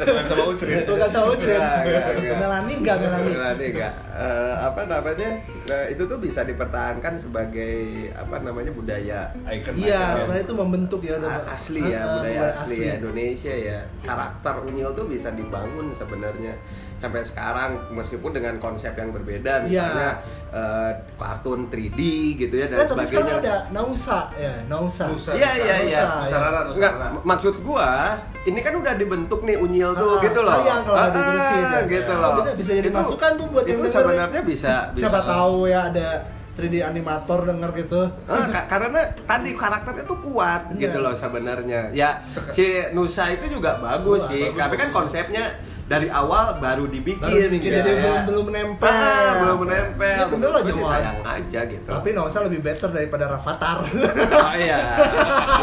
Bukan 0.00 0.24
sama 0.24 0.42
Ucrit. 0.48 0.84
Bukan 0.88 1.08
sama 1.12 1.26
Ucrit. 1.32 1.60
Enggak, 1.60 1.84
enggak, 1.84 2.04
enggak. 2.16 2.36
Melani 2.40 2.72
enggak 2.80 2.96
Melani. 3.00 3.30
Melani 3.36 3.64
enggak. 3.68 3.92
Eh, 4.16 4.54
apa 4.56 4.80
namanya? 4.88 5.30
eh, 5.70 5.86
itu 5.94 6.02
tuh 6.02 6.18
bisa 6.18 6.40
dipertahankan 6.42 7.14
sebagai 7.20 7.74
apa 8.16 8.36
namanya 8.42 8.72
budaya 8.74 9.30
Icon. 9.46 9.76
Iya, 9.76 10.18
sebenarnya 10.18 10.44
itu 10.48 10.56
membentuk 10.56 11.00
ya. 11.04 11.14
asli 11.46 11.82
ya, 11.84 12.00
Ah, 12.00 12.08
budaya 12.18 12.40
asli 12.56 12.76
ya 12.80 12.92
Indonesia 12.98 13.54
ya. 13.54 13.78
Karakter 14.02 14.54
Unyil 14.66 14.90
tuh 14.96 15.06
bisa 15.06 15.28
dibangun 15.30 15.92
sebenarnya 15.94 16.54
sampai 17.00 17.24
sekarang 17.24 17.70
meskipun 17.90 18.30
dengan 18.30 18.54
konsep 18.56 18.92
yang 18.92 19.08
berbeda 19.08 19.64
misalnya 19.64 20.20
eh, 20.50 20.90
kartun 21.16 21.66
3D 21.66 21.96
gitu 22.36 22.54
ya 22.54 22.68
dan 22.68 22.76
Eh, 22.76 22.84
tapi 22.84 23.02
sekarang 23.02 23.40
sebagainya. 23.40 23.40
ada 23.40 23.72
Nausa 23.72 24.20
ya, 24.36 24.52
Nausa. 24.66 25.04
Nusa. 25.08 25.30
Iya 25.32 25.50
iya 25.56 25.74
iya. 25.82 26.02
Nusa 26.20 26.36
Enggak, 26.70 26.92
maksud 27.22 27.54
gua 27.60 28.20
ini 28.42 28.58
kan 28.58 28.74
udah 28.74 28.94
dibentuk 28.94 29.40
nih 29.42 29.56
unyil 29.56 29.90
tuh 29.94 30.12
Ah, 30.14 30.22
gitu 30.22 30.40
loh. 30.40 30.52
sayang 30.54 30.80
kalau 30.82 30.98
Ah, 30.98 31.06
diterusin, 31.06 31.64
ya. 31.64 31.80
gitu 31.88 32.12
Ya. 32.12 32.20
loh. 32.20 32.30
Bisa- 32.36 32.54
bisa 32.54 32.70
jadi 32.74 32.88
Itu- 32.88 32.98
masukan 32.98 33.30
tuh 33.34 33.46
buat 33.48 33.64
yang 33.64 33.72
itu 33.74 33.80
dengerin. 33.82 34.04
sebenarnya 34.04 34.40
bisa 34.42 34.72
bisa. 34.90 35.02
Siapa 35.02 35.20
tahu 35.22 35.56
ya 35.66 35.80
ada 35.86 36.08
3D 36.52 36.76
animator 36.82 37.40
denger 37.46 37.70
gitu. 37.78 38.00
Ah, 38.26 38.44
ka- 38.46 38.68
karena 38.68 39.00
tadi 39.22 39.50
karakternya 39.54 40.04
tuh 40.04 40.20
kuat 40.20 40.68
Bener. 40.68 40.80
gitu 40.82 40.98
loh 40.98 41.14
sebenarnya. 41.14 41.88
Ya 41.90 42.20
si 42.50 42.64
Nusa 42.90 43.28
itu 43.30 43.48
juga 43.50 43.78
bagus 43.78 44.20
Wah, 44.20 44.28
sih, 44.28 44.44
bagus, 44.46 44.58
tapi 44.58 44.74
kan 44.76 44.88
bagus. 44.88 44.96
konsepnya 45.00 45.44
dari 45.90 46.06
awal 46.06 46.62
baru 46.62 46.86
dibikin, 46.86 47.18
Baru 47.18 47.50
dibikin, 47.50 47.66
gitu 47.66 47.78
jadi 47.82 47.90
ya. 47.90 47.98
belum 47.98 48.18
belum 48.30 48.44
menempel. 48.46 48.86
Ah, 48.86 49.30
belum 49.42 49.58
menempel. 49.66 50.14
Ya 50.14 50.24
bener 50.30 50.50
Jawan. 50.62 50.86
sayang 50.86 51.18
aja 51.26 51.60
gitu. 51.66 51.88
Tapi 51.90 52.08
Nausa 52.14 52.38
lebih 52.46 52.62
better 52.62 52.94
daripada 52.94 53.26
Rafathar. 53.26 53.82
Oh 54.30 54.54
iya, 54.54 54.78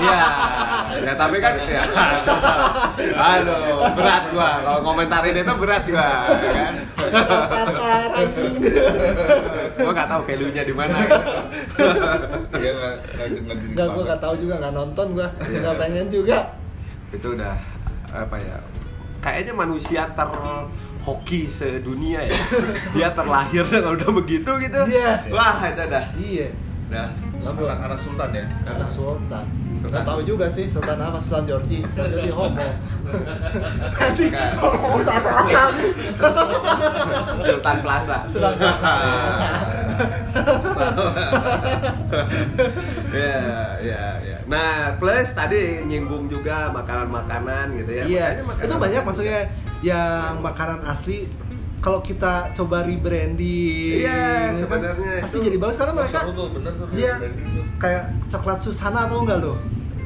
iya. 0.03 0.19
Ya 0.99 1.13
tapi 1.15 1.39
kan 1.39 1.55
ya. 1.57 1.79
Aduh, 3.15 3.87
berat 3.95 4.23
gua 4.35 4.49
kalau 4.59 4.79
komentarin 4.83 5.31
itu 5.33 5.53
berat 5.55 5.83
gua, 5.87 6.09
ya 6.35 6.51
kan. 6.51 6.73
Rafathar 7.07 8.11
gua 9.79 9.91
nggak 9.95 10.09
tahu 10.11 10.21
value-nya 10.27 10.63
di 10.63 10.73
mana. 10.75 10.97
Dia 12.51 12.71
nggak 12.75 12.93
nggak 13.15 13.57
nggak 13.73 13.87
gua 13.87 14.03
enggak 14.03 14.19
tahu 14.19 14.35
juga, 14.37 14.53
enggak 14.59 14.73
nonton 14.75 15.07
gua. 15.15 15.27
Iya. 15.39 15.57
Enggak 15.63 15.75
pengen 15.79 16.07
juga. 16.11 16.37
itu 17.07 17.27
udah 17.31 17.55
apa 18.11 18.35
ya? 18.35 18.59
Kayaknya 19.27 19.59
manusia 19.59 20.07
terhoki 20.15 21.51
sedunia 21.51 22.23
ya. 22.23 22.39
Dia 22.95 23.11
terlahir 23.11 23.67
dengan 23.67 23.99
udah 23.99 24.23
begitu 24.23 24.55
gitu. 24.63 24.87
Iya. 24.87 25.27
Wah, 25.35 25.59
itu 25.67 25.83
dah. 25.83 26.05
Iya. 26.15 26.47
Dah. 26.87 27.11
Anak, 27.43 27.91
anak 27.91 27.99
Sultan 27.99 28.31
ya. 28.31 28.47
Anak 28.71 28.87
Sultan. 28.87 29.43
Sultan. 29.83 29.91
Enggak 29.91 30.07
tahu 30.07 30.23
juga 30.23 30.47
sih 30.47 30.71
Sultan 30.71 30.95
apa 31.03 31.19
Sultan 31.19 31.43
Georgi. 31.43 31.83
Kan 31.91 32.07
jadi 32.07 32.31
homo. 32.31 32.67
Kan. 33.99 34.15
homo 34.63 34.95
salah 35.11 35.43
Sultan 37.43 37.77
Plaza. 37.83 38.17
Sultan 38.31 38.55
Plaza. 38.55 38.91
ya, 43.11 43.75
ya, 43.83 44.03
ya. 44.23 44.36
Nah, 44.47 44.71
plus 44.95 45.29
tadi 45.31 45.83
nyinggung 45.83 46.25
juga 46.25 46.71
makanan-makanan 46.71 47.75
gitu 47.75 47.91
ya. 47.93 48.03
Iya, 48.03 48.25
Makanya 48.33 48.43
makanan- 48.45 48.63
itu 48.63 48.75
banyak 48.79 49.01
maksudnya 49.03 49.39
yang 49.81 50.33
makanan 50.39 50.79
asli 50.83 51.27
kalau 51.77 51.99
kita 51.99 52.33
coba 52.51 52.81
rebranding 52.81 54.01
Iya, 54.01 54.55
gitu 54.55 54.65
kan, 54.65 54.79
sebenarnya 54.81 55.11
pasti 55.21 55.35
itu- 55.35 55.45
jadi 55.45 55.57
bagus 55.57 55.77
karena 55.77 55.93
mereka 55.93 56.19
Seru 56.19 56.31
tuh 56.33 56.47
bener 56.49 56.71
tuh 56.73 56.85
Iya. 56.89 57.13
kayak 57.77 58.03
coklat 58.27 58.59
Susana 58.59 58.99
atau 59.05 59.21
enggak 59.21 59.39
lo? 59.39 59.53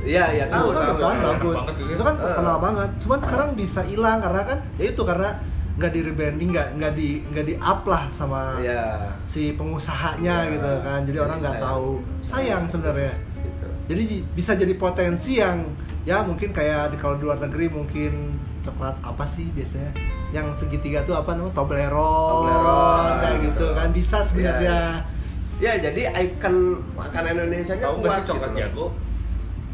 Iya, 0.02 0.26
iya 0.32 0.46
Itu 0.46 0.58
tahu 0.58 0.68
kan 0.68 0.84
tahu. 0.84 1.00
kan 1.00 1.18
bagus. 1.24 1.60
Itu 1.88 2.02
kan 2.04 2.16
terkenal 2.18 2.58
banget. 2.60 2.90
Cuman 3.00 3.20
sekarang 3.22 3.50
bisa 3.54 3.82
hilang 3.84 4.18
karena 4.20 4.42
kan 4.44 4.58
ya 4.76 4.86
itu 4.88 5.02
karena 5.02 5.30
nggak 5.72 5.92
di 5.92 6.02
rebranding, 6.04 6.50
nggak 6.52 6.68
nggak 6.76 6.94
di 6.94 7.10
nggak 7.24 7.46
di 7.46 7.56
up 7.56 7.86
lah 7.86 8.04
sama 8.10 8.58
Iya. 8.60 9.14
si 9.24 9.54
pengusahanya 9.54 10.36
Iya. 10.44 10.52
gitu 10.52 10.72
kan. 10.82 11.00
Jadi 11.06 11.18
orang 11.20 11.38
nggak 11.40 11.58
tahu. 11.60 12.02
Sayang 12.20 12.66
sebenarnya. 12.66 13.14
Gitu. 13.84 13.90
Jadi 13.92 14.04
bisa 14.32 14.52
jadi 14.54 14.74
potensi 14.74 15.32
yang 15.36 15.66
ya 16.02 16.22
mungkin 16.22 16.50
kayak 16.50 16.92
di 16.92 16.98
kalau 16.98 17.16
di 17.16 17.24
luar 17.24 17.38
negeri 17.40 17.68
mungkin 17.68 18.34
coklat 18.62 18.98
apa 19.02 19.26
sih 19.26 19.50
biasanya 19.50 19.90
yang 20.32 20.54
segitiga 20.56 21.02
tuh 21.02 21.14
apa 21.14 21.34
namanya 21.34 21.54
Toblerone, 21.54 22.32
Toblerone, 22.32 23.14
kayak 23.20 23.38
gitu 23.40 23.50
gitu. 23.52 23.68
kan 23.74 23.88
bisa 23.92 24.18
sebenarnya 24.22 24.78
Ya, 25.58 25.78
jadi 25.78 26.10
ikon 26.12 26.56
makanan 26.92 27.38
Indonesia 27.38 27.74
nya 27.76 27.86
nggak 27.88 28.12
sih 28.16 28.24
coklat 28.28 28.52
jago? 28.56 28.86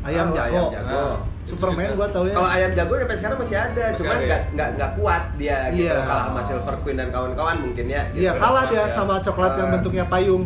ayam 0.04 0.28
Tahu, 0.28 0.36
jago, 0.36 0.52
ayam 0.58 0.74
jago. 0.74 1.00
Nah, 1.00 1.15
Superman 1.43 1.80
itu 1.82 1.96
gua 1.96 2.10
tahu 2.10 2.26
ya 2.28 2.34
Kalau 2.34 2.50
ayam 2.50 2.72
jago 2.74 2.93
sampai 2.98 3.17
sekarang 3.17 3.38
masih 3.39 3.56
ada, 3.58 3.84
Masih 3.86 3.98
cuman 3.98 4.12
ada 4.12 4.20
ya? 4.20 4.28
nggak 4.28 4.41
nggak 4.52 4.70
nggak 4.76 4.91
kuat 4.93 5.24
dia 5.38 5.58
gitu. 5.72 5.80
Iya. 5.82 5.96
Kalah 5.98 6.24
sama 6.26 6.41
Silver 6.43 6.76
Queen 6.84 6.98
dan 6.98 7.08
kawan-kawan 7.08 7.56
mungkin 7.62 7.86
ya. 7.88 8.04
iya 8.12 8.32
gitu. 8.32 8.36
kalah 8.38 8.65
dia 8.67 8.78
Ya. 8.78 8.86
sama 8.89 9.15
coklat 9.17 9.52
yang 9.56 9.67
Ah. 9.67 9.74
bentuknya 9.74 10.06
payung? 10.06 10.43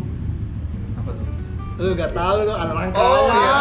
Lu 1.82 1.98
nggak 1.98 2.14
tahu 2.14 2.38
lu 2.40 2.54
ada 2.54 2.70
rangkanya 2.72 3.02
Oh, 3.02 3.26
ya. 3.26 3.34
iya. 3.34 3.58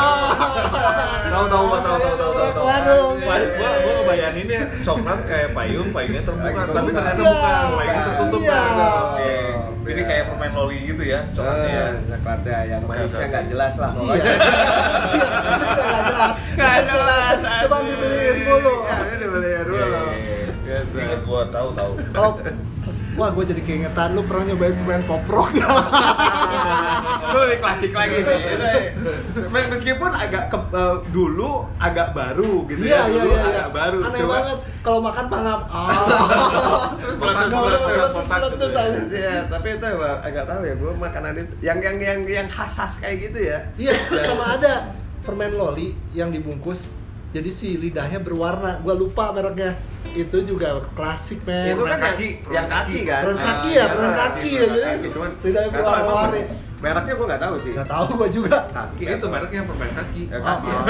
Tahu 1.31 1.45
tahu 1.47 1.65
tahu 1.73 1.79
tahu 1.81 1.97
tahu 1.97 2.33
tahu 2.37 2.51
tahu. 2.53 2.65
Waduh. 2.67 3.05
Gua 3.17 3.37
gua 3.51 3.71
gua 3.81 3.93
ngebayanginnya 3.97 4.61
coklat 4.83 5.21
kayak 5.25 5.51
payung, 5.51 5.89
payungnya 5.89 6.23
terbuka, 6.23 6.61
tapi 6.61 6.69
terbuka. 6.69 7.01
ternyata 7.01 7.23
bukan, 7.23 7.65
payungnya 7.73 8.03
tertutup 8.05 8.41
Iya. 8.43 8.53
kan. 8.53 8.71
Oke. 9.01 9.25
Iya. 9.25 9.49
Ini 9.91 10.03
kayak 10.05 10.25
permen 10.29 10.53
loli 10.53 10.79
gitu 10.85 11.03
ya, 11.03 11.21
coklatnya 11.33 11.67
ya. 11.67 11.83
Eh, 11.83 11.95
coklatnya 12.07 12.57
yang 12.65 12.81
Oke, 12.81 12.91
manisnya 12.93 13.27
nggak 13.27 13.45
jelas 13.49 13.75
lah 13.75 13.91
pokoknya. 13.91 14.23
Iya, 14.23 14.35
nggak 15.81 15.99
jelas. 16.05 16.37
Nggak 16.55 16.79
jelas. 16.87 17.37
Cuma 17.65 17.79
dibeliin 17.81 18.37
mulu. 18.45 18.75
Ya, 18.85 18.95
ini 19.01 19.15
dibeliin 19.19 19.63
dulu. 19.65 20.03
Gitu. 20.61 20.95
Ingat 20.95 21.21
gua 21.25 21.43
tahu 21.49 21.69
tahu. 21.73 21.93
Kalau 22.13 22.31
wah 23.15 23.31
gue 23.31 23.45
jadi 23.45 23.61
keingetan 23.61 24.15
lu 24.15 24.23
pernah 24.23 24.45
nyobain 24.47 24.73
permen 24.73 25.03
pop 25.05 25.23
rock? 25.27 25.51
Itu 27.21 27.37
lebih 27.37 27.59
klasik 27.59 27.93
lagi 27.93 28.19
sih. 28.21 28.41
Mes- 29.47 29.69
Meskipun 29.71 30.11
agak 30.11 30.49
ke, 30.49 30.59
eh, 30.73 30.97
dulu 31.09 31.67
agak 31.77 32.11
baru 32.11 32.67
gitu 32.67 32.83
Iya 32.83 32.97
ya. 32.97 33.03
iya 33.07 33.21
Dulu 33.21 33.31
iya. 33.33 33.49
agak 33.49 33.69
baru. 33.71 33.99
Aneh 34.03 34.19
Cuma- 34.19 34.35
banget 34.37 34.59
kalau 34.81 35.01
makan. 35.01 35.25
Ah. 35.41 35.89
Gitu. 38.51 38.67
Iya, 39.13 39.47
tapi 39.47 39.69
itu 39.73 39.87
agak 40.21 40.45
tahu 40.47 40.63
ya 40.63 40.75
gue 40.75 40.93
makanan 40.93 41.33
itu 41.37 41.53
yang 41.61 41.79
yang 41.79 41.97
yang 41.99 42.21
yang 42.27 42.47
khas-khas 42.47 42.99
kayak 42.99 43.31
gitu 43.31 43.39
ya. 43.47 43.59
Iya, 43.77 43.95
sama 44.23 44.57
ada 44.57 44.93
permen 45.21 45.53
loli 45.53 45.95
yang 46.11 46.31
dibungkus 46.31 46.91
jadi 47.31 47.51
si 47.51 47.79
lidahnya 47.79 48.19
berwarna. 48.19 48.83
Gua 48.83 48.95
lupa 48.95 49.31
mereknya. 49.31 49.79
Itu 50.13 50.37
juga 50.43 50.69
klasik, 50.91 51.39
men. 51.43 51.71
itu 51.71 51.83
kan 51.83 51.91
yang, 51.91 52.03
kaki, 52.03 52.29
yang 52.49 52.67
kaki 52.67 52.97
kaki. 52.97 53.01
kan. 53.05 53.23
Permen 53.23 53.39
Ah, 53.39 53.47
kaki 53.47 53.69
ya, 53.69 53.73
iya, 53.73 53.85
permen 53.87 54.01
permen 54.01 54.17
kaki 54.17 54.51
ya, 54.51 54.65
permen 55.07 55.31
jadi 55.41 55.51
nggak 55.51 55.71
tahu 55.71 55.71
emang 55.71 55.73
berwarna-warni. 55.73 56.43
Mereknya 56.81 57.13
gue 57.13 57.27
nggak 57.29 57.43
tahu 57.45 57.55
sih. 57.61 57.73
Gak 57.77 57.87
tahu 57.87 58.05
gua 58.17 58.29
juga. 58.33 58.57
Kaki 58.81 59.03
Itu 59.05 59.27
mereknya 59.29 59.61
permen 59.63 59.91
kaki. 59.93 60.23
Ya, 60.27 60.37
Ah, 60.41 60.57
kaki. 60.57 60.69
ah. 60.73 60.81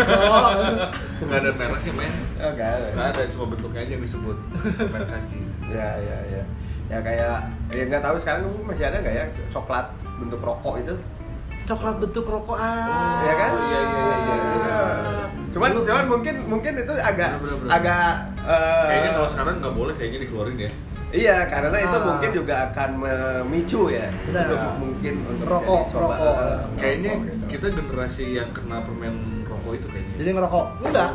Nggak 1.26 1.38
ada 1.42 1.50
mereknya, 1.52 1.92
men. 1.92 2.12
Oh, 2.38 2.50
nggak 2.54 2.68
ada. 2.70 2.86
Nggak 2.94 3.06
ada, 3.10 3.22
cuma 3.26 3.44
bentuknya 3.50 3.80
aja 3.82 3.92
yang 3.92 4.02
disebut 4.02 4.36
permen 4.78 5.04
kaki. 5.04 5.38
Ya 5.74 5.88
ya 5.98 6.18
ya. 6.26 6.42
Ya 6.86 6.98
kayak 6.98 7.34
ya 7.70 7.82
nggak 7.86 8.02
tahu 8.02 8.16
sekarang 8.18 8.42
masih 8.62 8.86
ada 8.86 8.98
nggak 8.98 9.14
ya 9.14 9.24
coklat 9.50 9.86
bentuk 10.18 10.40
rokok 10.40 10.74
itu? 10.78 10.94
Coklat 11.62 11.96
bentuk 11.98 12.22
rokok 12.24 12.54
ah. 12.54 13.22
Iya 13.22 13.34
kan? 13.36 13.50
iya, 13.60 13.80
iya, 13.80 14.02
iya, 14.16 14.34
iya. 14.38 14.78
Cuman 15.50 15.70
cuman 15.74 16.06
mungkin 16.08 16.34
mungkin 16.46 16.72
itu 16.76 16.92
agak 16.94 17.30
Bener, 17.36 17.42
bener, 17.42 17.56
bener. 17.60 17.70
agak 17.72 18.06
eh, 18.40 18.84
Kayaknya 18.86 19.10
kalau 19.12 19.28
sekarang 19.28 19.54
nggak 19.58 19.74
boleh 19.74 19.94
kayaknya 19.94 20.18
dikeluarin 20.22 20.58
ya. 20.58 20.72
Iya, 21.10 21.36
karena 21.44 21.74
itu 21.74 21.90
Ah. 21.92 22.06
mungkin 22.06 22.30
juga 22.30 22.54
akan 22.70 22.90
memicu 22.96 23.90
ya. 23.90 24.06
Benar. 24.24 24.46
Untuk 24.46 24.62
mungkin 24.78 25.14
untuk 25.26 25.42
Rokok, 25.44 25.82
coba, 25.90 26.02
rokok. 26.06 26.34
eh, 26.38 26.58
Kayaknya 26.78 27.10
rokok 27.10 27.26
gitu. 27.26 27.44
kita 27.48 27.66
generasi 27.74 28.24
yang 28.32 28.50
kena 28.54 28.78
permen 28.78 29.14
rokok 29.42 29.72
itu 29.74 29.86
kayaknya. 29.90 30.14
Jadi 30.16 30.30
ngerokok? 30.32 30.66
Enggak. 30.80 31.08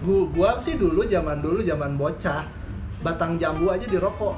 Gua, 0.00 0.20
gua 0.28 0.50
sih 0.56 0.74
dulu 0.76 1.00
zaman 1.04 1.40
dulu 1.40 1.60
zaman 1.60 1.96
bocah 1.96 2.44
batang 3.00 3.36
jambu 3.36 3.68
aja 3.68 3.84
dirokok. 3.84 4.36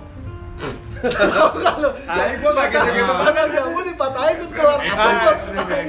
Ah, 1.03 2.31
gua 2.38 2.51
nggak 2.55 2.69
gitu-gitu 2.71 3.12
Batang 3.12 3.49
jambu 3.51 3.81
dipatahin 3.83 4.35
terus 4.38 4.53
keluar 4.55 4.79
asap 4.79 5.15
tuh. 5.19 5.35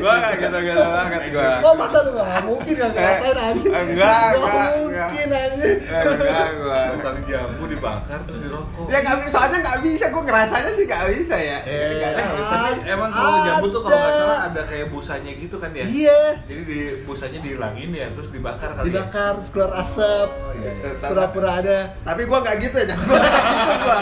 Gua 0.01 0.13
nggak 0.17 0.33
gitu-gitu 0.41 0.81
banget 0.81 1.21
gua. 1.29 1.53
Oh 1.61 1.73
masa 1.77 1.97
lu 2.01 2.11
nggak 2.11 2.41
mungkin 2.43 2.73
nggak 2.73 2.91
ngerasain 2.91 3.37
anjing? 3.37 3.73
Eh, 3.73 3.83
enggak, 3.83 4.09
Nggak 4.09 4.33
enggak, 4.33 4.69
mungkin 4.73 5.27
anjing. 5.29 5.77
Eh, 5.77 6.01
enggak 6.01 6.49
gua. 6.57 6.79
Batang 6.89 7.17
jambu 7.29 7.63
dibakar 7.69 8.19
terus 8.25 8.39
dirokok. 8.41 8.85
Ya 8.89 8.97
nggak 8.99 9.15
bisa, 9.21 9.29
soalnya 9.29 9.57
nggak 9.61 9.79
bisa, 9.85 10.05
gua 10.09 10.23
ngerasanya 10.25 10.71
sih 10.73 10.83
nggak 10.89 11.03
bisa 11.13 11.35
ya. 11.37 11.57
Eh, 11.61 11.81
Eh, 11.93 12.75
emang 12.89 13.09
kalau 13.13 13.37
jambu 13.45 13.65
tuh 13.69 13.81
kalau 13.85 13.93
nggak 13.93 14.09
Ada. 14.09 14.17
salah 14.17 14.39
ada 14.49 14.61
kayak 14.65 14.87
busanya 14.89 15.31
gitu 15.37 15.55
kan 15.61 15.69
ya? 15.71 15.85
Iya. 15.85 16.21
Jadi 16.49 16.61
di 16.65 16.79
busanya 17.05 17.37
dihilangin 17.37 17.89
ya, 17.93 18.07
terus 18.17 18.29
dibakar 18.33 18.69
kali 18.73 18.81
ya? 18.81 18.85
Dibakar 18.89 19.33
terus 19.37 19.49
keluar 19.53 19.71
asap. 19.77 20.29
Oh, 20.33 20.51
iya, 20.57 20.71
iya. 20.73 20.89
Pura-pura 21.05 21.49
ada. 21.61 21.77
Tapi 22.01 22.21
gua 22.25 22.41
nggak 22.41 22.55
gitu 22.65 22.77
ya, 22.81 22.97
gua 22.97 23.17
nggak 23.21 23.33
gitu 23.37 23.75
gua. 23.85 23.99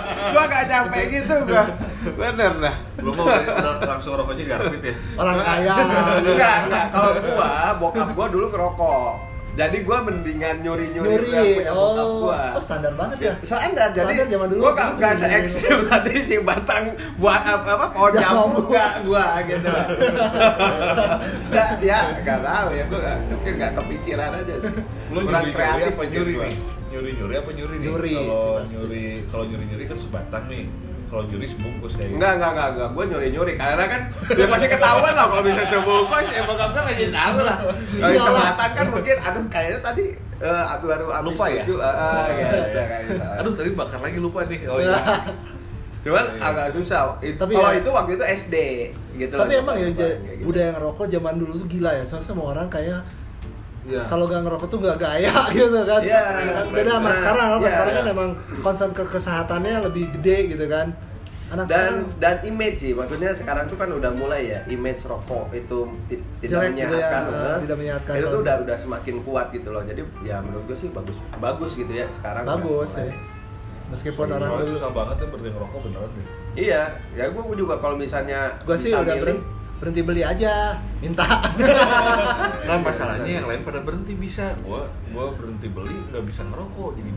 Nggak 0.52 0.64
nyampe 0.68 1.00
gitu 1.10 1.36
gua. 1.46 1.64
Bener 2.12 2.52
dah. 2.60 2.76
Lu 3.00 3.12
mau 3.14 3.26
langsung 3.82 4.14
rokoknya 4.14 4.44
garpit 4.50 4.84
ya? 4.84 4.94
Orang 5.16 5.40
kaya. 5.40 5.74
enggak, 6.20 6.56
enggak. 6.68 6.86
Kalau 6.92 7.10
gua, 7.16 7.52
bokap 7.78 8.08
gua 8.12 8.28
dulu 8.28 8.46
ngerokok. 8.50 9.14
Jadi 9.52 9.78
gua 9.82 10.00
mendingan 10.02 10.60
nyuri-nyuri 10.60 11.08
Nyuri. 11.08 11.28
yang 11.30 11.44
punya 11.46 11.74
bokap 11.74 12.04
Oh. 12.04 12.20
gua. 12.22 12.42
Oh 12.52 12.62
standar 12.62 12.94
banget 12.94 13.18
ya. 13.22 13.34
Standar, 13.42 13.88
jadi 13.90 14.08
Standar 14.10 14.28
zaman 14.30 14.48
dulu 14.50 14.62
gitu, 14.62 14.72
nggak 14.72 15.12
nyuri. 15.12 15.16
se 15.18 15.26
ekstrim 15.30 15.80
tadi 15.92 16.14
si 16.22 16.36
batang 16.42 16.84
buat 17.16 17.42
apa, 17.42 17.70
apa 17.70 17.86
pohon 17.90 18.12
Jambu. 18.12 18.28
jambu 18.48 18.62
nggak 18.70 18.94
gua 19.04 19.26
gitu 19.42 19.68
lah. 19.68 19.86
Nggak, 21.48 21.70
ya 21.82 22.00
nggak 22.18 22.40
tahu 22.42 22.68
ya 22.72 22.84
gua 22.86 23.00
nggak- 23.02 23.22
mungkin 23.30 23.54
nggak 23.56 23.72
kepikiran 23.74 24.32
aja 24.38 24.54
sih. 24.58 24.74
Lu 25.10 25.20
Kurang 25.22 25.44
nyuri 25.44 25.52
kreatif 25.54 25.92
apa 25.92 26.02
aja 26.02 26.12
nyuri 26.14 26.34
gua. 26.34 26.46
nih? 26.46 26.56
Nyuri 26.92 27.12
nyuri 27.16 27.34
apa 27.36 27.50
nyuri 27.52 27.76
nih? 27.78 27.88
Nyuri 27.88 28.14
Kalau 28.18 28.64
nyuri 28.68 29.06
kalau 29.28 29.44
nyuri 29.46 29.64
nyuri 29.66 29.84
kan 29.88 29.98
sebatang 29.98 30.44
nih. 30.46 30.64
Kalau 31.08 31.24
nyuri 31.26 31.44
sebungkus 31.46 31.92
kayak 31.94 32.08
gitu. 32.08 32.16
Enggak, 32.16 32.32
enggak, 32.36 32.52
enggak, 32.52 32.68
enggak. 32.70 32.90
Gue 32.92 33.04
nyuri-nyuri 33.06 33.54
karena 33.56 33.84
kan 33.86 34.02
dia 34.30 34.48
pasti 34.48 34.68
ketahuan 34.68 35.14
lah 35.14 35.26
kalau 35.28 35.44
bisa 35.44 35.64
sebungkus 35.66 36.26
ya 36.30 36.42
bokap 36.44 36.70
gue 36.70 36.84
pasti 36.86 37.06
tahu 37.10 37.38
lah. 37.42 37.58
Kalau 37.60 38.12
bisa 38.12 38.32
matang 38.34 38.72
kan 38.72 38.86
mungkin 38.88 39.16
aduh 39.18 39.44
kayaknya 39.48 39.80
tadi 39.82 40.06
eh 40.42 40.64
aduh 40.68 40.88
baru 40.88 41.06
habis 41.10 41.28
Lupa 41.32 41.46
ya? 41.48 41.62
tujuh, 41.62 41.78
ah, 41.78 41.92
ah, 41.92 42.26
gitu, 42.34 42.58
kayak 42.66 43.02
gitu. 43.06 43.24
Aduh 43.38 43.54
tadi 43.54 43.70
bakar 43.72 44.00
lagi 44.00 44.18
lupa 44.18 44.40
nih. 44.48 44.60
Oh 44.66 44.80
iya. 44.80 44.98
Cuman 46.04 46.26
Iya. 46.26 46.42
agak 46.42 46.68
susah. 46.74 47.14
It- 47.22 47.38
Tapi 47.38 47.54
kalau 47.54 47.70
ya- 47.70 47.78
itu 47.78 47.90
waktu 47.94 48.12
itu 48.16 48.26
SD 48.26 48.56
gitu. 49.22 49.36
Tapi 49.38 49.54
loh, 49.54 49.62
emang 49.62 49.76
ya 49.78 49.88
gitu. 49.94 50.08
budaya 50.42 50.70
ngerokok 50.74 51.06
zaman 51.08 51.36
dulu 51.38 51.54
tuh 51.62 51.68
gila 51.70 51.92
ya. 51.94 52.04
Soalnya 52.04 52.26
semua 52.26 52.46
orang 52.52 52.68
kayak 52.68 53.06
Iya. 53.82 54.06
kalau 54.06 54.30
gak 54.30 54.46
ngerokok 54.46 54.68
tuh 54.70 54.78
gak 54.78 54.98
gaya 55.02 55.34
gitu 55.58 55.80
kan. 55.86 56.02
Iya. 56.06 56.22
Beda 56.70 56.92
sama 57.02 57.10
Nah, 57.10 57.16
sekarang. 57.18 57.48
Kalau 57.50 57.62
iya. 57.66 57.72
sekarang 57.74 57.94
kan 57.98 58.06
emang 58.14 58.30
concern 58.62 58.92
ke 58.94 59.04
kesehatannya 59.10 59.76
lebih 59.90 60.04
gede 60.20 60.38
gitu 60.54 60.66
kan. 60.70 60.88
Anak 61.52 61.68
dan 61.68 61.68
sekarang 61.68 61.98
dan 62.24 62.36
image 62.48 62.78
sih 62.80 62.92
maksudnya 62.96 63.36
sekarang 63.36 63.68
tuh 63.68 63.76
kan 63.76 63.92
udah 63.92 64.08
mulai 64.16 64.56
ya 64.56 64.60
image 64.72 65.04
rokok 65.04 65.52
itu 65.52 65.84
tidak 66.08 66.24
gitu 66.40 66.56
ya, 66.56 66.72
menyehatkan 66.72 67.22
eh, 67.28 67.36
eh. 67.36 67.58
tidak 67.68 67.78
menyehatkan. 67.84 68.14
itu 68.16 68.28
tuh 68.32 68.40
udah 68.40 68.56
udah 68.64 68.78
semakin 68.80 69.16
kuat 69.28 69.48
gitu 69.52 69.68
loh 69.76 69.84
jadi 69.84 70.00
ya 70.24 70.40
menurut 70.40 70.64
gue 70.72 70.78
sih 70.80 70.88
bagus 70.96 71.20
bagus 71.44 71.76
gitu 71.76 71.92
ya 71.92 72.08
sekarang 72.08 72.48
bagus 72.48 72.96
ya. 72.96 73.12
Meskipun 73.92 74.24
orang 74.32 74.48
Soalnya 74.48 74.64
dulu 74.64 74.76
susah 74.80 74.92
banget 74.96 75.16
ya 75.20 75.28
berhenti 75.28 75.50
ngerokok 75.52 75.80
beneran 75.84 76.10
deh. 76.16 76.28
Iya, 76.56 76.82
ya 77.12 77.26
gue 77.28 77.44
juga 77.60 77.76
kalau 77.84 77.96
misalnya 78.00 78.40
gua 78.64 78.78
sih 78.80 78.96
udah 78.96 79.16
berhenti, 79.20 79.44
berhenti 79.82 80.02
beli 80.02 80.22
aja, 80.22 80.78
minta. 81.00 81.26
Nah 82.70 82.78
masalahnya 82.78 83.42
yang 83.42 83.50
lain 83.50 83.66
pada 83.66 83.82
berhenti 83.82 84.14
bisa. 84.14 84.54
Gua 84.62 84.86
gua 85.10 85.34
berhenti 85.34 85.68
beli 85.68 85.92
nggak 86.08 86.24
bisa 86.24 86.46
ngerokok 86.46 86.96
jadi 86.96 87.12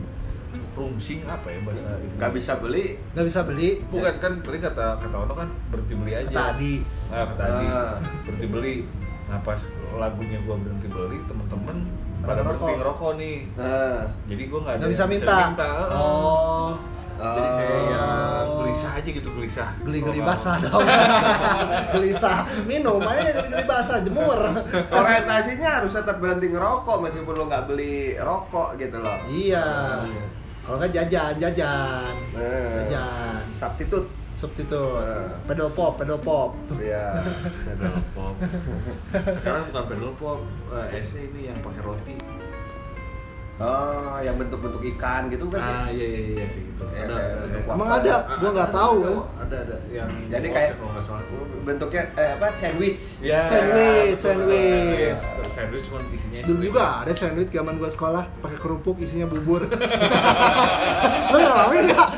rungsing 0.73 1.23
apa 1.23 1.47
ya 1.47 1.59
bahasa 1.61 1.87
itu? 1.95 2.15
nggak 2.17 2.31
bisa 2.33 2.51
beli. 2.57 2.85
Nggak 3.13 3.25
bisa 3.25 3.39
beli. 3.45 3.69
Bukan 3.85 4.13
kan 4.17 4.33
tadi 4.41 4.57
kata 4.59 4.85
kata 4.97 5.15
Ono 5.21 5.33
kan 5.33 5.47
berhenti 5.69 5.93
beli 5.93 6.11
aja. 6.13 6.35
Tadi. 6.51 6.73
Nah, 7.07 7.23
kata 7.29 7.43
Adi 7.45 7.65
Ah. 7.67 7.95
berhenti 8.25 8.47
beli. 8.49 8.75
Nah 9.25 9.39
pas 9.39 9.59
lagunya 9.95 10.39
gua 10.41 10.55
berhenti 10.57 10.87
beli 10.87 11.17
temen-temen 11.23 11.77
Pada 12.19 12.41
berhenti 12.41 12.73
ngerokok 12.73 13.11
nih. 13.15 13.37
Nah, 13.53 14.01
Jadi 14.25 14.43
gua 14.49 14.59
nggak 14.59 14.73
ada 14.73 14.79
Nggak 14.81 14.91
bisa 14.91 15.03
yang 15.03 15.11
minta. 15.13 15.37
heeh. 15.69 16.69
Oh. 17.15 17.35
Jadi 17.35 17.49
kayak 17.49 17.81
ya 17.87 18.05
Oh. 18.45 18.61
gelisah 18.61 18.91
aja 18.95 19.09
gitu 19.09 19.29
gelisah. 19.31 19.69
Geli-geli 19.81 20.21
basah 20.21 20.55
dong. 20.59 20.83
Gelisah. 21.95 22.37
Minum 22.63 22.99
aja 23.01 23.31
geli-geli 23.31 23.65
basah, 23.65 24.03
jemur. 24.03 24.39
orientasinya 24.91 25.81
harus 25.81 25.91
tetap 25.91 26.19
berhenti 26.19 26.51
ngerokok 26.51 26.97
meskipun 27.01 27.33
lo 27.35 27.43
nggak 27.47 27.65
beli 27.67 28.15
rokok 28.17 28.75
gitu 28.75 28.99
loh. 28.99 29.17
Iya. 29.25 29.67
Kalau 30.65 30.75
nggak 30.77 30.91
jajan, 30.91 31.33
jajan. 31.37 32.13
Nah. 32.33 32.83
Jajan. 32.83 33.41
substitute 33.55 34.07
substitute 34.35 34.99
Nah. 34.99 35.31
pedal 35.47 35.71
pop 35.71 35.95
pedal 35.95 36.19
pop 36.19 36.51
ya 36.75 37.23
pedal 37.65 37.95
pop 38.11 38.35
sekarang 39.15 39.71
bukan 39.71 39.83
pedal 39.87 40.11
pop 40.19 40.39
eh, 40.75 40.99
ini 40.99 41.47
yang 41.47 41.57
pakai 41.63 41.81
roti 41.81 42.15
oh 43.57 44.17
yang 44.19 44.35
bentuk-bentuk 44.35 44.83
ikan 44.91 45.27
gitu 45.27 45.47
kan 45.47 45.59
ah 45.59 45.87
sih 45.87 45.95
iya 45.95 46.05
iya 46.05 46.21
iya 46.29 46.45
kayak 46.45 46.65
gitu 46.65 46.83
Ya, 46.85 47.01
ada 47.01 47.13
kayak 47.13 47.27
ada 47.27 47.47
bentuk. 47.49 47.71
Emang 47.71 47.89
ada? 47.89 48.13
Ah, 48.15 48.35
Gua 48.35 48.49
nggak 48.51 48.67
ada, 48.67 48.77
tahu. 48.77 48.97
ada, 48.99 49.15
ada 49.41 49.57
ada 49.57 49.75
yang 49.89 50.09
Jadi 50.25 50.47
kayak- 50.49 50.69
ya, 50.69 50.75
kalau 50.75 50.91
nggak 50.91 51.05
salah 51.05 51.23
bentuknya 51.61 52.03
eh, 52.13 52.29
apa 52.31 52.47
sandwich 52.53 53.01
Ya, 53.19 53.39
Sandwich, 53.41 54.15
sandwich. 54.17 55.15
sandwich. 55.15 55.51
Sandwich 55.51 55.83
cuma 55.85 55.99
isinya 56.09 56.39
dulu 56.41 56.59
juga 56.61 56.85
ada 56.99 57.11
sandwich 57.11 57.49
zaman 57.49 57.73
gua 57.75 57.87
sekolah 57.87 58.23
pakai 58.37 58.59
kerupuk 58.59 58.95
isinya 58.97 59.23
bubur 59.25 59.63
lo 61.31 61.37
ngalamin 61.37 61.83
nggak 61.85 62.09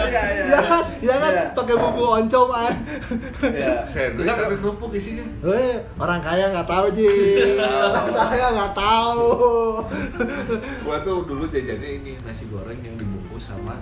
Iya, 0.00 0.22
iya. 0.28 0.44
ya 0.48 0.60
kan 0.64 0.84
ya 1.00 1.14
kan 1.16 1.32
Iya. 1.32 1.44
pakai 1.54 1.74
bumbu 1.76 2.02
oncom 2.12 2.46
kan 2.48 2.74
ya 3.46 3.70
Sandwich 3.84 4.26
Terus 4.26 4.38
tapi 4.40 4.56
kerupuk 4.56 4.90
isinya. 4.92 5.24
Eh, 5.48 5.74
orang 5.96 6.20
kaya 6.20 6.50
nggak 6.50 6.66
tahu 6.66 6.86
ji 6.92 7.08
orang 7.62 8.10
kaya 8.28 8.46
nggak 8.52 8.72
tahu 8.74 9.26
Gua 10.80 10.96
tuh 11.00 11.22
dulu 11.22 11.44
jajannya 11.46 11.90
ini 11.98 12.12
nasi 12.20 12.44
goreng 12.46 12.80
yang 12.80 12.96
dibungkus 12.96 13.46
sama 13.46 13.76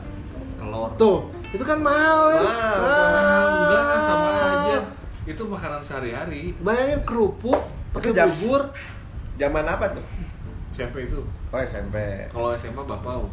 telur. 0.54 0.90
tuh 0.94 1.18
itu 1.48 1.62
kan 1.62 1.78
mahal 1.78 2.28
kan 2.28 2.42
Mahal. 2.42 2.76
Ah, 2.76 3.44
enggak 3.56 3.82
kan 3.84 4.00
sama 4.02 4.20
Mahal. 4.24 4.50
aja. 4.60 4.78
Itu 5.24 5.42
makanan 5.44 5.80
sehari-hari. 5.80 6.52
bayangin 6.58 7.00
kerupuk 7.02 7.60
pakai 7.90 8.10
bubur 8.12 8.62
zaman 9.36 9.64
apa 9.64 9.86
tuh 9.90 10.04
SMP 10.70 11.06
itu. 11.06 11.22
oh 11.22 11.60
SMP 11.60 11.96
Kalau 12.28 12.50
SMA 12.52 12.82
bapau. 12.82 13.30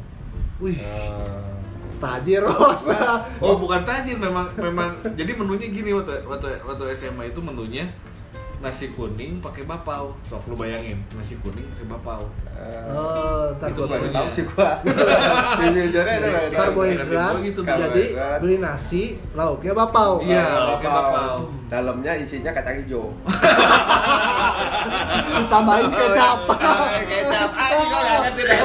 wih 0.58 0.78
Eh, 0.78 1.51
tajir 1.97 2.39
rosa 2.39 3.25
Oh, 3.38 3.58
bukan 3.58 3.82
tajir 3.82 4.15
memang 4.15 4.47
memang 4.56 4.88
jadi 5.15 5.32
menunya 5.34 5.67
gini 5.67 5.91
waktu 5.91 6.23
waktu 6.23 6.47
waktu 6.62 6.86
SMA 6.93 7.28
itu 7.28 7.39
menunya 7.39 7.84
nasi 8.56 8.88
kuning 8.89 9.39
pakai 9.39 9.63
bapau. 9.63 10.15
Sok 10.23 10.47
lu 10.47 10.56
bayangin, 10.56 10.95
nasi 11.12 11.36
kuning 11.38 11.67
pakai 11.69 11.88
bapau. 11.91 12.23
Eh, 12.56 12.96
oh 12.96 13.52
ntar 13.56 13.70
Itu 13.72 13.84
baru 13.86 14.08
tahu 14.10 14.28
sih 14.32 14.44
gua. 14.46 14.72
Jujurnya 15.76 16.13
itu 16.15 16.30
karbohidrat 16.52 17.34
Gitu, 17.44 17.60
jadi 17.62 18.04
beli 18.39 18.58
nasi 18.58 19.04
lauknya 19.32 19.72
bapau. 19.72 20.20
Iya, 20.20 20.44
Bapau. 20.44 20.70
pakai 20.76 20.89
bapau. 20.89 21.36
dalamnya 21.65 22.13
isinya 22.15 22.52
kacang 22.52 22.78
hijau. 22.80 23.10
Tambahin 25.46 25.89
kecap. 25.98 26.38
Ah, 26.48 27.02
kecap. 27.02 27.50
Ah 27.52 27.68
ini 27.70 27.84
gua 27.86 28.00
nggak 28.00 28.20
ngerti 28.24 28.41
deh 28.44 28.60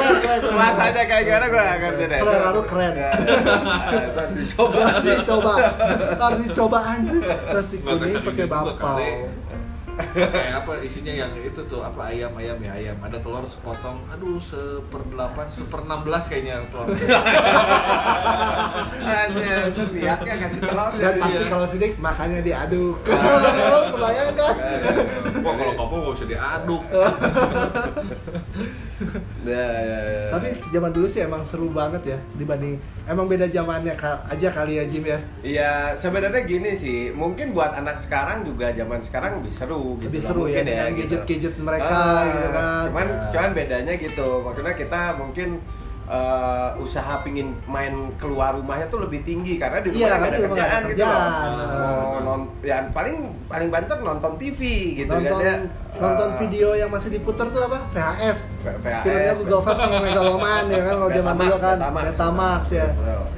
rasanya 0.51 1.03
kayak 1.05 1.23
gimana 1.25 1.45
gua 1.49 1.61
nggak 1.61 1.79
ngerti 1.81 2.03
deh 2.05 2.19
Selera 2.21 2.49
lu 2.51 2.61
keren. 2.63 2.93
Ya, 2.93 3.09
harus 3.11 4.35
dicoba 4.37 4.79
harus 4.85 5.03
dicoba 5.03 5.53
harus 6.15 6.39
dicoba 6.45 6.79
anjir 6.85 7.21
nasi 7.25 7.75
kuning 7.79 8.21
pakai 8.21 8.45
bapau. 8.47 8.97
Kayak 10.09 10.53
apa 10.65 10.73
isinya 10.81 11.13
yang 11.13 11.31
itu 11.39 11.61
tuh 11.69 11.81
apa 11.85 12.11
ayam 12.13 12.33
ayam 12.37 12.57
ya 12.61 12.71
ayam. 12.75 12.97
Ada 13.01 13.17
telur 13.21 13.45
sepotong. 13.45 14.01
Aduh 14.11 14.41
seper 14.41 15.01
delapan 15.07 15.47
seper 15.53 15.79
enam 15.85 16.01
belas 16.03 16.25
kayaknya 16.27 16.65
telur. 16.69 16.87
Hanya 19.01 19.71
niatnya 19.71 20.33
kasih 20.47 20.61
telur 20.61 20.91
dan 20.97 21.13
pasti 21.21 21.43
kalau 21.49 21.67
sidik 21.69 21.93
makannya 22.01 22.41
diaduk. 22.41 22.97
Kebayang 23.91 24.33
kan 24.33 24.55
wah 25.41 25.53
kalau 25.57 25.73
papa 25.75 25.93
nggak 25.97 26.13
usah 26.15 26.27
diaduk 26.29 26.83
Ya, 29.41 29.57
ya, 29.57 29.99
ya. 29.99 30.25
tapi 30.29 30.47
zaman 30.69 30.91
dulu 30.91 31.03
sih 31.03 31.19
emang 31.19 31.41
seru 31.41 31.67
banget 31.67 32.01
ya 32.07 32.17
dibanding 32.31 32.77
emang 33.03 33.25
beda 33.25 33.45
zamannya 33.45 33.93
ka- 33.93 34.21
aja 34.25 34.47
kali 34.47 34.77
ya 34.77 34.85
Jim 34.85 35.01
ya 35.03 35.17
Iya, 35.41 35.71
sebenarnya 35.93 36.41
gini 36.43 36.71
sih, 36.71 37.09
mungkin 37.11 37.49
buat 37.51 37.73
anak 37.73 37.97
sekarang 37.97 38.43
juga 38.43 38.69
zaman 38.69 38.99
sekarang 38.99 39.41
lebih 39.41 39.49
seru 39.51 39.97
gitu. 39.97 40.07
Lebih 40.07 40.21
seru 40.21 40.43
ya, 40.45 40.61
dengan 40.61 40.93
gitu. 40.93 41.17
gadget-gadget 41.17 41.55
mereka, 41.57 41.89
Ah, 41.89 42.21
gitu 42.27 42.47
kan. 42.47 42.83
Cuman, 42.87 43.07
Ya. 43.07 43.29
cuman 43.31 43.49
bedanya 43.51 43.93
gitu, 43.95 44.27
maksudnya 44.41 44.75
kita 44.75 45.01
mungkin 45.15 45.49
eh, 46.03 46.69
usaha 46.77 47.23
pingin 47.23 47.55
main 47.65 47.93
keluar 48.15 48.51
rumahnya 48.53 48.83
tuh 48.85 48.99
lebih 48.99 49.23
tinggi 49.23 49.55
karena 49.55 49.79
di 49.79 49.89
Iya, 49.89 49.95
rumah 49.95 50.07
nggak 50.11 50.19
karena 50.19 50.27
ada 50.27 50.47
kerjaan 50.51 50.81
gitu 50.83 51.01
loh. 51.01 51.23
Mau 51.71 52.19
non- 52.21 52.51
ya 52.59 52.77
paling 52.85 53.15
paling 53.47 53.69
banter 53.69 53.95
nonton 53.97 54.31
TV 54.35 54.59
gitu 54.97 55.07
nonton 55.07 55.39
kan 55.39 55.59
ya. 55.63 55.97
nonton 55.97 56.29
Eh, 56.29 56.37
video 56.37 56.69
yang 56.73 56.91
masih 56.91 57.09
diputer 57.09 57.47
tuh 57.47 57.63
apa 57.63 57.87
VHS 57.89 58.43
VHS. 58.63 59.03
filmnya 59.03 59.33
Google 59.35 59.61
Fat 59.61 59.75
sama 59.77 59.97
Megaloman 59.99 60.63
ya 60.67 60.79
kan 60.79 60.93
kalau 60.95 61.09
zaman 61.11 61.33
dulu 61.35 61.57
kan 61.57 61.77
Betamax. 61.77 62.03
Betamax 62.07 62.61
ya 62.71 62.87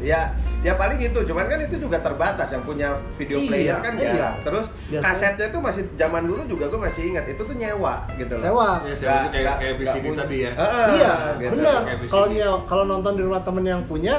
Ya, 0.03 0.21
ya 0.61 0.73
paling 0.73 0.95
gitu. 0.97 1.19
Cuman 1.23 1.45
kan 1.45 1.59
itu 1.59 1.75
juga 1.77 1.97
terbatas 1.97 2.47
yang 2.49 2.61
punya 2.61 2.87
video 3.13 3.35
Iya, 3.37 3.47
player 3.47 3.77
kan 3.79 3.93
iya. 3.95 4.11
ya. 4.13 4.29
Terus 4.41 4.67
Biasanya- 4.85 5.03
kasetnya 5.09 5.47
tuh 5.49 5.59
masih 5.59 5.83
zaman 5.93 6.23
dulu 6.23 6.41
juga 6.45 6.65
gue 6.67 6.79
masih 6.81 7.01
ingat 7.09 7.25
itu 7.25 7.39
tuh 7.39 7.51
nyewa 7.53 8.03
gitu 8.13 8.31
loh. 8.31 8.43
sewa 8.43 8.69
ya 8.81 8.93
saya 8.93 9.11
itu 9.21 9.29
kayak 9.33 9.55
kayak 9.57 9.73
di 9.73 9.85
sini 9.85 10.07
punya. 10.09 10.19
tadi 10.19 10.37
ya 10.37 10.51
Heeh, 10.53 10.85
iya 10.93 11.13
gitu. 11.37 11.53
benar 11.53 11.79
Kayak 11.81 11.99
kalau 12.07 12.27
nyewa- 12.29 12.63
kalau 12.65 12.83
nonton 12.85 13.11
di 13.13 13.21
rumah 13.21 13.41
temen 13.41 13.63
yang 13.63 13.81
punya 13.83 14.15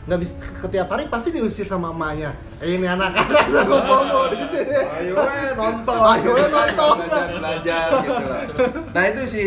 nggak 0.00 0.18
bisa 0.18 0.32
setiap 0.58 0.86
hari 0.88 1.06
pasti 1.06 1.28
diusir 1.28 1.62
sama 1.64 1.90
emaknya 1.90 2.30
eh, 2.58 2.72
ini 2.72 2.82
anak-anak 2.84 3.46
sama 3.54 3.78
bobo 3.80 4.20
di 4.28 4.46
sini 4.48 4.74
Ayo 4.74 5.14
eh, 5.14 5.52
nonton. 5.54 5.98
Ayo, 6.00 6.30
eh, 6.32 6.48
nonton. 6.48 6.94
belajar, 6.98 7.26
belajar 7.32 7.88
gitu 8.00 8.22
loh. 8.22 8.42
Nah, 8.90 9.02
itu 9.06 9.22
sih 9.28 9.46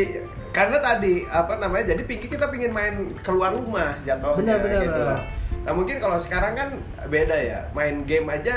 karena 0.53 0.77
tadi 0.77 1.25
apa 1.25 1.57
namanya? 1.57 1.91
Jadi 1.91 2.01
Pinky 2.03 2.27
kita 2.27 2.45
pingin 2.47 2.69
main 2.69 2.93
keluar 3.19 3.51
rumah 3.51 3.97
jatuhnya 4.03 4.37
Benar, 4.37 4.57
benar. 4.61 4.81
gitu 4.85 5.01
loh. 5.01 5.19
Nah, 5.63 5.71
mungkin 5.71 5.95
kalau 5.97 6.17
sekarang 6.19 6.53
kan 6.53 6.69
beda 7.07 7.33
ya. 7.35 7.59
Main 7.71 8.03
game 8.03 8.29
aja 8.29 8.55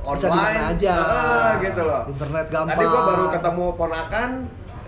online 0.00 0.16
bisa 0.16 0.28
di 0.28 0.38
mana 0.38 0.60
aja 0.70 0.94
Heeh, 0.94 1.50
gitu 1.62 1.82
loh. 1.82 2.02
internet 2.06 2.46
gampang 2.48 2.70
Tadi 2.70 2.84
gua 2.86 3.02
baru 3.04 3.24
ketemu 3.30 3.64
ponakan 3.74 4.30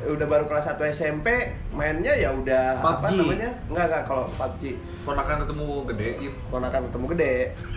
udah 0.06 0.26
baru 0.28 0.44
kelas 0.46 0.64
1 0.70 0.86
SMP 0.92 1.26
mainnya 1.72 2.14
ya 2.14 2.30
udah 2.30 2.78
apa 2.78 3.04
PUBG. 3.04 3.16
namanya? 3.18 3.50
Enggak 3.66 3.84
enggak 3.86 4.02
kalau 4.06 4.24
PUBG. 4.30 4.62
ponakan 5.02 5.36
ketemu 5.42 5.66
gede. 5.86 6.08
Ponakan 6.46 6.80
ketemu 6.86 7.06
gede. 7.10 7.34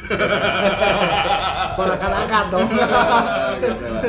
ponakan 1.80 2.12
angkat 2.12 2.46
dong. 2.52 2.70
Gitu 3.60 3.86
lah. 3.88 4.04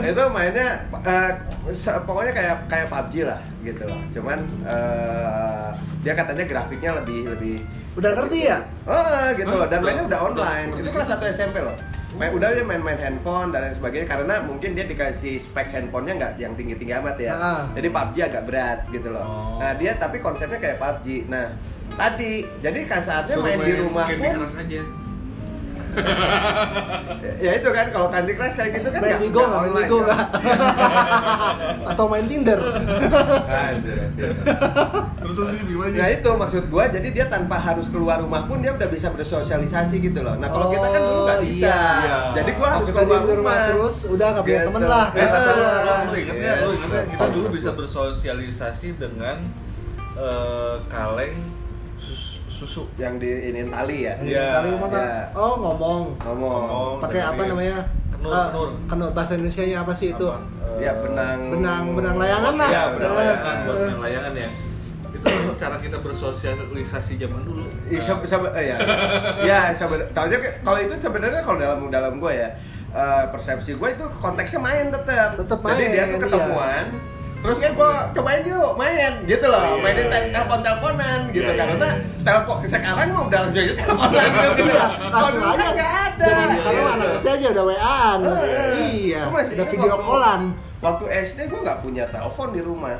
itu 0.10 0.22
mainnya 0.32 0.68
eh, 1.04 1.30
se- 1.72 2.02
pokoknya 2.04 2.32
kayak 2.32 2.56
kayak 2.66 2.86
PUBG 2.88 3.14
lah 3.28 3.40
gitu 3.60 3.82
loh 3.84 4.00
cuman 4.10 4.38
eh, 4.64 5.68
dia 6.00 6.12
katanya 6.16 6.44
grafiknya 6.48 6.90
lebih 6.96 7.28
lebih 7.28 7.56
udah 7.92 8.10
ngerti 8.16 8.38
ya? 8.48 8.58
Oh 8.86 9.34
gitu. 9.34 9.56
Dan 9.66 9.78
mainnya 9.82 10.04
Udah- 10.06 10.22
online. 10.30 10.68
itu 10.78 10.88
kelas 10.88 11.10
gitu? 11.10 11.26
1 11.26 11.34
SMP 11.34 11.56
loh. 11.60 11.76
Main 12.10 12.34
udah 12.34 12.50
dia 12.50 12.66
main-main 12.66 12.98
handphone 12.98 13.54
dan 13.54 13.70
lain 13.70 13.74
sebagainya 13.78 14.06
karena 14.08 14.34
mungkin 14.42 14.74
dia 14.74 14.82
dikasih 14.82 15.38
spek 15.38 15.70
handphonenya 15.70 16.14
nggak 16.18 16.32
yang 16.38 16.52
tinggi-tinggi 16.58 16.94
amat 16.98 17.16
ya. 17.18 17.32
Ah. 17.32 17.62
jadi 17.70 17.86
PUBG 17.86 18.16
agak 18.26 18.42
berat 18.46 18.78
gitu 18.90 19.08
loh. 19.10 19.22
Oh. 19.22 19.58
nah 19.58 19.74
dia 19.78 19.94
tapi 19.94 20.18
konsepnya 20.18 20.58
kayak 20.58 20.78
PUBG 20.78 21.30
nah 21.30 21.54
tadi 21.94 22.46
jadi 22.62 22.78
kasarnya 22.86 23.34
Suruh 23.34 23.46
main 23.46 23.58
di 23.60 23.74
rumah 23.74 24.06
pun 24.06 24.46
aja 24.46 24.80
ya 27.44 27.52
itu 27.54 27.68
kan 27.68 27.86
kalau 27.88 28.08
Candy 28.08 28.32
Crush 28.32 28.54
kayak 28.54 28.70
gitu 28.74 28.88
kan 28.88 29.00
main 29.00 29.10
nggak- 29.10 29.22
Bigo 29.22 29.40
nggak 29.40 29.48
nggak 29.48 29.60
main 29.60 29.70
online 29.70 29.82
Bigo 29.82 29.98
kan. 29.98 30.06
nggak 30.06 30.26
atau 31.92 32.04
main 32.06 32.26
Tinder 32.26 32.60
anjir. 33.60 33.98
terus 35.16 35.34
terus 35.34 35.50
ini 35.52 35.62
gimana 35.66 35.88
Nah 35.92 36.08
itu 36.08 36.30
maksud 36.32 36.64
gua, 36.66 36.84
jadi 36.86 37.08
dia 37.08 37.26
tanpa 37.26 37.56
harus 37.56 37.86
keluar 37.88 38.18
rumah 38.18 38.44
pun 38.44 38.58
dia 38.58 38.70
udah 38.70 38.86
bisa 38.86 39.10
bersosialisasi 39.10 39.98
gitu 40.00 40.20
loh. 40.20 40.34
Nah 40.34 40.46
kalau 40.46 40.68
kita 40.68 40.86
kan 40.86 41.00
dulu 41.00 41.20
nggak 41.22 41.36
Oh, 41.36 41.42
bisa, 41.42 41.74
iya. 41.98 42.18
jadi 42.32 42.50
gua 42.52 42.68
harus 42.70 42.88
keluar 42.88 43.04
di 43.04 43.32
rumah 43.32 43.34
rumah 43.34 43.56
terus 43.66 43.94
udah 44.06 44.26
nggak 44.30 44.44
punya 44.44 44.56
Gitu. 44.56 44.66
temen 44.66 44.82
lah 44.84 45.06
Eh, 45.10 45.28
lu 46.02 46.14
inget 46.14 46.34
nggak 46.36 46.56
lu 46.58 46.70
inget 46.72 46.88
nggak 46.88 47.04
kita 47.10 47.26
dulu 47.30 47.46
bisa 47.50 47.70
bersosialisasi 47.72 48.88
dengan 48.94 49.36
eh, 50.14 50.76
kaleng 50.86 51.34
susu 52.60 52.84
yang 52.94 53.16
di 53.16 53.24
ini 53.48 53.64
tali 53.66 54.04
ya. 54.04 54.14
Iya. 54.20 54.44
Kali 54.54 54.68
mana? 54.76 54.92
Iya. 54.92 55.20
Oh 55.32 55.54
ngomong. 55.56 56.02
Ngomong. 56.20 56.62
Ngomong. 56.68 56.94
Pakai 57.00 57.20
apa 57.24 57.42
namanya? 57.42 57.76
Kenur, 58.12 58.30
Ah, 58.30 58.46
kenur. 58.46 58.68
kenur. 58.84 59.08
Bahasa 59.16 59.32
Indonesia-nya 59.34 59.76
apa 59.80 59.92
sih 59.96 60.12
itu? 60.12 60.26
Apa? 60.28 60.44
Ya 60.76 60.92
benang. 60.94 61.38
benang 61.50 61.84
benang 61.96 62.16
layangan 62.16 62.54
lah. 62.54 62.68
Iya, 62.68 62.82
benang 62.92 63.10
Eh, 63.10 63.16
layangan, 63.16 63.54
buat 63.56 63.72
eh. 63.72 63.80
benang 63.80 64.00
layangan 64.02 64.32
ya. 64.36 64.48
Itu 65.10 65.28
cara 65.54 65.76
kita 65.76 65.96
bersosialisasi 66.00 67.12
zaman 67.16 67.40
dulu. 67.42 67.64
Iya, 67.86 68.00
sebe- 68.02 68.24
sebe- 68.24 68.52
eh, 68.52 68.64
ya. 68.66 68.76
ya, 69.42 69.60
sebe- 69.72 70.08
tahunya 70.12 70.38
ke- 70.38 70.56
kalau 70.60 70.78
itu 70.78 70.94
sebenarnya 70.96 71.40
kalau 71.40 71.58
dalam 71.58 71.80
dalam 71.88 72.12
gua 72.16 72.32
ya 72.34 72.48
eh, 72.90 73.24
persepsi 73.28 73.76
gua 73.76 73.88
itu 73.88 74.04
konteksnya 74.14 74.60
main 74.60 74.88
tetap. 74.88 75.36
Tetep 75.36 75.58
Jadi 75.62 75.84
dia 75.86 76.04
main, 76.04 76.12
tuh 76.12 76.20
ketemuan. 76.26 76.84
Terus 77.40 77.56
kan 77.56 77.72
gua 77.72 77.88
cobain 78.12 78.42
yuk 78.42 78.70
main 78.74 79.12
gitu 79.24 79.46
loh, 79.46 79.64
Iya, 79.64 79.80
mainin 79.80 79.96
iya, 79.98 80.06
tel- 80.06 80.20
iya. 80.20 80.32
telepon-teleponan 80.34 81.18
gitu 81.30 81.40
Iya, 81.40 81.48
iya, 81.48 81.58
karena 81.58 81.88
iya. 81.88 82.20
telepon 82.20 82.56
sekarang 82.62 83.08
mah 83.08 83.22
udah 83.24 83.38
langsung 83.40 83.62
aja 83.62 83.74
teleponan 83.74 84.24
gitu. 84.28 84.62
Iya, 84.62 84.84
Kalau 84.84 85.08
langsung 85.10 85.34
dulu 85.34 85.48
aja. 85.48 85.56
kan 85.58 85.70
nggak 85.72 85.92
ada. 85.98 86.26
Sekarang 86.28 86.50
Gitu. 86.76 86.92
anak 86.92 87.08
SD 87.10 87.26
aja 87.30 87.46
udah 87.50 87.64
WA-an. 87.64 88.18
Eh, 88.20 88.36
Iya, 89.00 89.22
udah 89.26 89.66
video 89.66 89.94
callan. 89.98 90.42
Waktu 90.80 91.04
SD 91.22 91.38
gua 91.46 91.60
nggak 91.62 91.78
punya 91.80 92.04
telepon 92.06 92.48
di 92.50 92.60
rumah. 92.60 92.98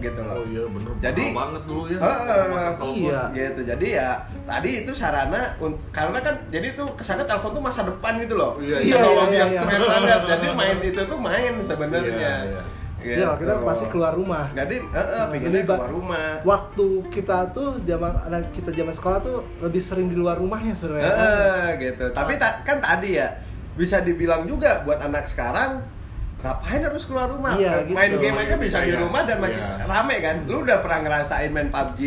gitu 0.00 0.18
loh. 0.18 0.34
Oh 0.34 0.42
iya 0.44 0.62
bener. 0.66 0.90
Jadi- 0.98 1.30
mahal 1.30 1.38
banget 1.46 1.62
dulu 1.64 1.82
ya. 1.86 1.98
Telepon. 2.02 2.86
Iya. 2.92 3.20
gitu 3.32 3.60
jadi 3.64 3.86
ya 3.92 4.08
tadi 4.42 4.70
itu 4.82 4.92
sarana 4.92 5.40
karena 5.90 6.18
kan 6.18 6.34
jadi 6.48 6.66
itu 6.68 6.82
kesannya 6.92 7.22
telepon 7.22 7.50
tuh 7.52 7.62
masa 7.62 7.80
depan 7.82 8.18
gitu 8.18 8.34
loh 8.34 8.58
Iya, 8.58 8.82
iya, 8.82 8.94
teknologi 8.98 9.30
iya, 9.30 9.38
yang 9.38 9.50
iya. 9.54 9.60
keren 9.62 9.80
banget 9.86 10.20
jadi 10.26 10.46
main 10.58 10.78
itu 10.82 11.00
tuh 11.04 11.18
main 11.20 11.54
sebenarnya 11.60 12.18
Iya, 12.18 12.34
iya. 12.50 12.62
Iya, 13.04 13.28
kita 13.34 13.54
pasti 13.60 13.84
keluar 13.86 14.12
rumah. 14.12 14.46
jadi 14.52 14.76
pengennya 15.28 15.50
lebih 15.52 15.62
ba- 15.64 15.76
keluar 15.76 15.92
rumah 15.92 16.26
Waktu 16.42 16.86
kita 17.08 17.50
tuh 17.50 17.82
zaman 17.82 18.12
anak 18.22 18.50
kita 18.50 18.70
zaman 18.70 18.92
sekolah 18.92 19.18
tuh 19.18 19.36
lebih 19.58 19.78
sering 19.78 20.06
di 20.06 20.14
luar 20.14 20.34
rumahnya 20.34 20.72
sebenarnya. 20.72 21.10
Eh, 21.10 21.66
gitu 21.80 22.04
tapi 22.10 22.34
ta- 22.36 22.62
kan 22.62 22.78
tadi 22.78 23.16
ya 23.16 23.28
bisa 23.72 23.98
dibilang 23.98 24.44
juga 24.44 24.82
buat 24.82 24.98
anak 24.98 25.24
sekarang 25.24 25.80
ngapain 26.38 26.82
harus 26.82 27.04
keluar 27.04 27.26
rumah 27.26 27.54
Iya, 27.54 27.82
gitu. 27.84 27.94
main 27.94 28.10
game 28.12 28.34
aja 28.36 28.54
bisa 28.56 28.78
di 28.80 28.90
Iya, 28.90 28.98
rumah 28.98 29.22
dan 29.22 29.38
masih 29.38 29.58
iya. 29.58 29.82
rame 29.82 30.16
kan 30.18 30.36
lu 30.44 30.60
udah 30.60 30.78
pernah 30.78 30.98
ngerasain 31.00 31.48
main 31.48 31.70
PUBG 31.70 32.00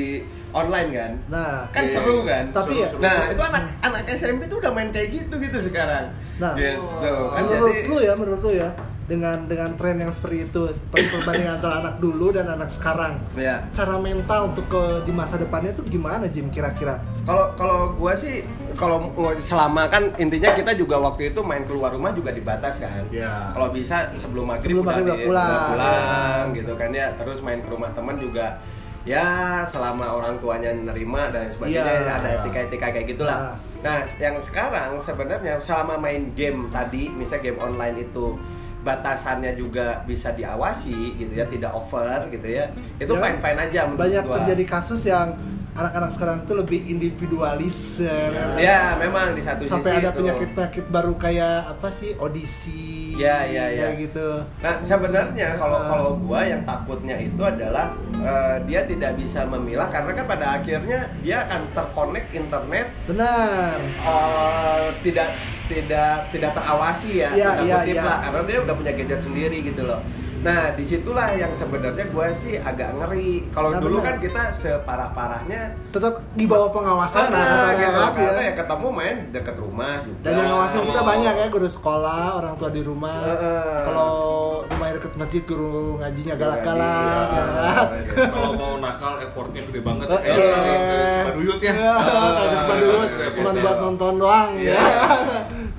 online 0.52 0.90
kan 0.92 1.12
Nah, 1.30 1.64
kan 1.70 1.84
Iya, 1.84 1.96
seru 1.96 2.18
kan 2.22 2.44
Tapi 2.52 2.74
ya- 2.76 2.84
Seru-seru. 2.86 3.00
nah 3.02 3.32
itu 3.32 3.42
anak 3.42 3.64
anak 3.82 4.02
SMP 4.10 4.42
tuh 4.46 4.60
udah 4.60 4.72
main 4.72 4.92
kayak 4.92 5.08
gitu 5.10 5.36
gitu 5.38 5.58
sekarang 5.62 6.12
Nah, 6.36 6.52
gitu 6.52 6.84
kan 7.32 7.42
menurut 7.42 7.72
jadi 7.72 7.88
lu 7.88 7.98
ya, 7.98 8.14
menurut 8.14 8.42
lu 8.42 8.52
ya, 8.54 8.70
dengan 9.06 9.46
dengan 9.46 9.70
tren 9.74 9.98
yang 9.98 10.10
seperti 10.10 10.46
itu, 10.46 10.62
per- 10.88 11.10
perbandingan 11.12 11.58
antara 11.58 11.80
anak 11.80 11.96
dulu 11.98 12.30
dan 12.30 12.50
anak 12.50 12.68
sekarang, 12.68 13.22
ya 13.34 13.62
cara 13.70 13.96
mental 13.96 14.50
untuk 14.50 14.66
ke 14.66 14.82
di 15.02 15.12
masa 15.12 15.38
depannya 15.38 15.72
tuh 15.72 15.86
gimana 15.86 16.26
Jim 16.26 16.50
kira-kira? 16.50 16.98
kalau 17.22 17.50
kalau 17.54 17.78
gua 17.92 18.14
sih 18.14 18.46
kalau 18.74 19.10
selama 19.40 19.86
kan 19.88 20.14
intinya 20.16 20.54
kita 20.54 20.74
juga 20.74 20.98
waktu 21.00 21.30
itu 21.30 21.42
main 21.42 21.66
keluar 21.66 21.90
rumah 21.90 22.14
juga 22.14 22.30
dibatas 22.30 22.78
kan 22.78 23.02
Iya. 23.10 23.50
kalau 23.50 23.74
bisa 23.74 24.14
sebelum 24.14 24.46
maghrib 24.48 24.78
Sebelum 24.78 24.86
udah, 24.86 25.02
udah 25.02 25.18
pulang. 25.20 25.50
udah 25.50 25.62
pulang 25.68 26.46
Iya. 26.46 26.56
gitu 26.56 26.74
kan 26.76 26.90
ya 26.92 27.08
terus 27.16 27.42
main 27.42 27.60
ke 27.60 27.68
rumah 27.68 27.90
teman 27.92 28.14
juga 28.16 28.62
ya 29.04 29.26
selama 29.64 30.06
orang 30.12 30.38
tuanya 30.38 30.70
nerima 30.70 31.30
dan 31.30 31.50
sebagainya 31.50 31.82
Iya. 31.82 32.02
ya 32.04 32.14
ada 32.16 32.30
etika-etika 32.40 32.88
kayak 32.92 33.08
gitulah 33.08 33.58
nah 33.82 33.98
yang 34.16 34.38
sekarang 34.38 34.98
sebenarnya 35.00 35.58
selama 35.58 35.98
main 35.98 36.30
game 36.32 36.70
tadi 36.70 37.10
misalnya 37.10 37.42
game 37.44 37.58
online 37.60 38.02
itu 38.04 38.38
batasannya 38.86 39.52
juga 39.54 40.06
bisa 40.06 40.30
diawasi 40.32 40.94
gitu 41.18 41.34
ya 41.34 41.46
tidak 41.46 41.74
over 41.74 42.06
gitu 42.30 42.46
ya 42.48 42.70
itu 42.96 43.10
Ya, 43.10 43.20
fine 43.20 43.40
fine 43.40 43.60
aja 43.60 43.80
menurut 43.84 44.00
Banyak 44.00 44.24
gua. 44.24 44.36
terjadi 44.40 44.64
kasus 44.70 45.02
yang 45.04 45.34
anak-anak 45.74 46.08
sekarang 46.10 46.38
tuh 46.46 46.56
lebih 46.58 46.88
individualis 46.88 48.00
ya, 48.00 48.32
ya 48.56 48.82
memang 48.96 49.34
di 49.34 49.42
satu 49.42 49.66
sampai 49.66 49.92
sisi 49.92 50.00
ada 50.00 50.10
itu. 50.10 50.18
penyakit-penyakit 50.18 50.86
baru 50.88 51.14
kayak 51.16 51.58
apa 51.70 51.90
sih 51.90 52.14
audisi 52.16 52.94
Iya, 53.14 53.38
iya, 53.46 53.66
iya. 53.70 53.84
kayak 53.86 53.96
gitu 54.06 54.28
Nah 54.60 54.76
sebenarnya 54.82 55.56
kalau 55.56 55.76
Ah. 55.78 55.88
kalau 55.90 56.12
gua 56.18 56.44
yang 56.44 56.64
takutnya 56.64 57.16
itu 57.18 57.42
adalah 57.42 57.92
eh, 58.14 58.56
dia 58.64 58.84
tidak 58.84 59.16
bisa 59.16 59.44
memilah 59.46 59.88
karena 59.88 60.12
kan 60.14 60.26
pada 60.26 60.46
akhirnya 60.54 61.00
dia 61.20 61.44
akan 61.44 61.62
terkonek 61.74 62.26
internet 62.30 62.88
benar 63.06 63.76
eh, 63.82 64.86
tidak 65.02 65.28
tidak 65.66 66.30
tidak 66.30 66.52
terawasi 66.52 67.10
ya, 67.18 67.30
Iya, 67.32 67.50
iya, 67.62 67.76
kutip 67.80 67.96
iya. 67.96 68.04
lah, 68.04 68.18
karena 68.22 68.42
dia 68.44 68.58
udah 68.62 68.76
punya 68.76 68.92
gadget 68.94 69.20
sendiri 69.20 69.58
gitu 69.62 69.84
loh. 69.84 70.02
Nah 70.38 70.70
di 70.72 70.86
situlah 70.86 71.34
yang 71.34 71.50
sebenarnya 71.52 72.06
gua 72.08 72.30
sih 72.30 72.54
agak 72.56 72.94
ngeri. 72.94 73.50
Kalau 73.50 73.74
Nah, 73.74 73.82
dulu 73.82 73.98
benar. 73.98 74.14
kan 74.14 74.16
kita 74.22 74.44
separah-parahnya 74.54 75.62
tetap 75.90 76.22
di 76.32 76.46
bawah 76.46 76.70
pengawasan 76.70 77.18
lah 77.24 77.34
sana 77.34 77.42
kasarnya 77.66 77.74
gitu, 77.82 77.98
kan, 77.98 78.12
karena 78.14 78.30
ya. 78.36 78.44
ya 78.44 78.54
ketemu 78.54 78.88
main 78.92 79.18
deket 79.32 79.56
rumah 79.58 79.94
juga. 80.00 80.22
Dan 80.22 80.34
yang 80.36 80.48
ngawasin 80.48 80.82
kita 80.84 81.02
Oh. 81.02 81.06
banyak 81.08 81.34
ya, 81.36 81.48
guru 81.50 81.66
sekolah, 81.68 82.24
orang 82.36 82.54
tua 82.56 82.70
di 82.70 82.82
rumah. 82.82 83.18
Heeh. 83.26 83.78
Kalau 83.84 84.12
rumah 84.68 84.88
deket 84.92 85.14
masjid, 85.16 85.42
guru 85.44 85.74
ngajinya 85.98 86.34
Guru 86.36 86.42
galak-galak. 86.46 87.26
ngaji, 87.26 87.34
ya. 87.34 87.46
iya. 88.06 88.28
Kalau 88.36 88.52
mau 88.54 88.74
nakal 88.78 89.14
effortnya 89.20 89.62
gede 89.64 89.82
banget 89.82 90.06
kayak 90.06 90.22
iya. 90.30 90.56
kayak 90.86 91.10
Cipaduyut 91.16 91.60
ya. 91.60 91.74
Ya, 91.74 91.96
kayak 92.30 92.58
Cipaduyut, 92.62 93.10
Repot 93.10 93.34
cuma 93.34 93.50
ya. 93.50 93.62
buat 93.66 93.78
nonton 93.82 94.14
doang. 94.16 94.50
Iya. 94.56 94.78
Ya. 94.78 95.10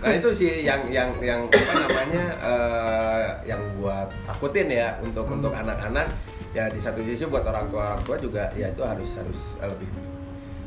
Nah 0.07 0.14
itu 0.14 0.28
sih 0.32 0.62
yang 0.62 0.86
yang 0.88 1.11
yang 1.18 1.40
apa 1.44 1.72
namanya 1.76 2.24
eh, 2.38 3.24
yang 3.44 3.59
gua 3.74 4.07
takutin 4.22 4.70
ya 4.70 4.94
untuk 5.00 5.26
Hmm. 5.26 5.36
untuk 5.36 5.50
anak-anak 5.52 6.07
ya 6.50 6.70
di 6.70 6.78
satu 6.78 7.02
sisi 7.02 7.26
buat 7.26 7.42
orang 7.42 7.66
tua 7.68 7.82
orang 7.90 8.02
tua 8.02 8.16
juga 8.16 8.46
ya 8.54 8.70
itu 8.70 8.80
harus 8.80 9.11
harus 9.12 9.40
eh, 9.59 9.66
lebih 9.66 9.88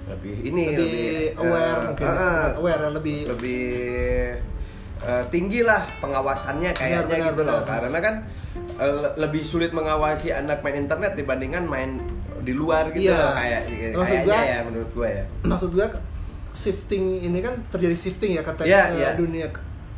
lebih 0.09 0.35
ini 0.43 0.63
Lebih 0.69 0.99
eh, 1.31 1.39
aware 1.39 1.79
mungkin, 1.87 2.03
eh, 2.03 2.11
bukan 2.11 2.51
aware 2.57 2.81
yang 2.81 2.93
lebih 2.93 3.17
lebih 3.29 3.63
eh, 4.99 5.23
tinggi 5.29 5.61
lah 5.61 5.87
pengawasannya 5.97 6.71
kayaknya 6.73 6.99
Benar, 6.99 7.09
benar, 7.09 7.27
gitu 7.29 7.41
loh 7.41 7.59
benar. 7.59 7.69
karena 7.71 7.99
kan 8.01 8.15
le- 8.75 9.15
lebih 9.17 9.43
sulit 9.43 9.71
mengawasi 9.71 10.31
anak 10.31 10.59
main 10.59 10.75
internet 10.77 11.15
dibandingkan 11.15 11.63
main 11.63 12.03
di 12.39 12.51
luar 12.51 12.87
gitu 12.89 13.07
Iya. 13.07 13.15
loh 13.15 13.31
kayak 13.33 13.61
Maksud 13.93 14.03
kayaknya 14.05 14.25
gua- 14.25 14.45
ya 14.45 14.59
menurut 14.63 14.89
gue 14.93 15.09
ya 15.09 15.23
maksud 15.43 15.69
gua 15.71 15.87
shifting 16.51 17.21
ini 17.21 17.39
kan 17.39 17.53
terjadi 17.67 17.95
shifting 17.95 18.31
ya 18.33 18.41
te- 18.55 18.65
Iya, 18.65 18.81
ke 18.87 18.95
iya. 18.95 19.09
dunia 19.15 19.47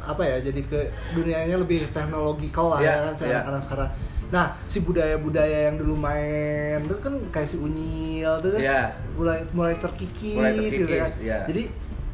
apa 0.02 0.22
ya 0.22 0.38
jadi 0.42 0.62
ke 0.62 0.80
dunianya 1.14 1.56
lebih 1.56 1.86
teknologikal 1.90 2.74
lah 2.74 2.80
Iya, 2.80 2.92
ya 2.92 3.00
kan 3.04 3.14
si 3.14 3.24
iya. 3.24 3.32
anak-anak 3.38 3.62
sekarang 3.62 3.92
nah 4.32 4.46
si 4.64 4.80
budaya-budaya 4.80 5.68
yang 5.68 5.76
dulu 5.76 5.94
main 5.94 6.80
itu 6.82 6.96
kan 6.98 7.14
kayak 7.30 7.46
si 7.46 7.58
unyil 7.58 8.40
itu 8.40 8.48
kan 8.50 8.62
Iya. 8.62 8.82
mulai 9.14 9.40
mulai 9.52 9.76
terkikis, 9.76 10.40
Mulai 10.40 10.54
gitu 10.58 10.88
terkikis, 10.88 10.98
kan 10.98 11.12
iya. 11.20 11.38
jadi 11.46 11.64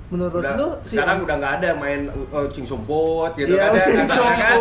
menurut 0.08 0.40
Udah- 0.40 0.56
lu 0.56 0.68
si 0.80 0.96
sekarang 0.96 1.20
udah 1.20 1.36
nggak 1.36 1.54
ada 1.60 1.70
main 1.76 2.08
uh, 2.32 2.48
cing 2.48 2.64
sumput 2.64 3.36
gitu 3.36 3.54
Iya, 3.54 3.68
kan 3.68 3.76
ya, 3.76 3.84
kan 3.84 4.08
sumput. 4.08 4.56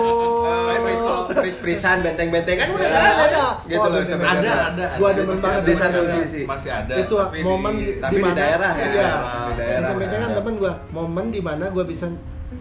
Eh, 0.66 0.78
pris- 0.82 1.06
pris-prisan 1.38 2.02
benteng-bentengan 2.02 2.66
udah 2.68 2.82
Nggak 2.84 3.04
ada, 3.04 3.24
ada. 3.24 3.46
gitu 3.64 3.86
loh. 3.86 4.02
Ada, 4.02 4.52
ada. 4.74 4.84
Gua 4.98 5.08
ada. 5.08 5.22
banget 5.22 5.38
ada, 5.38 5.62
di 5.62 5.70
masih 5.70 5.78
satu 5.78 5.98
ada. 5.98 6.14
sisi. 6.18 6.40
Masih 6.44 6.70
ada. 6.72 6.94
itu 6.96 7.14
tapi 7.14 7.38
momen 7.40 7.72
di, 7.72 7.78
di, 7.78 7.90
tapi 7.96 8.10
di 8.10 8.16
di 8.16 8.20
mana 8.20 8.34
daerah 8.36 8.72
ya, 8.72 8.84
iya 8.84 9.10
di 9.46 9.54
daerah. 9.54 9.78
Benteng-benteng 9.78 10.20
kan 10.20 10.30
temen 10.34 10.54
gua 10.56 10.72
momen 10.90 11.24
di 11.30 11.40
mana 11.40 11.64
gua 11.70 11.84
bisa 11.84 12.06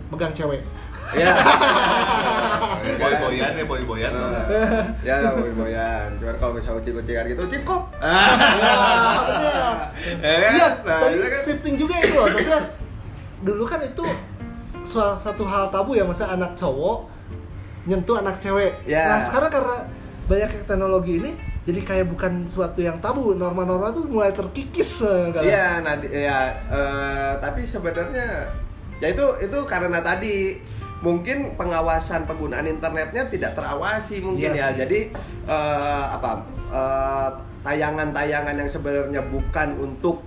megang 0.08 0.32
cewek 0.32 0.62
Iya. 1.12 1.34
boy-boyan 2.98 3.52
ya, 3.54 3.66
boy-boyan. 3.66 4.12
ya 5.02 5.16
boy-boyan. 5.32 6.08
Cuman 6.18 6.36
kalau 6.36 6.52
misalnya 6.54 6.80
kucing-kucingan 6.80 7.26
gitu, 7.28 7.44
cingkup. 7.50 7.82
ya 7.98 8.22
bener 9.22 9.54
Ya 10.22 10.36
kan? 10.38 10.52
Iya, 10.54 10.68
Nah, 10.84 11.00
tadi 11.02 11.16
itu 11.16 11.28
kan- 11.28 11.44
shifting 11.44 11.76
juga 11.76 11.96
itu 11.98 12.14
loh. 12.14 12.28
Maksudnya 12.30 12.62
dulu 13.42 13.64
kan 13.64 13.80
itu 13.82 14.06
suatu 14.84 15.18
satu 15.20 15.44
hal 15.44 15.70
tabu 15.70 15.94
ya, 15.94 16.06
maksudnya 16.06 16.34
anak 16.34 16.54
cowok 16.54 17.10
nyentuh 17.86 18.18
anak 18.18 18.38
cewek. 18.38 18.74
Ya. 18.86 19.06
Nah 19.06 19.20
sekarang 19.24 19.50
karena 19.52 19.78
banyak 20.26 20.50
teknologi 20.66 21.22
ini, 21.22 21.32
jadi 21.64 21.80
kayak 21.82 22.06
bukan 22.10 22.50
suatu 22.50 22.82
yang 22.82 22.98
tabu. 22.98 23.34
Norma-norma 23.34 23.94
tuh 23.94 24.10
mulai 24.10 24.34
terkikis. 24.34 25.06
eh, 25.06 25.30
kan? 25.30 25.42
Iya, 25.46 25.68
nah 25.86 25.94
ya 26.02 26.40
eh, 26.66 27.32
tapi 27.38 27.62
sebenarnya 27.62 28.50
ya 28.98 29.08
itu 29.12 29.26
itu 29.38 29.58
karena 29.68 30.02
tadi 30.02 30.58
mungkin 30.98 31.38
pengawasan 31.54 32.24
penggunaan 32.24 32.66
internetnya 32.66 33.26
tidak 33.26 33.52
terawasi 33.54 34.20
mungkin 34.20 34.52
Iya 34.52 34.56
ya. 34.56 34.68
sih. 34.68 34.78
Jadi 34.80 35.00
eh, 35.46 36.06
apa 36.10 36.32
eh, 36.70 37.30
tayangan-tayangan 37.62 38.56
yang 38.56 38.70
sebenarnya 38.70 39.22
bukan 39.24 39.70
untuk 39.76 40.22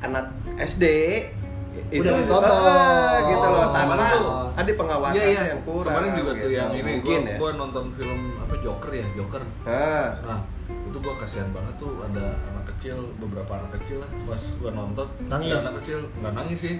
anak 0.00 0.26
SD 0.58 0.84
itu 1.88 2.00
Udah 2.00 2.12
ditonton. 2.18 2.52
eh, 2.52 3.16
gitu 3.28 3.46
loh 3.46 3.66
tanpa 3.70 3.94
Kemarin 3.94 4.12
tuh- 4.14 4.32
tadi 4.52 4.72
pengawasannya 4.74 5.22
Iya, 5.22 5.32
iya. 5.32 5.42
yang 5.48 5.62
kurang. 5.62 5.88
Kemarin 5.88 6.10
juga 6.12 6.30
tuh 6.30 6.40
gitu. 6.42 6.50
yang 6.52 6.70
ini 6.70 6.82
mungkin 6.90 7.18
gua, 7.18 7.30
ya. 7.30 7.36
gua 7.38 7.50
nonton 7.54 7.84
film 7.94 8.20
apa 8.36 8.54
Joker 8.58 8.92
ya, 8.92 9.06
Joker. 9.14 9.42
Ah, 9.62 10.06
Nah, 10.22 10.38
itu 10.82 10.98
gua 10.98 11.14
kasihan 11.16 11.48
banget 11.50 11.74
tuh 11.76 11.92
ada 12.02 12.24
anak 12.46 12.64
kecil, 12.68 12.96
beberapa 13.16 13.52
anak 13.54 13.70
kecil 13.78 13.96
lah 13.98 14.10
pas 14.26 14.42
gua 14.58 14.70
nonton. 14.70 15.06
Nangis. 15.24 15.56
Anak 15.58 15.74
kecil 15.80 15.98
nggak 16.14 16.32
nangis 16.34 16.58
sih. 16.58 16.74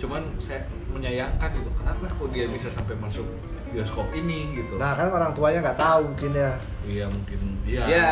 Cuman 0.00 0.22
saya 0.42 0.62
menyayangkan 0.90 1.50
gitu. 1.54 1.70
Kenapa 1.74 2.06
kok 2.10 2.28
dia 2.30 2.46
bisa 2.50 2.68
sampai 2.70 2.94
masuk 2.98 3.26
bioskop 3.74 4.06
ini 4.14 4.54
gitu. 4.54 4.78
Nah 4.78 4.94
kan 4.94 5.10
orang 5.10 5.34
tuanya 5.34 5.58
nggak 5.70 5.80
tahu 5.80 6.00
mungkin 6.14 6.32
ya. 6.38 6.52
Iya 6.86 7.04
mungkin 7.10 7.40
iya. 7.66 7.82
Ya, 7.90 8.08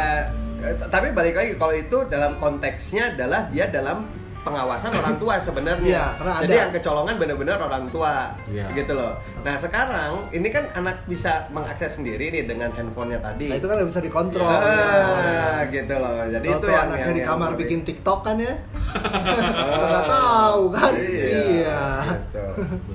eh, 0.66 0.74
tapi 0.90 1.14
balik 1.14 1.38
lagi 1.38 1.54
kalau 1.54 1.74
itu 1.74 1.98
dalam 2.10 2.38
konteksnya 2.42 3.14
adalah 3.14 3.46
dia 3.54 3.70
dalam 3.70 4.10
pengawasan 4.42 4.90
orang 4.92 5.16
tua 5.16 5.34
sebenarnya. 5.38 5.86
Iya, 5.88 6.06
karena 6.16 6.32
Jadi 6.36 6.46
ada- 6.48 6.60
yang 6.60 6.70
kecolongan 6.72 7.14
benar-benar 7.16 7.58
orang 7.58 7.84
tua, 7.88 8.14
Iya. 8.44 8.66
gitu 8.74 8.92
loh. 8.92 9.14
Nah 9.40 9.54
sekarang 9.54 10.10
ini 10.30 10.48
kan 10.48 10.66
anak 10.72 11.06
bisa 11.06 11.46
mengakses 11.48 11.94
sendiri 11.94 12.28
nih 12.28 12.44
dengan 12.44 12.70
handphonenya 12.70 13.22
tadi. 13.22 13.46
Nah 13.46 13.56
itu 13.56 13.66
kan 13.66 13.78
bisa 13.80 14.00
dikontrol. 14.00 14.46
Ah, 14.46 15.62
gitu 15.64 15.94
loh. 15.94 16.26
Jadi 16.26 16.42
itu 16.44 16.58
Tahu-tahu 16.58 16.70
yang 16.72 16.86
anaknya 16.86 17.02
yang- 17.04 17.12
di 17.12 17.22
yang 17.22 17.30
kamar 17.30 17.50
ngeri. 17.50 17.60
bikin 17.62 17.80
TikTok 17.82 18.18
kan 18.20 18.36
ya? 18.36 18.54
Kita 19.72 19.86
nggak 19.86 20.06
tahu 20.08 20.62
kan? 20.70 20.92
Iya. 20.92 21.82
gitu. 22.04 22.46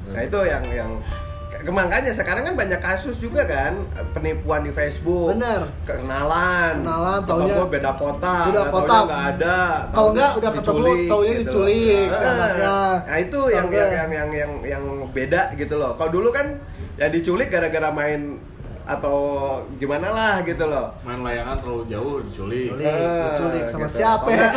Nah 0.10 0.22
itu 0.22 0.39
yang 0.43 0.64
yang 0.70 0.91
makanya 1.68 2.12
sekarang 2.12 2.43
kan 2.43 2.56
banyak 2.56 2.80
kasus 2.80 3.18
juga 3.18 3.43
kan 3.43 3.76
penipuan 4.12 4.64
di 4.64 4.72
Facebook. 4.72 5.36
Bener. 5.36 5.68
Kenalan. 5.84 6.80
Kenalan, 6.80 7.20
taunya- 7.24 7.56
gua 7.56 7.68
beda 7.68 7.91
kota. 7.95 8.36
Beda 8.48 8.64
kota. 8.68 8.95
nggak 9.04 9.24
ada. 9.36 9.58
Kalau 9.91 10.10
nggak 10.12 10.32
udah 10.38 10.52
ketemu, 10.54 10.91
taunya 11.08 11.32
gitu 11.32 11.41
diculik 11.43 12.08
Ah, 12.10 12.24
anaknya. 12.26 12.76
Nah 13.04 13.18
itu 13.18 13.39
Tahu 13.39 13.56
yang, 13.56 13.68
yang 13.70 13.89
yang 13.91 14.10
yang 14.12 14.30
yang 14.32 14.52
yang 14.64 14.84
beda 15.12 15.41
gitu 15.56 15.76
loh. 15.76 15.91
Kalau 15.95 16.12
dulu 16.12 16.30
kan 16.32 16.48
yang 16.98 17.12
diculik 17.12 17.48
gara-gara 17.48 17.89
main 17.89 18.39
atau 18.88 19.18
gimana 19.76 20.08
lah 20.08 20.34
gitu 20.42 20.64
loh 20.64 20.96
Main 21.02 21.20
layangan 21.20 21.60
terlalu 21.60 21.84
jauh 21.88 22.16
diculik. 22.20 22.72
Culik, 22.72 22.88
Eh, 22.88 23.30
culik 23.36 23.66
sama 23.68 23.86
gitu. 23.86 24.00
siapa 24.00 24.28
ya? 24.30 24.50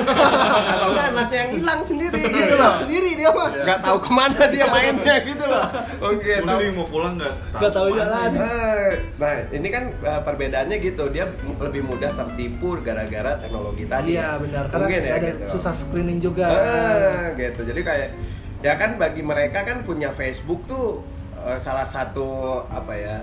atau 0.71 0.87
enggak 0.89 1.07
anaknya 1.13 1.37
yang 1.37 1.51
hilang 1.53 1.81
sendiri 1.83 2.21
Gitu 2.23 2.55
loh 2.55 2.73
sendiri 2.79 3.11
dia 3.13 3.31
mah. 3.31 3.49
nggak 3.51 3.79
tahu 3.81 3.97
ke 3.99 4.11
mana 4.11 4.43
dia 4.47 4.67
mainnya 4.67 5.17
gitu 5.21 5.45
loh 5.45 5.65
oke 6.01 6.33
tahu 6.37 6.47
Pusing 6.49 6.73
mau 6.73 6.87
pulang 6.87 7.15
nggak 7.17 7.35
Nggak 7.53 7.73
tahu 7.73 7.89
jalan. 7.93 8.31
Eh, 8.33 8.91
nah 9.17 9.35
ini 9.51 9.69
kan 9.69 9.85
eh, 9.93 10.21
perbedaannya 10.21 10.77
gitu 10.81 11.05
dia 11.09 11.25
lebih 11.59 11.83
mudah 11.83 12.11
tertipu 12.13 12.79
gara-gara 12.79 13.35
teknologi 13.37 13.85
tadi 13.85 14.11
Iya 14.13 14.39
benar, 14.39 14.65
karena 14.67 14.87
Mungkin 14.87 15.03
ya, 15.03 15.13
ada 15.13 15.29
gitu. 15.29 15.45
susah 15.51 15.73
screening 15.73 16.19
juga. 16.19 16.47
Eh, 16.47 17.23
gitu 17.37 17.61
jadi 17.65 17.81
kayak 17.81 18.09
ya 18.61 18.75
kan 18.77 18.95
bagi 18.95 19.21
mereka 19.21 19.63
kan 19.63 19.83
punya 19.83 20.09
Facebook 20.11 20.63
tuh 20.65 21.03
salah 21.57 21.85
satu 21.85 22.29
apa 22.69 22.93
ya 22.93 23.17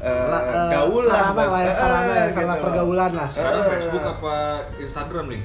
eh, 0.00 0.26
La- 0.26 0.42
eh, 0.42 0.68
gaul 0.72 1.04
sarana 1.04 1.44
lah 1.46 1.60
ya, 1.60 1.66
Eh, 1.66 1.74
sarana 1.74 2.00
ya, 2.10 2.22
gitu 2.22 2.34
sarana 2.34 2.52
loh. 2.52 2.62
pergaulan 2.64 3.12
lah. 3.12 3.28
Sekarang. 3.30 3.64
Facebook 3.68 4.04
apa 4.06 4.34
Instagram 4.78 5.26
nih? 5.28 5.42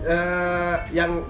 Eh, 0.00 0.76
yang 0.90 1.20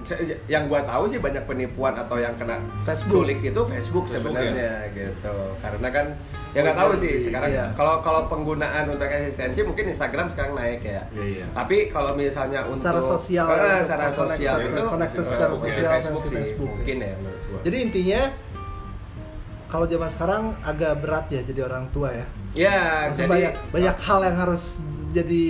yang 0.47 0.63
gua 0.65 0.79
tahu 0.81 1.03
sih 1.05 1.19
banyak 1.19 1.43
penipuan 1.43 1.91
atau 1.93 2.15
yang 2.15 2.31
kena 2.35 2.55
Facebook. 2.87 3.27
culik 3.27 3.43
itu 3.43 3.61
Facebook, 3.67 4.07
Facebook 4.07 4.31
sebenarnya 4.31 4.87
gitu 4.89 5.33
karena 5.59 5.87
kan 5.91 6.05
ya 6.51 6.59
nggak 6.61 6.77
tahu 6.77 6.91
sih 6.95 7.19
sekarang 7.19 7.51
Iya. 7.51 7.67
kalau 7.75 7.99
kalau 7.99 8.21
penggunaan 8.25 8.87
untuk 8.87 9.03
eksistensi 9.03 9.59
mungkin 9.61 9.91
Instagram 9.91 10.31
sekarang 10.31 10.55
naik 10.55 10.79
ya 10.81 11.03
Iya, 11.11 11.25
iya. 11.33 11.45
tapi 11.51 11.91
kalau 11.91 12.15
misalnya 12.15 12.63
untuk 12.63 12.79
Secara 12.87 13.01
sosial, 13.03 13.43
Eh, 13.43 13.51
untuk 13.51 13.83
secara 13.83 14.03
connected- 14.07 14.29
sosial 14.31 14.55
itu 14.61 14.81
connected 14.87 15.23
secara 15.25 15.51
sosial 15.51 15.91
Facebook 15.91 16.21
sih, 16.21 16.31
Facebook. 16.33 16.69
mungkin 16.71 16.95
ya 16.97 17.11
menurut 17.17 17.41
gua. 17.43 17.59
Jadi 17.61 17.77
intinya 17.81 18.21
kalau 19.71 19.85
zaman 19.85 20.07
sekarang 20.07 20.43
agak 20.61 20.99
berat 20.99 21.25
ya 21.27 21.41
jadi 21.41 21.63
orang 21.63 21.87
tua 21.89 22.11
ya. 22.11 22.25
ya 22.53 22.77
Maksudnya 23.07 23.15
jadi 23.17 23.31
banyak 23.31 23.53
banyak 23.71 23.95
hal 23.97 24.19
yang 24.21 24.37
harus 24.37 24.63
jadi 25.09 25.45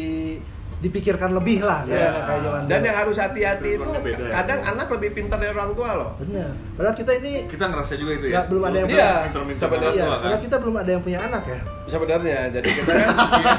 dipikirkan 0.78 1.30
lebih 1.32 1.62
lah 1.62 1.86
Ya, 1.86 1.94
kayak 2.10 2.26
kayak 2.26 2.42
zaman 2.42 2.62
dan 2.64 2.74
dulu. 2.76 2.88
yang 2.90 2.98
harus 2.98 3.16
hati-hati 3.16 3.54
itu 3.72 3.86
Treatmentnya 3.86 4.02
beda 4.02 4.24
ya. 4.24 4.34
kadang 4.36 4.60
anak 4.68 4.88
lebih 4.90 5.10
pintar 5.12 5.38
dari 5.38 5.54
orang 5.54 5.74
tua 5.74 5.90
loh. 5.94 6.12
benar. 6.18 6.50
Padahal 6.74 6.96
kita 6.96 7.12
ini 7.16 7.32
Kita 7.46 7.66
ngerasa 7.68 7.94
juga 7.96 8.12
itu 8.16 8.26
ya. 8.28 8.42
Belum 8.44 8.64
ada 8.64 8.78
yang 8.80 8.90
Iya, 8.90 9.10
sebenarnya 9.52 9.70
orang 9.78 9.94
iya, 9.94 10.06
tua 10.18 10.30
kan. 10.32 10.40
kita 10.42 10.56
belum 10.58 10.76
ada 10.76 10.90
yang 10.90 11.02
punya 11.02 11.20
anak 11.22 11.44
ya. 11.46 11.60
Sebenarnya 11.86 12.38
jadi 12.52 12.70
kita 12.72 12.92
kan, 12.94 13.10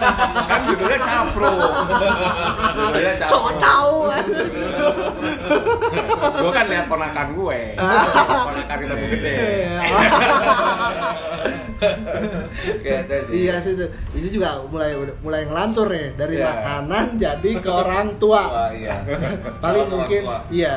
kan 0.50 0.60
judulnya 0.66 0.98
capro. 1.00 1.54
So 3.22 3.38
tahu 3.54 3.94
kan. 4.10 4.24
gue 6.34 6.50
kan 6.50 6.64
lihat 6.66 6.86
ponakan 6.86 7.28
gue. 7.32 7.60
ponakan 7.76 8.76
kita 8.78 8.94
gede. 9.08 9.34
Gitu 12.78 13.14
sih. 13.24 13.34
Iya 13.40 13.54
sih 13.58 13.72
itu. 13.72 13.86
Ini 14.14 14.28
juga 14.30 14.48
mulai 14.64 14.92
mulai 15.18 15.42
ngelantur 15.44 15.88
nih 15.88 16.14
dari 16.14 16.34
Iya. 16.34 16.46
makanan 16.46 17.04
jadi 17.16 17.50
ke 17.58 17.70
orang 17.70 18.16
tua. 18.16 18.42
Wah, 18.44 18.70
iya. 18.70 19.02
Paling 19.58 19.84
Calon 19.84 19.92
mungkin 19.92 20.22
tua. 20.22 20.38
iya 20.48 20.74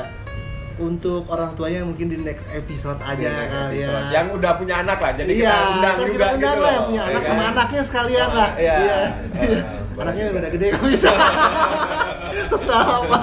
untuk 0.75 1.23
orang 1.25 1.55
tuanya 1.55 1.87
mungkin 1.87 2.11
di 2.11 2.19
next 2.19 2.51
episode 2.51 2.99
aja 2.99 3.15
Iya, 3.21 3.47
kali 3.47 3.79
ya. 3.79 3.87
episode. 3.87 4.05
Yang 4.11 4.27
udah 4.35 4.51
punya 4.55 4.75
anak 4.77 4.97
lah, 4.99 5.11
jadi 5.15 5.31
iya, 5.31 5.39
kita 5.47 5.55
undang 5.71 5.95
kan 5.95 6.03
juga 6.03 6.11
kita 6.11 6.27
undang 6.35 6.51
gitu 6.51 6.65
lah 6.65 6.75
punya 6.83 6.95
ya 6.97 7.03
anak 7.05 7.15
kan? 7.15 7.29
sama 7.29 7.43
anaknya 7.47 7.81
sekalian 7.81 8.29
lah. 8.29 8.49
Iya. 8.55 8.75
Iya. 8.75 8.97
Iya. 9.39 9.61
Anaknya 9.95 10.23
udah 10.25 10.35
juga. 10.35 10.49
gede 10.51 10.65
kok 10.67 10.83
bisa. 10.85 11.11
Tetap 12.51 12.85
apa? 12.87 13.17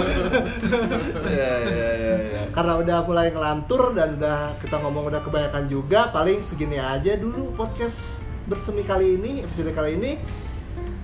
Iya, 1.22 1.52
iya, 1.64 1.90
iya, 1.94 2.14
iya. 2.20 2.42
Karena 2.52 2.78
udah 2.78 2.98
mulai 3.04 3.28
ngelantur 3.30 3.94
dan 3.94 4.18
udah 4.18 4.56
kita 4.58 4.76
ngomong 4.78 5.08
udah 5.08 5.20
kebanyakan 5.20 5.64
juga, 5.66 6.10
paling 6.10 6.40
segini 6.40 6.76
aja 6.76 7.16
dulu 7.16 7.54
podcast 7.54 8.20
bersemi 8.44 8.82
kali 8.82 9.16
ini, 9.16 9.40
episode 9.40 9.72
kali 9.72 9.96
ini. 9.96 10.12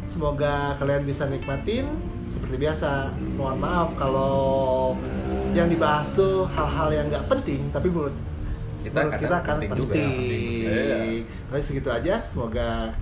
Semoga 0.09 0.77
kalian 0.77 1.05
bisa 1.05 1.29
nikmatin 1.29 1.85
seperti 2.29 2.57
biasa. 2.57 3.13
Mohon 3.37 3.59
maaf 3.61 3.89
kalau 3.97 4.97
yang 5.53 5.69
dibahas 5.69 6.09
tuh 6.13 6.45
hal-hal 6.53 6.89
yang 6.93 7.07
nggak 7.09 7.25
penting, 7.29 7.69
tapi 7.73 7.89
menurut 7.89 8.17
Kita 8.79 8.95
menurut 8.95 9.21
kita 9.21 9.37
kan 9.43 9.57
penting 9.59 9.71
penting. 9.75 10.09
juga. 10.61 10.73
Iya. 10.79 10.97
Paling 11.51 11.65
segitu 11.65 11.89
aja. 11.91 12.15
Semoga 12.23 12.95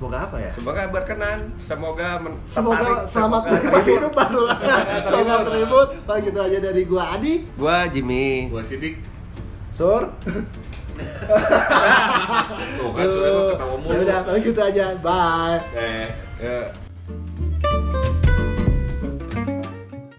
semoga 0.00 0.24
apa 0.24 0.36
ya? 0.40 0.48
Semoga 0.56 0.88
berkenan, 0.88 1.38
semoga 1.60 2.08
men- 2.18 2.40
Semoga 2.48 2.80
tertarik, 2.80 3.04
selamat 3.04 3.36
semoga 3.36 3.52
menikmati 3.52 3.90
hidup 3.92 4.12
baru. 4.16 4.42
Terhibur. 4.48 5.04
Selamat 5.12 5.38
terhibur. 5.44 5.86
Paling 6.08 6.24
gitu 6.24 6.40
aja 6.40 6.58
dari 6.58 6.82
gua 6.88 7.04
Adi. 7.12 7.34
Gua 7.52 7.76
Jimmy. 7.84 8.48
Gua 8.48 8.62
sidik. 8.64 8.94
Sur. 9.70 10.08
Tuh 12.76 12.90
kan 12.92 13.04
sudah 13.06 13.30
ketawa 13.52 13.76
mulu. 13.76 13.92
Ya 13.92 13.98
udah, 14.02 14.18
paling 14.24 14.42
gitu 14.42 14.60
aja. 14.60 14.86
Bye. 14.98 15.60
Eh. 15.76 16.08
Ya. 16.40 16.72